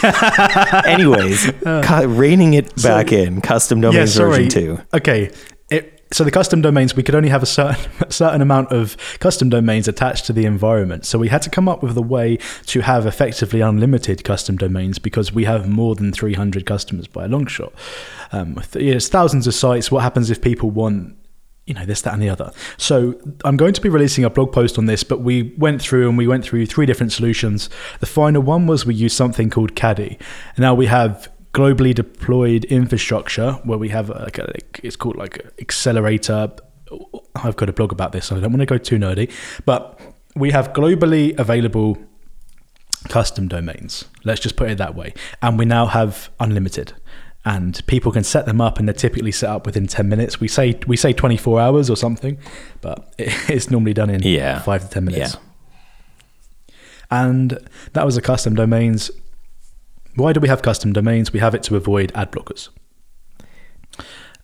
Anyways, 0.86 1.52
cu- 1.63 2.08
reining 2.08 2.54
it 2.54 2.76
back 2.82 3.12
in, 3.12 3.41
custom 3.41 3.82
domains 3.82 4.15
version 4.15 4.50
two. 4.50 4.80
Okay. 4.93 5.32
It, 5.69 5.94
so 6.12 6.24
the 6.24 6.32
custom 6.32 6.62
domains, 6.62 6.96
we 6.96 7.04
could 7.04 7.15
only 7.15 7.30
have 7.30 7.44
a 7.44 7.48
certain 7.48 7.91
certain 8.10 8.41
amount 8.41 8.72
of 8.72 8.96
custom 9.20 9.50
domains 9.50 9.88
attached 9.88 10.26
to 10.26 10.34
the 10.34 10.46
environment. 10.46 11.06
So 11.06 11.18
we 11.18 11.30
had 11.30 11.41
to 11.44 11.50
come 11.50 11.68
up 11.68 11.82
with 11.82 11.98
a 11.98 12.02
way 12.02 12.38
to 12.68 12.82
have 12.82 13.06
effectively 13.06 13.62
unlimited 13.62 14.24
custom 14.24 14.58
domains 14.58 15.00
because 15.00 15.34
we 15.34 15.46
have 15.46 15.68
more 15.68 15.96
than 15.96 16.12
300 16.12 16.65
customers 16.65 17.08
by 17.08 17.26
a 17.26 17.28
long 17.28 17.48
shot. 17.48 17.74
Um, 18.32 18.62
th- 18.72 18.96
it's 18.96 19.10
thousands 19.10 19.48
of 19.48 19.54
sites. 19.54 19.91
What 19.91 20.04
happens 20.04 20.30
if 20.30 20.41
people 20.41 20.70
want 20.70 21.15
you 21.65 21.74
know 21.74 21.86
this 21.86 22.04
that 22.04 22.13
and 22.13 22.22
the 22.22 22.30
other 22.30 22.52
so 22.78 23.20
i'm 23.44 23.58
going 23.58 23.74
to 23.74 23.82
be 23.82 23.89
releasing 23.89 24.24
a 24.24 24.30
blog 24.30 24.52
post 24.52 24.78
on 24.78 24.86
this 24.86 25.04
but 25.04 25.22
we 25.22 25.52
went 25.58 25.82
through 25.82 26.08
and 26.08 26.15
we 26.15 26.28
went 26.28 26.46
through 26.46 26.63
three 26.63 26.86
different 26.86 27.12
solutions 27.12 27.72
the 28.02 28.06
final 28.06 28.39
one 28.39 28.68
was 28.68 28.86
we 28.86 28.94
used 28.94 29.18
something 29.18 29.50
called 29.50 29.76
caddy 29.76 30.20
now 30.60 30.76
we 30.76 30.86
have 30.86 31.28
globally 31.60 31.94
deployed 31.94 32.63
infrastructure 32.65 33.50
where 33.63 33.78
we 33.78 33.89
have 33.89 34.10
like 34.10 34.38
a, 34.38 34.46
it's 34.84 34.98
called 35.02 35.15
like 35.24 35.36
accelerator 35.65 36.39
i've 37.44 37.56
got 37.56 37.70
a 37.70 37.74
blog 37.74 37.91
about 37.98 38.12
this 38.12 38.26
so 38.26 38.36
i 38.36 38.39
don't 38.41 38.52
want 38.52 38.60
to 38.60 38.65
go 38.76 38.78
too 38.89 38.98
nerdy 38.98 39.28
but 39.65 40.00
we 40.36 40.52
have 40.52 40.74
globally 40.74 41.26
available 41.39 41.98
custom 43.08 43.48
domains. 43.48 44.06
Let's 44.24 44.41
just 44.41 44.56
put 44.56 44.70
it 44.70 44.78
that 44.80 44.96
way. 44.96 45.13
And 45.41 45.58
we 45.60 45.65
now 45.65 45.86
have 45.86 46.30
unlimited. 46.39 46.94
And 47.46 47.80
people 47.86 48.12
can 48.12 48.24
set 48.24 48.46
them 48.48 48.60
up 48.60 48.80
and 48.80 48.88
they're 48.88 48.94
typically 48.94 49.32
set 49.32 49.50
up 49.50 49.65
within 49.65 49.86
10 49.88 50.10
minutes. 50.10 50.39
We 50.39 50.48
say 50.48 50.80
we 50.88 50.98
say 50.98 51.13
24 51.13 51.62
hours 51.62 51.89
or 51.89 51.96
something, 51.96 52.38
but 52.82 53.13
it's 53.18 53.70
normally 53.70 53.94
done 53.94 54.10
in 54.10 54.24
Yeah. 54.24 54.60
5 54.62 54.82
to 54.82 54.89
10 54.89 55.06
minutes. 55.06 55.34
Yeah. 55.36 56.76
And 57.12 57.60
that 57.94 58.06
was 58.06 58.15
the 58.15 58.22
custom 58.22 58.56
domains. 58.56 59.12
Why 60.15 60.34
do 60.34 60.39
we 60.39 60.47
have 60.47 60.62
custom 60.62 60.93
domains? 60.93 61.34
We 61.34 61.39
have 61.39 61.54
it 61.54 61.63
to 61.63 61.75
avoid 61.75 62.12
ad 62.15 62.32
blockers. 62.32 62.69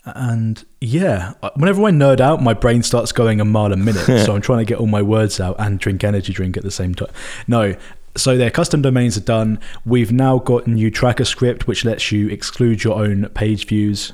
And 0.04 0.66
yeah, 0.80 1.34
whenever 1.56 1.84
I 1.84 1.92
nerd 1.92 2.20
out, 2.20 2.42
my 2.42 2.54
brain 2.54 2.82
starts 2.82 3.12
going 3.12 3.40
a 3.40 3.46
mile 3.46 3.72
a 3.72 3.78
minute. 3.78 4.06
so 4.26 4.36
I'm 4.36 4.42
trying 4.42 4.60
to 4.60 4.66
get 4.66 4.80
all 4.80 4.88
my 4.88 5.02
words 5.02 5.40
out 5.40 5.56
and 5.60 5.80
drink 5.80 6.04
energy 6.04 6.34
drink 6.34 6.58
at 6.58 6.64
the 6.64 6.72
same 6.72 6.96
time. 6.96 7.12
No, 7.48 7.76
so 8.16 8.36
their 8.36 8.52
custom 8.52 8.82
domains 8.82 9.16
are 9.18 9.22
done. 9.22 9.60
We've 9.86 10.12
now 10.12 10.40
got 10.40 10.68
a 10.68 10.70
new 10.72 10.92
tracker 10.92 11.26
script 11.26 11.68
which 11.68 11.86
lets 11.86 12.12
you 12.12 12.30
exclude 12.30 12.84
your 12.84 12.98
own 12.98 13.30
page 13.30 13.68
views. 13.68 14.14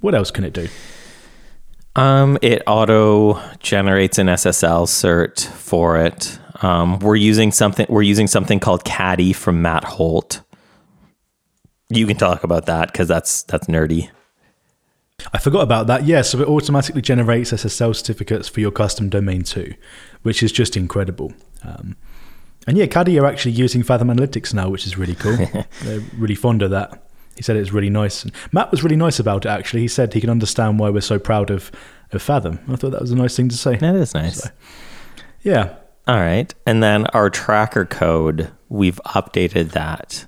What 0.00 0.14
else 0.14 0.30
can 0.30 0.44
it 0.44 0.52
do? 0.52 0.68
Um, 1.96 2.38
it 2.42 2.62
auto 2.66 3.40
generates 3.58 4.18
an 4.18 4.28
SSL 4.28 4.86
cert 4.86 5.46
for 5.46 5.98
it. 5.98 6.38
Um, 6.62 6.98
we're 6.98 7.16
using 7.16 7.52
something. 7.52 7.86
We're 7.88 8.02
using 8.02 8.26
something 8.26 8.60
called 8.60 8.84
Caddy 8.84 9.32
from 9.32 9.62
Matt 9.62 9.84
Holt. 9.84 10.42
You 11.90 12.06
can 12.06 12.16
talk 12.16 12.44
about 12.44 12.66
that 12.66 12.92
because 12.92 13.08
that's 13.08 13.42
that's 13.42 13.66
nerdy. 13.66 14.10
I 15.34 15.38
forgot 15.38 15.60
about 15.62 15.86
that. 15.88 16.04
Yeah, 16.06 16.22
so 16.22 16.40
it 16.40 16.48
automatically 16.48 17.02
generates 17.02 17.52
SSL 17.52 17.94
certificates 17.94 18.48
for 18.48 18.60
your 18.60 18.70
custom 18.70 19.10
domain 19.10 19.42
too, 19.42 19.74
which 20.22 20.42
is 20.42 20.50
just 20.50 20.76
incredible. 20.76 21.34
Um, 21.62 21.96
and 22.66 22.78
yeah, 22.78 22.86
Caddy 22.86 23.18
are 23.18 23.26
actually 23.26 23.52
using 23.52 23.82
Fathom 23.82 24.08
Analytics 24.08 24.54
now, 24.54 24.68
which 24.70 24.86
is 24.86 24.96
really 24.96 25.14
cool. 25.16 25.36
They're 25.82 26.00
really 26.16 26.34
fond 26.34 26.62
of 26.62 26.70
that. 26.70 27.02
He 27.36 27.42
said 27.42 27.56
it's 27.56 27.72
really 27.72 27.90
nice. 27.90 28.22
And 28.22 28.32
Matt 28.52 28.70
was 28.70 28.82
really 28.82 28.96
nice 28.96 29.18
about 29.18 29.44
it, 29.44 29.48
actually. 29.48 29.80
He 29.80 29.88
said 29.88 30.12
he 30.14 30.20
can 30.20 30.30
understand 30.30 30.78
why 30.78 30.90
we're 30.90 31.00
so 31.00 31.18
proud 31.18 31.50
of, 31.50 31.70
of 32.12 32.22
Fathom. 32.22 32.58
I 32.68 32.76
thought 32.76 32.90
that 32.92 33.00
was 33.00 33.10
a 33.12 33.16
nice 33.16 33.36
thing 33.36 33.48
to 33.50 33.56
say. 33.56 33.76
That 33.76 33.94
is 33.96 34.14
nice. 34.14 34.42
So- 34.42 34.50
Yeah. 35.42 35.74
All 36.08 36.16
right, 36.18 36.52
and 36.66 36.82
then 36.82 37.06
our 37.08 37.30
tracker 37.30 37.84
code, 37.84 38.50
we've 38.68 39.00
updated 39.06 39.72
that, 39.72 40.24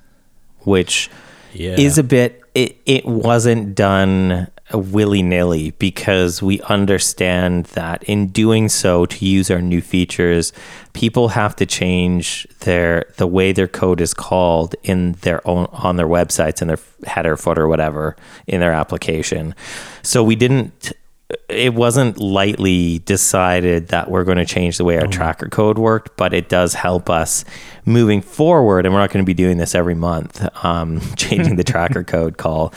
which 0.60 1.10
Yeah. 1.52 1.78
is 1.78 1.98
a 1.98 2.02
bit. 2.02 2.42
It 2.54 2.76
it 2.86 3.04
wasn't 3.04 3.74
done 3.74 4.48
willy 4.72 5.22
nilly 5.22 5.72
because 5.72 6.42
we 6.42 6.60
understand 6.62 7.66
that 7.66 8.02
in 8.04 8.28
doing 8.28 8.68
so 8.68 9.06
to 9.06 9.26
use 9.26 9.50
our 9.50 9.60
new 9.60 9.80
features, 9.80 10.52
people 10.92 11.28
have 11.28 11.54
to 11.56 11.66
change 11.66 12.46
their 12.60 13.06
the 13.16 13.26
way 13.26 13.52
their 13.52 13.68
code 13.68 14.00
is 14.00 14.14
called 14.14 14.74
in 14.82 15.12
their 15.22 15.46
own 15.48 15.66
on 15.72 15.96
their 15.96 16.06
websites 16.06 16.60
and 16.60 16.70
their 16.70 16.78
header, 17.04 17.36
footer, 17.36 17.68
whatever 17.68 18.16
in 18.46 18.60
their 18.60 18.72
application. 18.72 19.54
So 20.02 20.22
we 20.22 20.36
didn't. 20.36 20.92
It 21.48 21.74
wasn't 21.74 22.18
lightly 22.18 23.00
decided 23.00 23.88
that 23.88 24.10
we're 24.10 24.24
going 24.24 24.38
to 24.38 24.44
change 24.44 24.78
the 24.78 24.84
way 24.84 24.98
our 24.98 25.06
tracker 25.06 25.48
code 25.48 25.78
worked, 25.78 26.16
but 26.16 26.34
it 26.34 26.48
does 26.48 26.74
help 26.74 27.08
us 27.08 27.44
moving 27.84 28.20
forward. 28.20 28.84
And 28.84 28.94
we're 28.94 29.00
not 29.00 29.10
going 29.10 29.24
to 29.24 29.26
be 29.26 29.34
doing 29.34 29.58
this 29.58 29.74
every 29.74 29.94
month, 29.94 30.46
um, 30.64 31.00
changing 31.16 31.56
the 31.56 31.64
tracker 31.64 32.04
code 32.16 32.36
call. 32.36 32.72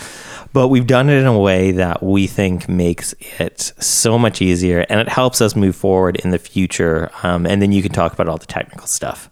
But 0.53 0.69
we've 0.69 0.87
done 0.87 1.09
it 1.09 1.19
in 1.19 1.25
a 1.25 1.37
way 1.37 1.71
that 1.73 2.01
we 2.01 2.27
think 2.27 2.69
makes 2.69 3.13
it 3.39 3.73
so 3.79 4.17
much 4.17 4.41
easier 4.41 4.85
and 4.89 4.99
it 4.99 5.09
helps 5.09 5.41
us 5.41 5.55
move 5.55 5.75
forward 5.75 6.15
in 6.17 6.29
the 6.29 6.39
future. 6.39 7.11
Um, 7.23 7.45
and 7.45 7.61
then 7.61 7.71
you 7.71 7.81
can 7.81 7.91
talk 7.91 8.13
about 8.13 8.29
all 8.29 8.37
the 8.37 8.45
technical 8.45 8.87
stuff. 8.87 9.29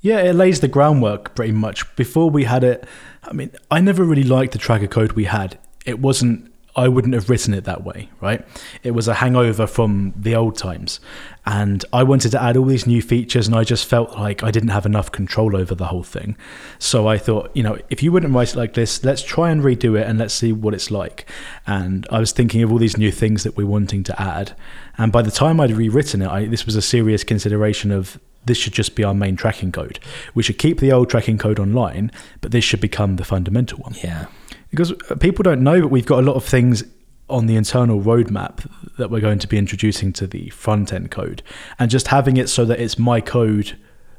Yeah, 0.00 0.18
it 0.18 0.34
lays 0.34 0.60
the 0.60 0.68
groundwork 0.68 1.34
pretty 1.34 1.52
much. 1.52 1.96
Before 1.96 2.30
we 2.30 2.44
had 2.44 2.62
it, 2.62 2.86
I 3.24 3.32
mean, 3.32 3.50
I 3.70 3.80
never 3.80 4.04
really 4.04 4.24
liked 4.24 4.52
the 4.52 4.58
tracker 4.58 4.86
code 4.86 5.12
we 5.12 5.24
had. 5.24 5.58
it 5.84 6.00
wasn't 6.00 6.52
I 6.76 6.88
wouldn't 6.88 7.14
have 7.14 7.30
written 7.30 7.54
it 7.54 7.64
that 7.64 7.84
way, 7.84 8.10
right? 8.20 8.46
It 8.82 8.90
was 8.90 9.08
a 9.08 9.14
hangover 9.14 9.66
from 9.66 10.12
the 10.14 10.34
old 10.34 10.56
times. 10.56 11.00
And 11.46 11.84
I 11.90 12.02
wanted 12.02 12.32
to 12.32 12.42
add 12.42 12.56
all 12.56 12.66
these 12.66 12.86
new 12.86 13.00
features, 13.00 13.46
and 13.46 13.56
I 13.56 13.64
just 13.64 13.86
felt 13.86 14.18
like 14.18 14.42
I 14.42 14.50
didn't 14.50 14.68
have 14.68 14.84
enough 14.84 15.10
control 15.10 15.56
over 15.56 15.74
the 15.74 15.86
whole 15.86 16.02
thing. 16.02 16.36
So 16.78 17.08
I 17.08 17.16
thought, 17.16 17.50
you 17.54 17.62
know, 17.62 17.78
if 17.88 18.02
you 18.02 18.12
wouldn't 18.12 18.34
write 18.34 18.52
it 18.52 18.56
like 18.56 18.74
this, 18.74 19.02
let's 19.04 19.22
try 19.22 19.50
and 19.50 19.62
redo 19.62 19.98
it 19.98 20.06
and 20.06 20.18
let's 20.18 20.34
see 20.34 20.52
what 20.52 20.74
it's 20.74 20.90
like. 20.90 21.26
And 21.66 22.06
I 22.10 22.18
was 22.18 22.32
thinking 22.32 22.62
of 22.62 22.70
all 22.70 22.78
these 22.78 22.98
new 22.98 23.10
things 23.10 23.42
that 23.44 23.56
we're 23.56 23.66
wanting 23.66 24.02
to 24.04 24.20
add. 24.20 24.54
And 24.98 25.10
by 25.10 25.22
the 25.22 25.30
time 25.30 25.60
I'd 25.60 25.72
rewritten 25.72 26.20
it, 26.20 26.28
I, 26.28 26.46
this 26.46 26.66
was 26.66 26.76
a 26.76 26.82
serious 26.82 27.24
consideration 27.24 27.90
of 27.90 28.20
this 28.44 28.58
should 28.58 28.74
just 28.74 28.94
be 28.94 29.02
our 29.02 29.14
main 29.14 29.36
tracking 29.36 29.72
code. 29.72 29.98
We 30.34 30.42
should 30.42 30.58
keep 30.58 30.78
the 30.78 30.92
old 30.92 31.10
tracking 31.10 31.38
code 31.38 31.58
online, 31.58 32.12
but 32.40 32.52
this 32.52 32.64
should 32.64 32.80
become 32.80 33.16
the 33.16 33.24
fundamental 33.24 33.78
one. 33.78 33.94
Yeah. 34.02 34.26
Because 34.70 34.92
uh, 35.10 35.14
people 35.16 35.42
don't 35.42 35.62
know, 35.62 35.80
but 35.80 35.88
we've 35.88 36.06
got 36.06 36.18
a 36.20 36.26
lot 36.26 36.36
of 36.36 36.44
things 36.44 36.84
on 37.28 37.46
the 37.46 37.56
internal 37.56 38.00
roadmap 38.00 38.68
that 38.98 39.10
we're 39.10 39.20
going 39.20 39.38
to 39.40 39.48
be 39.48 39.58
introducing 39.58 40.12
to 40.12 40.26
the 40.26 40.48
front 40.50 40.92
end 40.92 41.10
code. 41.10 41.42
And 41.78 41.90
just 41.90 42.08
having 42.08 42.36
it 42.36 42.48
so 42.48 42.64
that 42.66 42.78
it's 42.80 42.98
my 42.98 43.20
code 43.20 43.76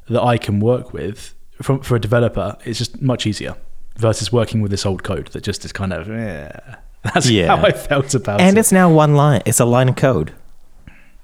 that 0.08 0.22
I 0.22 0.36
can 0.38 0.60
work 0.60 0.92
with 0.92 1.34
from, 1.62 1.80
for 1.80 1.96
a 1.96 2.00
developer 2.00 2.56
is 2.64 2.78
just 2.78 3.00
much 3.00 3.26
easier 3.26 3.56
versus 3.96 4.30
working 4.32 4.60
with 4.60 4.70
this 4.70 4.84
old 4.86 5.02
code 5.02 5.28
that 5.28 5.42
just 5.42 5.64
is 5.64 5.72
kind 5.72 5.92
of, 5.92 6.06
yeah. 6.08 6.76
That's 7.14 7.28
Yeah. 7.30 7.56
how 7.56 7.64
I 7.64 7.72
felt 7.72 8.14
about 8.14 8.40
And 8.40 8.46
it. 8.46 8.48
And 8.50 8.58
it's 8.58 8.72
now 8.72 8.92
one 8.92 9.14
line. 9.14 9.42
It's 9.46 9.60
a 9.60 9.64
line 9.64 9.88
of 9.88 9.96
code. 9.96 10.32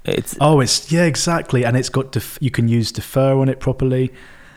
It's 0.04 0.36
Oh, 0.40 0.60
it's 0.60 0.90
yeah, 0.92 1.04
exactly, 1.04 1.64
and 1.64 1.76
it's 1.76 1.88
got 1.88 2.12
def- 2.12 2.38
you 2.40 2.50
can 2.50 2.68
use 2.68 2.92
defer 2.92 3.38
on 3.38 3.48
it 3.48 3.58
properly. 3.58 4.12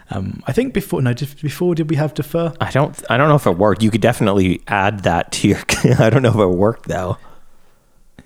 Um, 0.10 0.41
I 0.47 0.53
think 0.53 0.74
before 0.74 1.01
no, 1.01 1.14
before 1.14 1.76
did 1.76 1.89
we 1.89 1.97
have 1.97 2.14
defer? 2.14 2.53
I 2.62 2.72
don't 2.72 3.03
I 3.10 3.18
don't 3.18 3.30
know 3.30 3.36
if 3.36 3.45
it 3.45 3.58
worked. 3.58 3.84
You 3.84 3.91
could 3.91 4.01
definitely 4.01 4.62
add 4.68 5.01
that 5.03 5.32
to 5.34 5.47
your 5.49 5.60
I 5.99 6.10
don't 6.10 6.22
know 6.22 6.30
if 6.30 6.36
it 6.36 6.58
worked 6.58 6.88
though. 6.88 7.18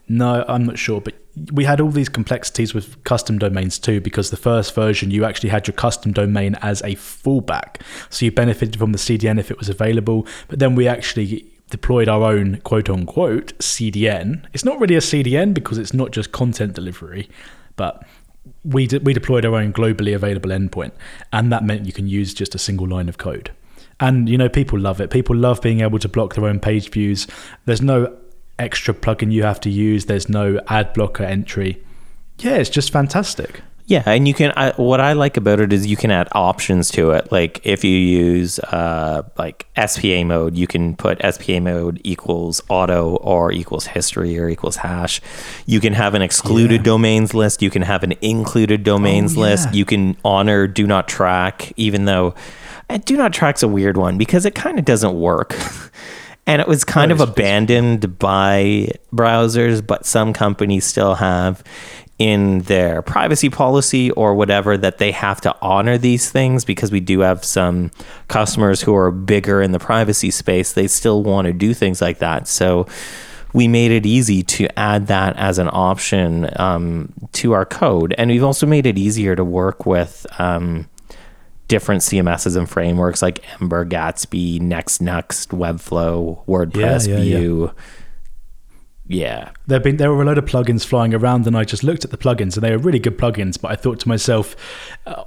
No, 0.08 0.44
I'm 0.48 0.66
not 0.66 0.78
sure, 0.78 1.00
but 1.00 1.16
we 1.54 1.64
had 1.64 1.80
all 1.80 1.90
these 1.90 2.10
complexities 2.10 2.74
with 2.74 3.02
custom 3.06 3.40
domains 3.40 3.80
too, 3.80 4.02
because 4.02 4.30
the 4.30 4.38
first 4.38 4.76
version 4.76 5.12
you 5.12 5.24
actually 5.24 5.50
had 5.50 5.68
your 5.68 5.74
custom 5.74 6.12
domain 6.12 6.56
as 6.62 6.82
a 6.82 6.96
fallback, 6.96 7.82
so 8.10 8.26
you 8.26 8.32
benefited 8.32 8.78
from 8.78 8.92
the 8.92 8.98
CDN 8.98 9.40
if 9.40 9.50
it 9.50 9.58
was 9.58 9.70
available. 9.70 10.28
But 10.50 10.60
then 10.60 10.76
we 10.76 10.88
actually 10.88 11.46
deployed 11.70 12.10
our 12.10 12.24
own 12.24 12.58
quote 12.58 12.90
unquote 12.90 13.58
CDN. 13.60 14.46
It's 14.54 14.66
not 14.66 14.80
really 14.80 14.96
a 14.96 15.00
CDN 15.00 15.54
because 15.54 15.78
it's 15.78 15.94
not 15.94 16.12
just 16.12 16.32
content 16.34 16.74
delivery, 16.74 17.30
but 17.78 18.04
we 18.64 18.88
de- 18.88 19.00
we 19.00 19.14
deployed 19.14 19.46
our 19.46 19.56
own 19.56 19.74
globally 19.74 20.16
available 20.16 20.50
endpoint, 20.50 20.92
and 21.32 21.52
that 21.52 21.64
meant 21.64 21.86
you 21.86 21.94
can 21.94 22.08
use 22.08 22.34
just 22.34 22.56
a 22.56 22.60
single 22.60 22.88
line 22.88 23.10
of 23.10 23.18
code. 23.18 23.52
And 24.00 24.28
you 24.28 24.38
know, 24.38 24.50
people 24.50 24.80
love 24.80 25.00
it. 25.00 25.12
People 25.12 25.36
love 25.36 25.62
being 25.62 25.82
able 25.82 26.00
to 26.00 26.10
block 26.10 26.36
their 26.36 26.46
own 26.46 26.60
page 26.60 26.90
views. 26.90 27.28
There's 27.66 27.82
no 27.82 28.18
extra 28.58 28.94
plugin 28.94 29.32
you 29.32 29.44
have 29.44 29.60
to 29.62 29.70
use. 29.70 30.06
There's 30.06 30.30
no 30.30 30.60
ad 30.68 30.94
blocker 30.94 31.24
entry. 31.24 31.84
Yeah, 32.40 32.56
it's 32.56 32.70
just 32.70 32.92
fantastic. 32.92 33.62
Yeah, 33.92 34.04
and 34.06 34.26
you 34.26 34.34
can. 34.34 34.54
I, 34.56 34.72
what 34.78 35.02
I 35.02 35.12
like 35.12 35.36
about 35.36 35.60
it 35.60 35.74
is 35.74 35.86
you 35.86 35.98
can 35.98 36.12
add 36.12 36.30
options 36.32 36.90
to 36.92 37.12
it. 37.12 37.30
Like 37.30 37.60
if 37.66 37.84
you 37.84 37.92
use 37.98 38.58
uh, 38.60 39.24
like 39.38 39.68
SPA 39.86 40.24
mode, 40.24 40.56
you 40.56 40.66
can 40.66 40.96
put 40.96 41.20
SPA 41.34 41.60
mode 41.60 42.00
equals 42.06 42.62
auto 42.70 43.18
or 43.18 43.52
equals 43.52 43.88
history 43.88 44.40
or 44.40 44.48
equals 44.48 44.78
hash. 44.78 45.20
You 45.66 45.82
can 45.82 45.92
have 45.92 46.14
an 46.16 46.22
excluded 46.22 46.80
Yeah. 46.82 46.84
domains 46.84 47.34
list. 47.34 47.62
You 47.62 47.70
can 47.70 47.82
have 47.82 48.02
an 48.04 48.14
included 48.22 48.84
domains 48.86 49.36
Oh, 49.38 49.42
list. 49.42 49.74
You 49.74 49.84
can 49.84 50.16
honor 50.24 50.68
do 50.68 50.88
not 50.88 51.10
track, 51.10 51.74
even 51.76 52.06
though 52.06 52.34
uh, 52.90 52.98
do 53.04 53.18
not 53.18 53.34
track's 53.34 53.62
a 53.62 53.68
weird 53.68 53.98
one 53.98 54.18
because 54.18 54.46
it 54.46 54.56
kind 54.56 54.80
of 54.80 54.86
doesn't 54.86 55.20
work. 55.20 55.54
and 56.48 56.62
it 56.62 56.68
was 56.68 56.86
kind 56.86 57.10
No, 57.10 57.16
of 57.16 57.20
abandoned 57.30 58.18
by 58.20 58.92
browsers, 59.14 59.86
but 59.86 60.06
some 60.06 60.32
companies 60.32 60.86
still 60.86 61.16
have 61.16 61.62
in 62.20 62.60
their 62.62 63.02
privacy 63.02 63.50
policy 63.50 64.12
or 64.12 64.36
whatever 64.36 64.78
that 64.78 65.00
they 65.00 65.12
have 65.12 65.42
to 65.42 65.56
honor 65.62 65.98
these 65.98 66.30
things 66.30 66.64
because 66.64 66.92
we 66.92 67.00
do 67.00 67.22
have 67.22 67.44
some 67.44 67.90
customers 68.28 68.82
who 68.82 68.96
are 68.96 69.10
bigger 69.10 69.62
in 69.62 69.72
the 69.72 69.80
privacy 69.80 70.30
space. 70.30 70.74
They 70.74 70.88
still 70.88 71.24
want 71.24 71.48
to 71.48 71.54
do 71.54 71.74
things 71.74 72.00
like 72.00 72.20
that. 72.20 72.48
So 72.48 72.86
we 73.54 73.68
made 73.68 73.92
it 73.92 74.06
easy 74.06 74.44
to 74.44 74.68
add 74.80 75.08
that 75.08 75.36
as 75.38 75.58
an 75.58 75.70
option 75.72 76.50
um, 76.58 77.12
to 77.34 77.54
our 77.54 77.66
code. 77.66 78.14
And 78.18 78.30
we've 78.30 78.44
also 78.44 78.68
made 78.68 78.86
it 78.86 78.98
easier 78.98 79.36
to 79.36 79.44
work 79.44 79.86
with. 79.86 80.26
Um, 80.40 80.88
different 81.68 82.02
CMSs 82.02 82.58
and 82.58 82.70
frameworks 82.70 83.22
like 83.22 83.42
Ember, 83.62 83.86
Gatsby, 83.86 84.60
Next, 84.60 85.00
Next, 85.00 85.52
Webflow, 85.52 86.46
WordPress, 86.46 87.08
Yeah, 87.08 87.20
yeah. 87.20 87.40
Vue. 87.40 87.72
Yeah. 87.74 87.84
There've 89.68 89.84
been 89.84 89.98
there 89.98 90.12
were 90.12 90.22
a 90.22 90.26
load 90.26 90.38
of 90.38 90.46
plugins 90.46 90.86
flying 90.86 91.14
around, 91.14 91.46
and 91.48 91.58
I 91.58 91.64
just 91.64 91.84
looked 91.84 92.06
at 92.06 92.12
the 92.12 92.18
plugins, 92.18 92.56
and 92.56 92.64
they 92.64 92.72
were 92.72 92.78
really 92.78 93.00
good 93.00 93.18
plugins. 93.18 93.60
But 93.60 93.72
I 93.72 93.76
thought 93.76 94.00
to 94.02 94.08
myself, 94.08 94.56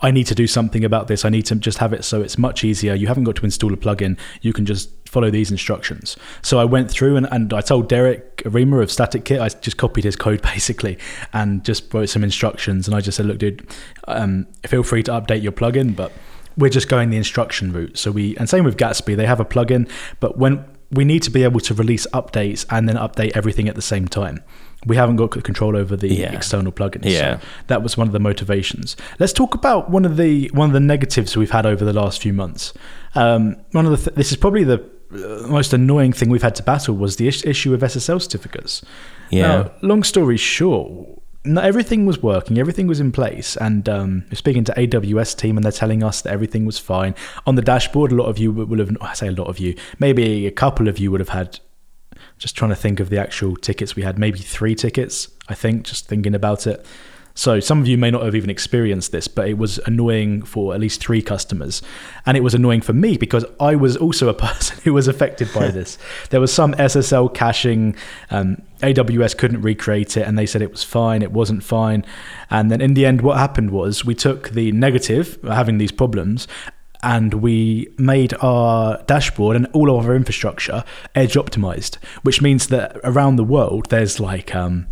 I 0.01 0.11
need 0.11 0.26
to 0.28 0.35
do 0.35 0.47
something 0.47 0.85
about 0.85 1.09
this. 1.09 1.24
I 1.24 1.28
need 1.28 1.47
to 1.47 1.57
just 1.57 1.78
have 1.78 1.93
it 1.93 2.05
so 2.05 2.22
it's 2.22 2.39
much 2.39 2.64
easier. 2.64 2.95
You 2.95 3.07
haven't 3.07 3.24
got 3.24 3.37
to 3.37 3.45
install 3.45 3.72
a 3.72 3.76
plugin; 3.76 4.18
you 4.41 4.53
can 4.53 4.64
just 4.64 4.91
follow 5.14 5.30
these 5.30 5.51
instructions. 5.53 6.16
So 6.43 6.59
I 6.59 6.64
went 6.64 6.91
through 6.91 7.16
and, 7.16 7.28
and 7.30 7.55
I 7.55 7.61
told 7.61 7.89
Derrick 7.89 8.39
Reimer 8.39 8.82
of 8.82 8.89
StaticKit, 8.89 9.41
I 9.41 9.49
just 9.61 9.76
copied 9.76 10.03
his 10.03 10.16
code 10.16 10.43
basically 10.55 10.99
and 11.32 11.64
just 11.64 11.95
wrote 11.95 12.09
some 12.09 12.24
instructions. 12.24 12.89
And 12.89 12.97
I 12.97 13.01
just 13.01 13.16
said, 13.16 13.26
look, 13.26 13.39
dude, 13.39 13.64
um, 14.09 14.49
feel 14.66 14.82
free 14.82 15.05
to 15.05 15.12
update 15.12 15.41
your 15.41 15.53
plugin, 15.53 15.95
but 15.95 16.11
we're 16.57 16.68
just 16.68 16.89
going 16.89 17.11
the 17.11 17.16
instruction 17.16 17.72
route. 17.72 17.97
So 17.97 18.11
we 18.11 18.37
and 18.37 18.49
same 18.49 18.64
with 18.64 18.76
Gatsby, 18.76 19.16
they 19.16 19.26
have 19.26 19.39
a 19.39 19.45
plugin, 19.45 19.89
but 20.18 20.37
when 20.37 20.64
we 20.95 21.05
need 21.05 21.22
to 21.24 21.30
be 21.30 21.42
able 21.45 21.61
to 21.61 21.74
release 21.74 22.07
updates 22.12 22.64
and 22.70 22.88
then 22.88 22.97
update 22.97 23.32
everything 23.36 23.68
at 23.68 23.74
the 23.74 23.82
same 23.82 24.07
time. 24.09 24.42
We 24.86 24.97
haven't 24.97 25.16
got 25.16 25.30
control 25.30 25.76
over 25.76 25.97
the 25.97 26.09
Yeah. 26.09 26.32
external 26.32 26.70
plugins. 26.70 27.05
Yeah. 27.07 27.38
So 27.40 27.47
that 27.68 27.82
was 27.82 27.97
one 27.97 28.07
of 28.07 28.12
the 28.12 28.20
motivations. 28.20 28.97
Let's 29.18 29.32
talk 29.32 29.55
about 29.55 29.90
one 29.90 30.05
of 30.05 30.16
the 30.16 30.51
one 30.53 30.68
of 30.68 30.74
the 30.74 30.80
negatives 30.80 31.36
we've 31.36 31.51
had 31.53 31.64
over 31.66 31.84
the 31.84 31.92
last 31.95 32.20
few 32.20 32.32
months. 32.34 32.72
Um, 33.14 33.57
one 33.72 33.86
of 33.86 33.92
the 33.92 33.97
th- 34.11 34.16
this 34.16 34.30
is 34.30 34.36
probably 34.36 34.64
the 34.64 34.82
uh, 35.14 35.47
most 35.49 35.72
annoying 35.72 36.12
thing 36.12 36.28
we've 36.28 36.42
had 36.42 36.55
to 36.57 36.62
battle 36.62 36.95
was 36.97 37.16
the 37.16 37.28
is- 37.28 37.45
issue 37.47 37.72
of 37.72 37.80
SSL 37.82 38.20
certificates. 38.20 38.82
Yeah. 39.30 39.42
Now, 39.49 39.70
long 39.80 40.03
story 40.03 40.36
short, 40.36 41.20
no, 41.45 41.61
everything 41.61 42.07
was 42.07 42.22
working, 42.22 42.59
everything 42.59 42.86
was 42.86 43.01
in 43.01 43.12
place, 43.12 43.57
and 43.57 43.88
um, 43.88 44.24
speaking 44.32 44.64
to 44.64 44.72
AWS 44.72 45.36
team, 45.36 45.57
and 45.57 45.64
they're 45.64 45.72
telling 45.72 46.03
us 46.03 46.22
that 46.22 46.32
everything 46.32 46.64
was 46.64 46.78
fine 46.78 47.14
on 47.47 47.55
the 47.55 47.62
dashboard. 47.62 48.12
A 48.12 48.14
lot 48.14 48.26
of 48.26 48.38
you 48.38 48.51
will 48.51 48.78
have, 48.78 48.97
I 49.01 49.12
say 49.12 49.28
a 49.28 49.32
lot 49.32 49.49
of 49.49 49.59
you, 49.59 49.76
maybe 49.99 50.47
a 50.47 50.51
couple 50.51 50.88
of 50.88 50.99
you 50.99 51.11
would 51.11 51.20
have 51.20 51.30
had. 51.30 51.61
Just 52.38 52.57
trying 52.57 52.70
to 52.70 52.76
think 52.76 52.99
of 52.99 53.11
the 53.11 53.18
actual 53.18 53.57
tickets 53.57 53.95
we 53.95 54.03
had, 54.03 54.18
maybe 54.18 54.38
three 54.38 54.74
tickets. 54.74 55.28
I 55.49 55.55
think 55.55 55.84
just 55.84 56.09
thinking 56.09 56.34
about 56.34 56.66
it. 56.66 56.84
So 57.37 57.59
some 57.59 57.80
of 57.80 57.89
you 57.89 57.99
may 57.99 58.12
not 58.12 58.22
have 58.22 58.37
even 58.37 58.49
experienced 58.49 59.11
this, 59.11 59.26
but 59.26 59.49
it 59.49 59.59
was 59.59 59.78
annoying 59.87 60.43
for 60.43 60.72
at 60.72 60.80
least 60.80 61.01
three 61.01 61.20
customers. 61.20 61.82
And 62.26 62.37
it 62.37 62.45
was 62.45 62.55
annoying 62.55 62.80
for 62.80 62.93
me 62.93 63.16
because 63.16 63.45
I 63.59 63.74
was 63.74 63.97
also 63.97 64.28
a 64.28 64.35
person 64.49 64.78
who 64.85 64.93
was 64.93 65.09
affected 65.09 65.53
by 65.53 65.68
this. 65.72 65.99
There 66.30 66.41
was 66.41 66.53
some 66.53 66.74
SSL 66.74 67.35
caching. 67.35 67.97
Um, 68.30 68.62
AWS 68.82 69.37
couldn't 69.37 69.62
recreate 69.62 70.16
it 70.16 70.26
and 70.26 70.39
they 70.39 70.47
said 70.47 70.62
it 70.62 70.70
was 70.70 70.85
fine, 70.85 71.22
it 71.22 71.32
wasn't 71.32 71.64
fine. 71.64 72.05
And 72.51 72.70
then 72.70 72.80
in 72.80 72.95
the 72.95 73.05
end, 73.05 73.22
what 73.22 73.39
happened 73.39 73.70
was 73.70 74.05
we 74.05 74.14
took 74.14 74.51
the 74.51 74.70
negative, 74.72 75.39
having 75.43 75.78
these 75.78 75.93
problems, 75.93 76.47
and 77.03 77.35
we 77.35 77.89
made 77.99 78.32
our 78.41 79.03
dashboard 79.03 79.57
and 79.57 79.66
all 79.72 79.97
of 79.97 80.07
our 80.07 80.14
infrastructure 80.14 80.85
edge 81.14 81.35
optimized, 81.35 81.97
which 82.22 82.41
means 82.41 82.68
that 82.68 82.97
around 83.05 83.37
the 83.37 83.45
world, 83.45 83.87
there's 83.91 84.18
like, 84.20 84.55
um, 84.55 84.87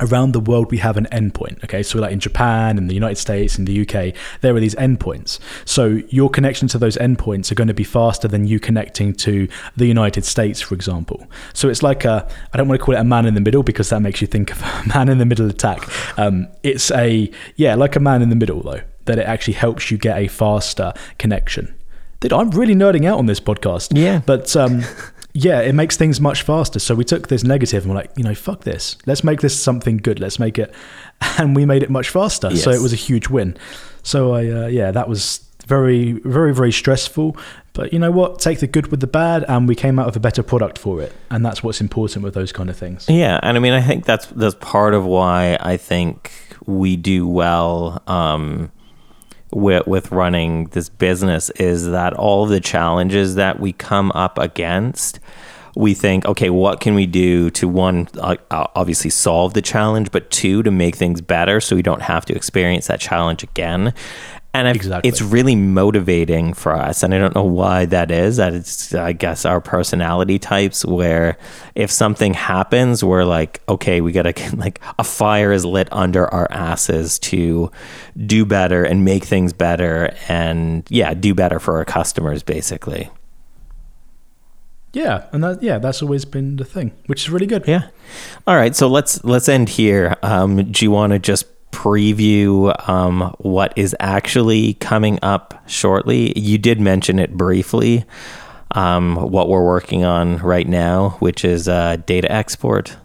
around 0.00 0.32
the 0.32 0.40
world 0.40 0.70
we 0.70 0.78
have 0.78 0.96
an 0.96 1.06
endpoint 1.12 1.62
okay? 1.64 1.82
So 1.82 1.98
like 1.98 2.12
in 2.12 2.20
japan 2.20 2.78
in 2.78 2.86
the 2.86 2.94
united 2.94 3.16
states 3.16 3.58
in 3.58 3.66
the 3.66 3.82
uk 3.82 4.14
there 4.40 4.54
are 4.56 4.60
these 4.60 4.74
endpoints. 4.76 5.38
So 5.64 6.00
your 6.08 6.30
connection 6.30 6.66
to 6.68 6.78
those 6.78 6.96
endpoints 6.96 7.52
are 7.52 7.54
going 7.54 7.68
to 7.68 7.74
be 7.74 7.84
faster 7.84 8.26
than 8.26 8.46
you 8.46 8.58
connecting 8.58 9.12
to 9.14 9.48
the 9.76 9.86
united 9.86 10.24
states 10.24 10.60
for 10.60 10.74
example. 10.74 11.26
So 11.52 11.68
it's 11.68 11.82
like 11.82 12.04
a 12.04 12.28
i 12.52 12.56
don't 12.56 12.68
want 12.68 12.80
to 12.80 12.84
call 12.84 12.94
it 12.94 12.98
a 12.98 13.04
man 13.04 13.26
in 13.26 13.34
the 13.34 13.40
middle 13.40 13.62
because 13.62 13.90
that 13.90 14.00
makes 14.00 14.20
you 14.20 14.26
think 14.26 14.50
of 14.50 14.62
a 14.62 14.84
man 14.94 15.08
in 15.08 15.18
the 15.18 15.26
middle 15.26 15.48
attack. 15.48 15.88
Um, 16.18 16.48
it's 16.62 16.90
a 16.92 17.30
yeah 17.56 17.74
like 17.74 17.96
a 17.96 18.00
man 18.00 18.22
in 18.22 18.28
the 18.30 18.36
middle 18.36 18.62
though 18.62 18.80
that 19.04 19.18
it 19.18 19.26
actually 19.26 19.54
helps 19.54 19.90
you 19.90 19.98
get 19.98 20.16
a 20.16 20.28
faster 20.28 20.92
connection. 21.18 21.74
Dude, 22.20 22.32
i'm 22.32 22.50
really 22.50 22.74
nerding 22.74 23.04
out 23.04 23.18
on 23.18 23.26
this 23.26 23.40
podcast. 23.40 23.92
Yeah. 23.94 24.22
but 24.24 24.54
um, 24.56 24.82
yeah, 25.34 25.60
it 25.60 25.74
makes 25.74 25.96
things 25.96 26.20
much 26.20 26.42
faster. 26.42 26.78
So 26.78 26.94
we 26.94 27.04
took 27.04 27.28
this 27.28 27.42
negative 27.42 27.84
and 27.84 27.92
we're 27.92 28.00
like, 28.00 28.10
you 28.16 28.24
know, 28.24 28.34
fuck 28.34 28.64
this. 28.64 28.96
Let's 29.06 29.24
make 29.24 29.40
this 29.40 29.58
something 29.58 29.96
good. 29.96 30.20
Let's 30.20 30.38
make 30.38 30.58
it, 30.58 30.72
and 31.38 31.56
we 31.56 31.64
made 31.64 31.82
it 31.82 31.90
much 31.90 32.10
faster. 32.10 32.54
So 32.56 32.70
it 32.70 32.82
was 32.82 32.92
a 32.92 32.96
huge 32.96 33.28
win. 33.28 33.56
So 34.02 34.34
I, 34.34 34.50
uh, 34.50 34.66
yeah, 34.66 34.90
that 34.90 35.08
was 35.08 35.40
very, 35.66 36.12
very, 36.24 36.52
very 36.52 36.72
stressful. 36.72 37.36
But 37.72 37.92
you 37.92 37.98
know 37.98 38.10
what? 38.10 38.40
Take 38.40 38.60
the 38.60 38.66
good 38.66 38.88
with 38.88 39.00
the 39.00 39.06
bad, 39.06 39.44
and 39.48 39.66
we 39.66 39.74
came 39.74 39.98
out 39.98 40.04
with 40.04 40.16
a 40.16 40.20
better 40.20 40.42
product 40.42 40.76
for 40.76 41.00
it. 41.00 41.14
And 41.30 41.44
that's 41.44 41.62
what's 41.62 41.80
important 41.80 42.22
with 42.22 42.34
those 42.34 42.52
kind 42.52 42.68
of 42.68 42.76
things. 42.76 43.08
Yeah, 43.08 43.40
and 43.42 43.56
I 43.56 43.60
mean, 43.60 43.72
I 43.72 43.80
think 43.80 44.04
that's 44.04 44.26
that's 44.26 44.56
part 44.56 44.92
of 44.92 45.06
why 45.06 45.56
I 45.60 45.78
think 45.78 46.30
we 46.66 46.96
do 46.96 47.26
well 47.26 48.02
um, 48.06 48.70
with 49.52 49.86
with 49.86 50.10
running 50.10 50.66
this 50.66 50.88
business 50.88 51.50
is 51.50 51.88
that 51.88 52.14
all 52.14 52.46
the 52.46 52.60
challenges 52.60 53.34
that 53.36 53.60
we 53.60 53.72
come 53.72 54.10
up 54.12 54.38
against 54.38 55.20
we 55.74 55.94
think, 55.94 56.26
okay, 56.26 56.50
what 56.50 56.80
can 56.80 56.94
we 56.94 57.06
do 57.06 57.50
to 57.50 57.66
one, 57.66 58.08
uh, 58.18 58.36
obviously 58.50 59.10
solve 59.10 59.54
the 59.54 59.62
challenge, 59.62 60.10
but 60.10 60.30
two, 60.30 60.62
to 60.62 60.70
make 60.70 60.96
things 60.96 61.20
better 61.20 61.60
so 61.60 61.74
we 61.74 61.82
don't 61.82 62.02
have 62.02 62.24
to 62.26 62.34
experience 62.34 62.88
that 62.88 63.00
challenge 63.00 63.42
again. 63.42 63.94
And 64.54 64.68
Exactly. 64.68 65.08
it's 65.08 65.22
really 65.22 65.56
motivating 65.56 66.52
for 66.52 66.72
us. 66.72 67.02
And 67.02 67.14
I 67.14 67.18
don't 67.18 67.34
know 67.34 67.42
why 67.42 67.86
that 67.86 68.10
is. 68.10 68.36
That 68.36 68.52
it's, 68.52 68.94
I 68.94 69.12
guess, 69.14 69.46
our 69.46 69.62
personality 69.62 70.38
types 70.38 70.84
where 70.84 71.38
if 71.74 71.90
something 71.90 72.34
happens, 72.34 73.02
we're 73.02 73.24
like, 73.24 73.62
okay, 73.66 74.02
we 74.02 74.12
got 74.12 74.24
to, 74.24 74.56
like, 74.56 74.78
a 74.98 75.04
fire 75.04 75.52
is 75.52 75.64
lit 75.64 75.88
under 75.90 76.26
our 76.28 76.48
asses 76.50 77.18
to 77.20 77.70
do 78.26 78.44
better 78.44 78.84
and 78.84 79.06
make 79.06 79.24
things 79.24 79.54
better 79.54 80.14
and, 80.28 80.84
yeah, 80.90 81.14
do 81.14 81.34
better 81.34 81.58
for 81.58 81.78
our 81.78 81.86
customers, 81.86 82.42
basically. 82.42 83.08
Yeah, 84.92 85.24
and 85.32 85.42
that 85.42 85.62
yeah, 85.62 85.78
that's 85.78 86.02
always 86.02 86.26
been 86.26 86.56
the 86.56 86.66
thing, 86.66 86.92
which 87.06 87.22
is 87.22 87.30
really 87.30 87.46
good. 87.46 87.64
Yeah. 87.66 87.88
All 88.46 88.56
right. 88.56 88.76
So 88.76 88.88
let's 88.88 89.24
let's 89.24 89.48
end 89.48 89.70
here. 89.70 90.16
Um, 90.22 90.70
do 90.70 90.84
you 90.84 90.90
want 90.90 91.14
to 91.14 91.18
just 91.18 91.46
preview 91.72 92.72
um, 92.88 93.34
what 93.38 93.72
is 93.76 93.96
actually 93.98 94.74
coming 94.74 95.18
up 95.22 95.62
shortly? 95.66 96.38
You 96.38 96.58
did 96.58 96.80
mention 96.80 97.18
it 97.18 97.36
briefly. 97.36 98.04
Um, 98.70 99.16
what 99.16 99.48
we're 99.48 99.64
working 99.64 100.04
on 100.04 100.38
right 100.38 100.66
now, 100.66 101.10
which 101.18 101.44
is 101.44 101.68
uh, 101.68 101.96
data 102.06 102.30
export. 102.30 102.96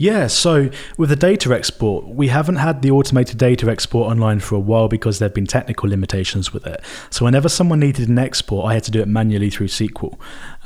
Yeah, 0.00 0.28
so 0.28 0.70
with 0.96 1.08
the 1.08 1.16
data 1.16 1.52
export, 1.52 2.06
we 2.06 2.28
haven't 2.28 2.56
had 2.56 2.82
the 2.82 2.92
automated 2.92 3.36
data 3.36 3.68
export 3.68 4.08
online 4.08 4.38
for 4.38 4.54
a 4.54 4.60
while 4.60 4.86
because 4.86 5.18
there 5.18 5.28
have 5.28 5.34
been 5.34 5.46
technical 5.46 5.88
limitations 5.88 6.52
with 6.52 6.66
it. 6.68 6.80
So 7.10 7.24
whenever 7.24 7.48
someone 7.48 7.80
needed 7.80 8.08
an 8.08 8.18
export, 8.18 8.70
I 8.70 8.74
had 8.74 8.84
to 8.84 8.92
do 8.92 9.00
it 9.00 9.08
manually 9.08 9.50
through 9.50 9.66
SQL. 9.66 10.16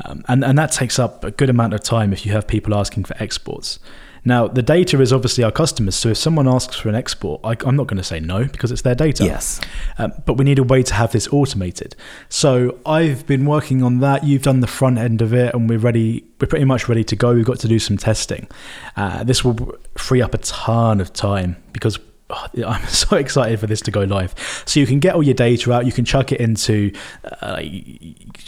Um, 0.05 0.23
and, 0.29 0.45
and 0.45 0.59
that 0.59 0.73
takes 0.73 0.99
up 0.99 1.25
a 1.25 1.31
good 1.31 1.49
amount 1.49 1.73
of 1.73 1.83
time 1.83 2.13
if 2.13 2.27
you 2.27 2.33
have 2.33 2.47
people 2.47 2.75
asking 2.75 3.05
for 3.05 3.17
exports. 3.23 3.79
Now, 4.25 4.47
the 4.47 4.63
data 4.63 5.01
is 5.01 5.13
obviously 5.13 5.43
our 5.43 5.51
customers, 5.51 5.97
so 5.97 6.11
if 6.11 6.17
someone 6.17 6.47
asks 6.47 6.77
for 6.77 6.89
an 6.89 6.95
export, 6.95 7.41
I, 7.43 7.57
I'm 7.67 7.75
not 7.75 7.89
going 7.89 7.97
to 7.97 8.05
say 8.05 8.21
no 8.21 8.45
because 8.45 8.71
it's 8.71 8.83
their 8.83 8.95
data. 8.95 9.25
Yes. 9.25 9.61
Um, 9.99 10.13
but 10.25 10.35
we 10.35 10.45
need 10.45 10.61
a 10.61 10.63
way 10.63 10.83
to 10.85 10.95
have 10.95 11.11
this 11.11 11.27
automated. 11.29 11.97
So 12.29 12.79
I've 12.87 13.27
been 13.27 13.47
working 13.47 13.83
on 13.83 13.99
that. 13.99 14.25
You've 14.25 14.43
done 14.43 14.61
the 14.61 14.69
front 14.69 14.99
end 14.99 15.23
of 15.23 15.35
it, 15.35 15.55
and 15.55 15.69
we're 15.69 15.79
ready. 15.79 16.25
We're 16.41 16.47
pretty 16.47 16.65
much 16.65 16.89
ready 16.89 17.03
to 17.05 17.17
go. 17.17 17.35
We've 17.35 17.45
got 17.45 17.59
to 17.61 17.69
do 17.69 17.79
some 17.79 17.97
testing. 17.97 18.49
Uh, 18.97 19.25
this 19.25 19.45
will 19.45 19.77
free 19.97 20.23
up 20.23 20.35
a 20.35 20.39
ton 20.39 21.01
of 21.01 21.13
time 21.13 21.57
because 21.73 21.99
oh, 22.31 22.47
I'm 22.65 22.87
so 22.87 23.17
excited 23.17 23.59
for 23.59 23.67
this 23.67 23.81
to 23.83 23.91
go 23.91 24.05
live. 24.05 24.35
So 24.67 24.79
you 24.79 24.87
can 24.87 25.01
get 25.01 25.17
all 25.17 25.23
your 25.23 25.35
data 25.35 25.73
out. 25.73 25.85
You 25.85 25.93
can 25.93 26.05
chuck 26.05 26.31
it 26.31 26.41
into 26.41 26.93
uh, 27.41 27.61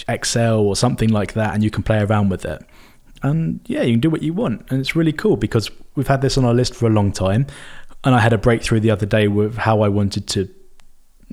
Excel 0.09 0.61
or 0.61 0.77
something 0.77 1.11
like 1.11 1.33
that, 1.33 1.55
and 1.55 1.65
you 1.65 1.71
can 1.71 1.83
play 1.83 1.99
around 1.99 2.29
with 2.29 2.45
it. 2.45 2.65
And 3.25 3.59
yeah, 3.67 3.83
you 3.83 3.95
can 3.95 4.01
do 4.01 4.11
what 4.11 4.23
you 4.23 4.33
want, 4.35 4.67
and 4.71 4.79
it's 4.81 4.95
really 4.95 5.13
cool 5.13 5.37
because 5.37 5.71
we've 5.97 6.07
had 6.09 6.21
this 6.23 6.39
on 6.39 6.45
our 6.45 6.55
list 6.55 6.75
for 6.75 6.87
a 6.87 6.91
long 6.91 7.11
time. 7.11 7.47
And 8.05 8.15
I 8.15 8.21
had 8.21 8.33
a 8.35 8.39
breakthrough 8.39 8.81
the 8.81 8.91
other 8.91 9.07
day 9.07 9.27
with 9.29 9.57
how 9.57 9.81
I 9.81 9.89
wanted 9.89 10.27
to 10.29 10.49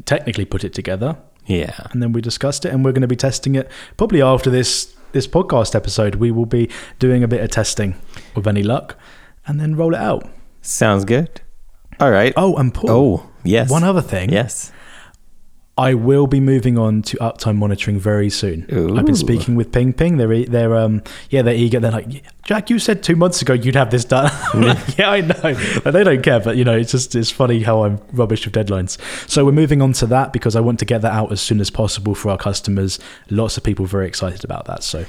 technically 0.06 0.46
put 0.46 0.64
it 0.64 0.74
together 0.74 1.18
Yeah. 1.46 1.76
and 1.92 2.02
then 2.02 2.14
we 2.14 2.22
discussed 2.22 2.64
it 2.66 2.70
and 2.74 2.84
we're 2.86 2.94
going 2.94 3.02
to 3.02 3.08
be 3.10 3.16
testing 3.18 3.56
it 3.56 3.70
probably 3.98 4.22
after 4.22 4.50
this 4.50 4.96
this 5.12 5.28
podcast 5.28 5.76
episode 5.76 6.16
we 6.16 6.32
will 6.32 6.46
be 6.46 6.70
doing 6.98 7.24
a 7.24 7.28
bit 7.28 7.42
of 7.42 7.50
testing 7.52 7.96
with 8.36 8.48
any 8.48 8.64
luck 8.64 8.96
and 9.46 9.60
then 9.60 9.76
roll 9.76 9.94
it 9.94 10.00
out 10.00 10.28
Sounds 10.62 11.04
good. 11.04 11.42
All 12.00 12.10
right. 12.10 12.34
oh 12.38 12.56
and 12.56 12.74
paul 12.74 12.90
Oh, 12.90 13.30
yes. 13.44 13.70
one 13.70 13.84
other 13.84 14.02
thing 14.02 14.32
Yes. 14.32 14.72
I 15.78 15.94
will 15.94 16.28
be 16.28 16.40
moving 16.40 16.78
on 16.78 17.02
to 17.04 17.18
uptime 17.18 17.56
monitoring 17.56 17.98
very 17.98 18.30
soon. 18.30 18.68
Ooh. 18.74 18.98
i've 18.98 19.06
been 19.06 19.16
speaking 19.16 19.56
with 19.56 19.72
PingPing. 19.72 20.18
They're 20.18 20.46
they're 20.46 20.76
um 20.76 21.02
yeah 21.30 21.42
they're 21.42 21.56
eager. 21.56 21.80
They're 21.80 21.92
like 21.92 22.24
jack 22.44 22.70
you 22.70 22.78
said 22.78 23.04
two 23.04 23.16
months 23.16 23.42
ago 23.42 23.54
you'd 23.54 23.76
have 23.76 23.90
this 23.90 24.06
done. 24.06 24.32
Like, 24.54 24.98
yeah. 24.98 25.10
I 25.10 25.22
know. 25.22 25.80
But 25.84 25.92
they 25.92 26.04
don't 26.04 26.22
care 26.22 26.40
but 26.40 26.58
you 26.58 26.66
know 26.66 26.78
it's 26.78 26.92
just 26.92 27.16
it's 27.16 27.32
funny 27.32 27.64
how 27.64 27.84
i'm 27.84 28.00
rubbish 28.12 28.46
with 28.46 28.54
deadlines. 28.54 29.00
So 29.30 29.46
we're 29.46 29.54
moving 29.54 29.82
on 29.82 29.94
to 29.94 30.06
that 30.08 30.34
because 30.34 30.56
i 30.56 30.60
want 30.60 30.80
to 30.80 30.86
get 30.86 31.02
that 31.02 31.14
out 31.14 31.32
as 31.32 31.42
soon 31.42 31.62
as 31.62 31.70
possible 31.70 32.16
for 32.16 32.30
our 32.32 32.38
customers. 32.38 33.00
Lots 33.30 33.58
of 33.58 33.64
people 33.64 33.86
very 33.86 34.08
excited 34.08 34.44
about 34.44 34.66
that 34.66 34.84
so. 34.84 35.06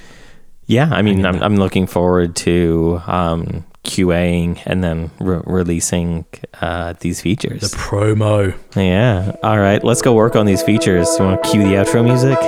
Yeah. 0.67 0.89
I 0.91 1.03
mean, 1.03 1.27
I'm, 1.27 1.43
I'm 1.43 1.57
looking 1.57 1.87
forward 1.87 2.37
to 2.37 3.03
um, 3.07 3.65
QAing 3.85 4.62
and 4.64 4.83
then 4.83 5.11
re- 5.18 5.43
releasing 5.45 6.24
uh, 6.61 6.95
these 7.01 7.20
features. 7.20 7.61
the 7.62 7.76
promo 7.76 8.55
yeah. 8.76 9.35
All 9.43 9.59
right. 9.59 9.83
Let's 9.83 10.03
go 10.03 10.14
work 10.14 10.37
on 10.37 10.47
these 10.47 10.62
features. 10.62 11.09
You 11.18 11.24
want 11.24 11.43
to 11.43 11.51
cue 11.51 11.62
the 11.62 11.74
outro 11.74 12.05
music? 12.05 12.39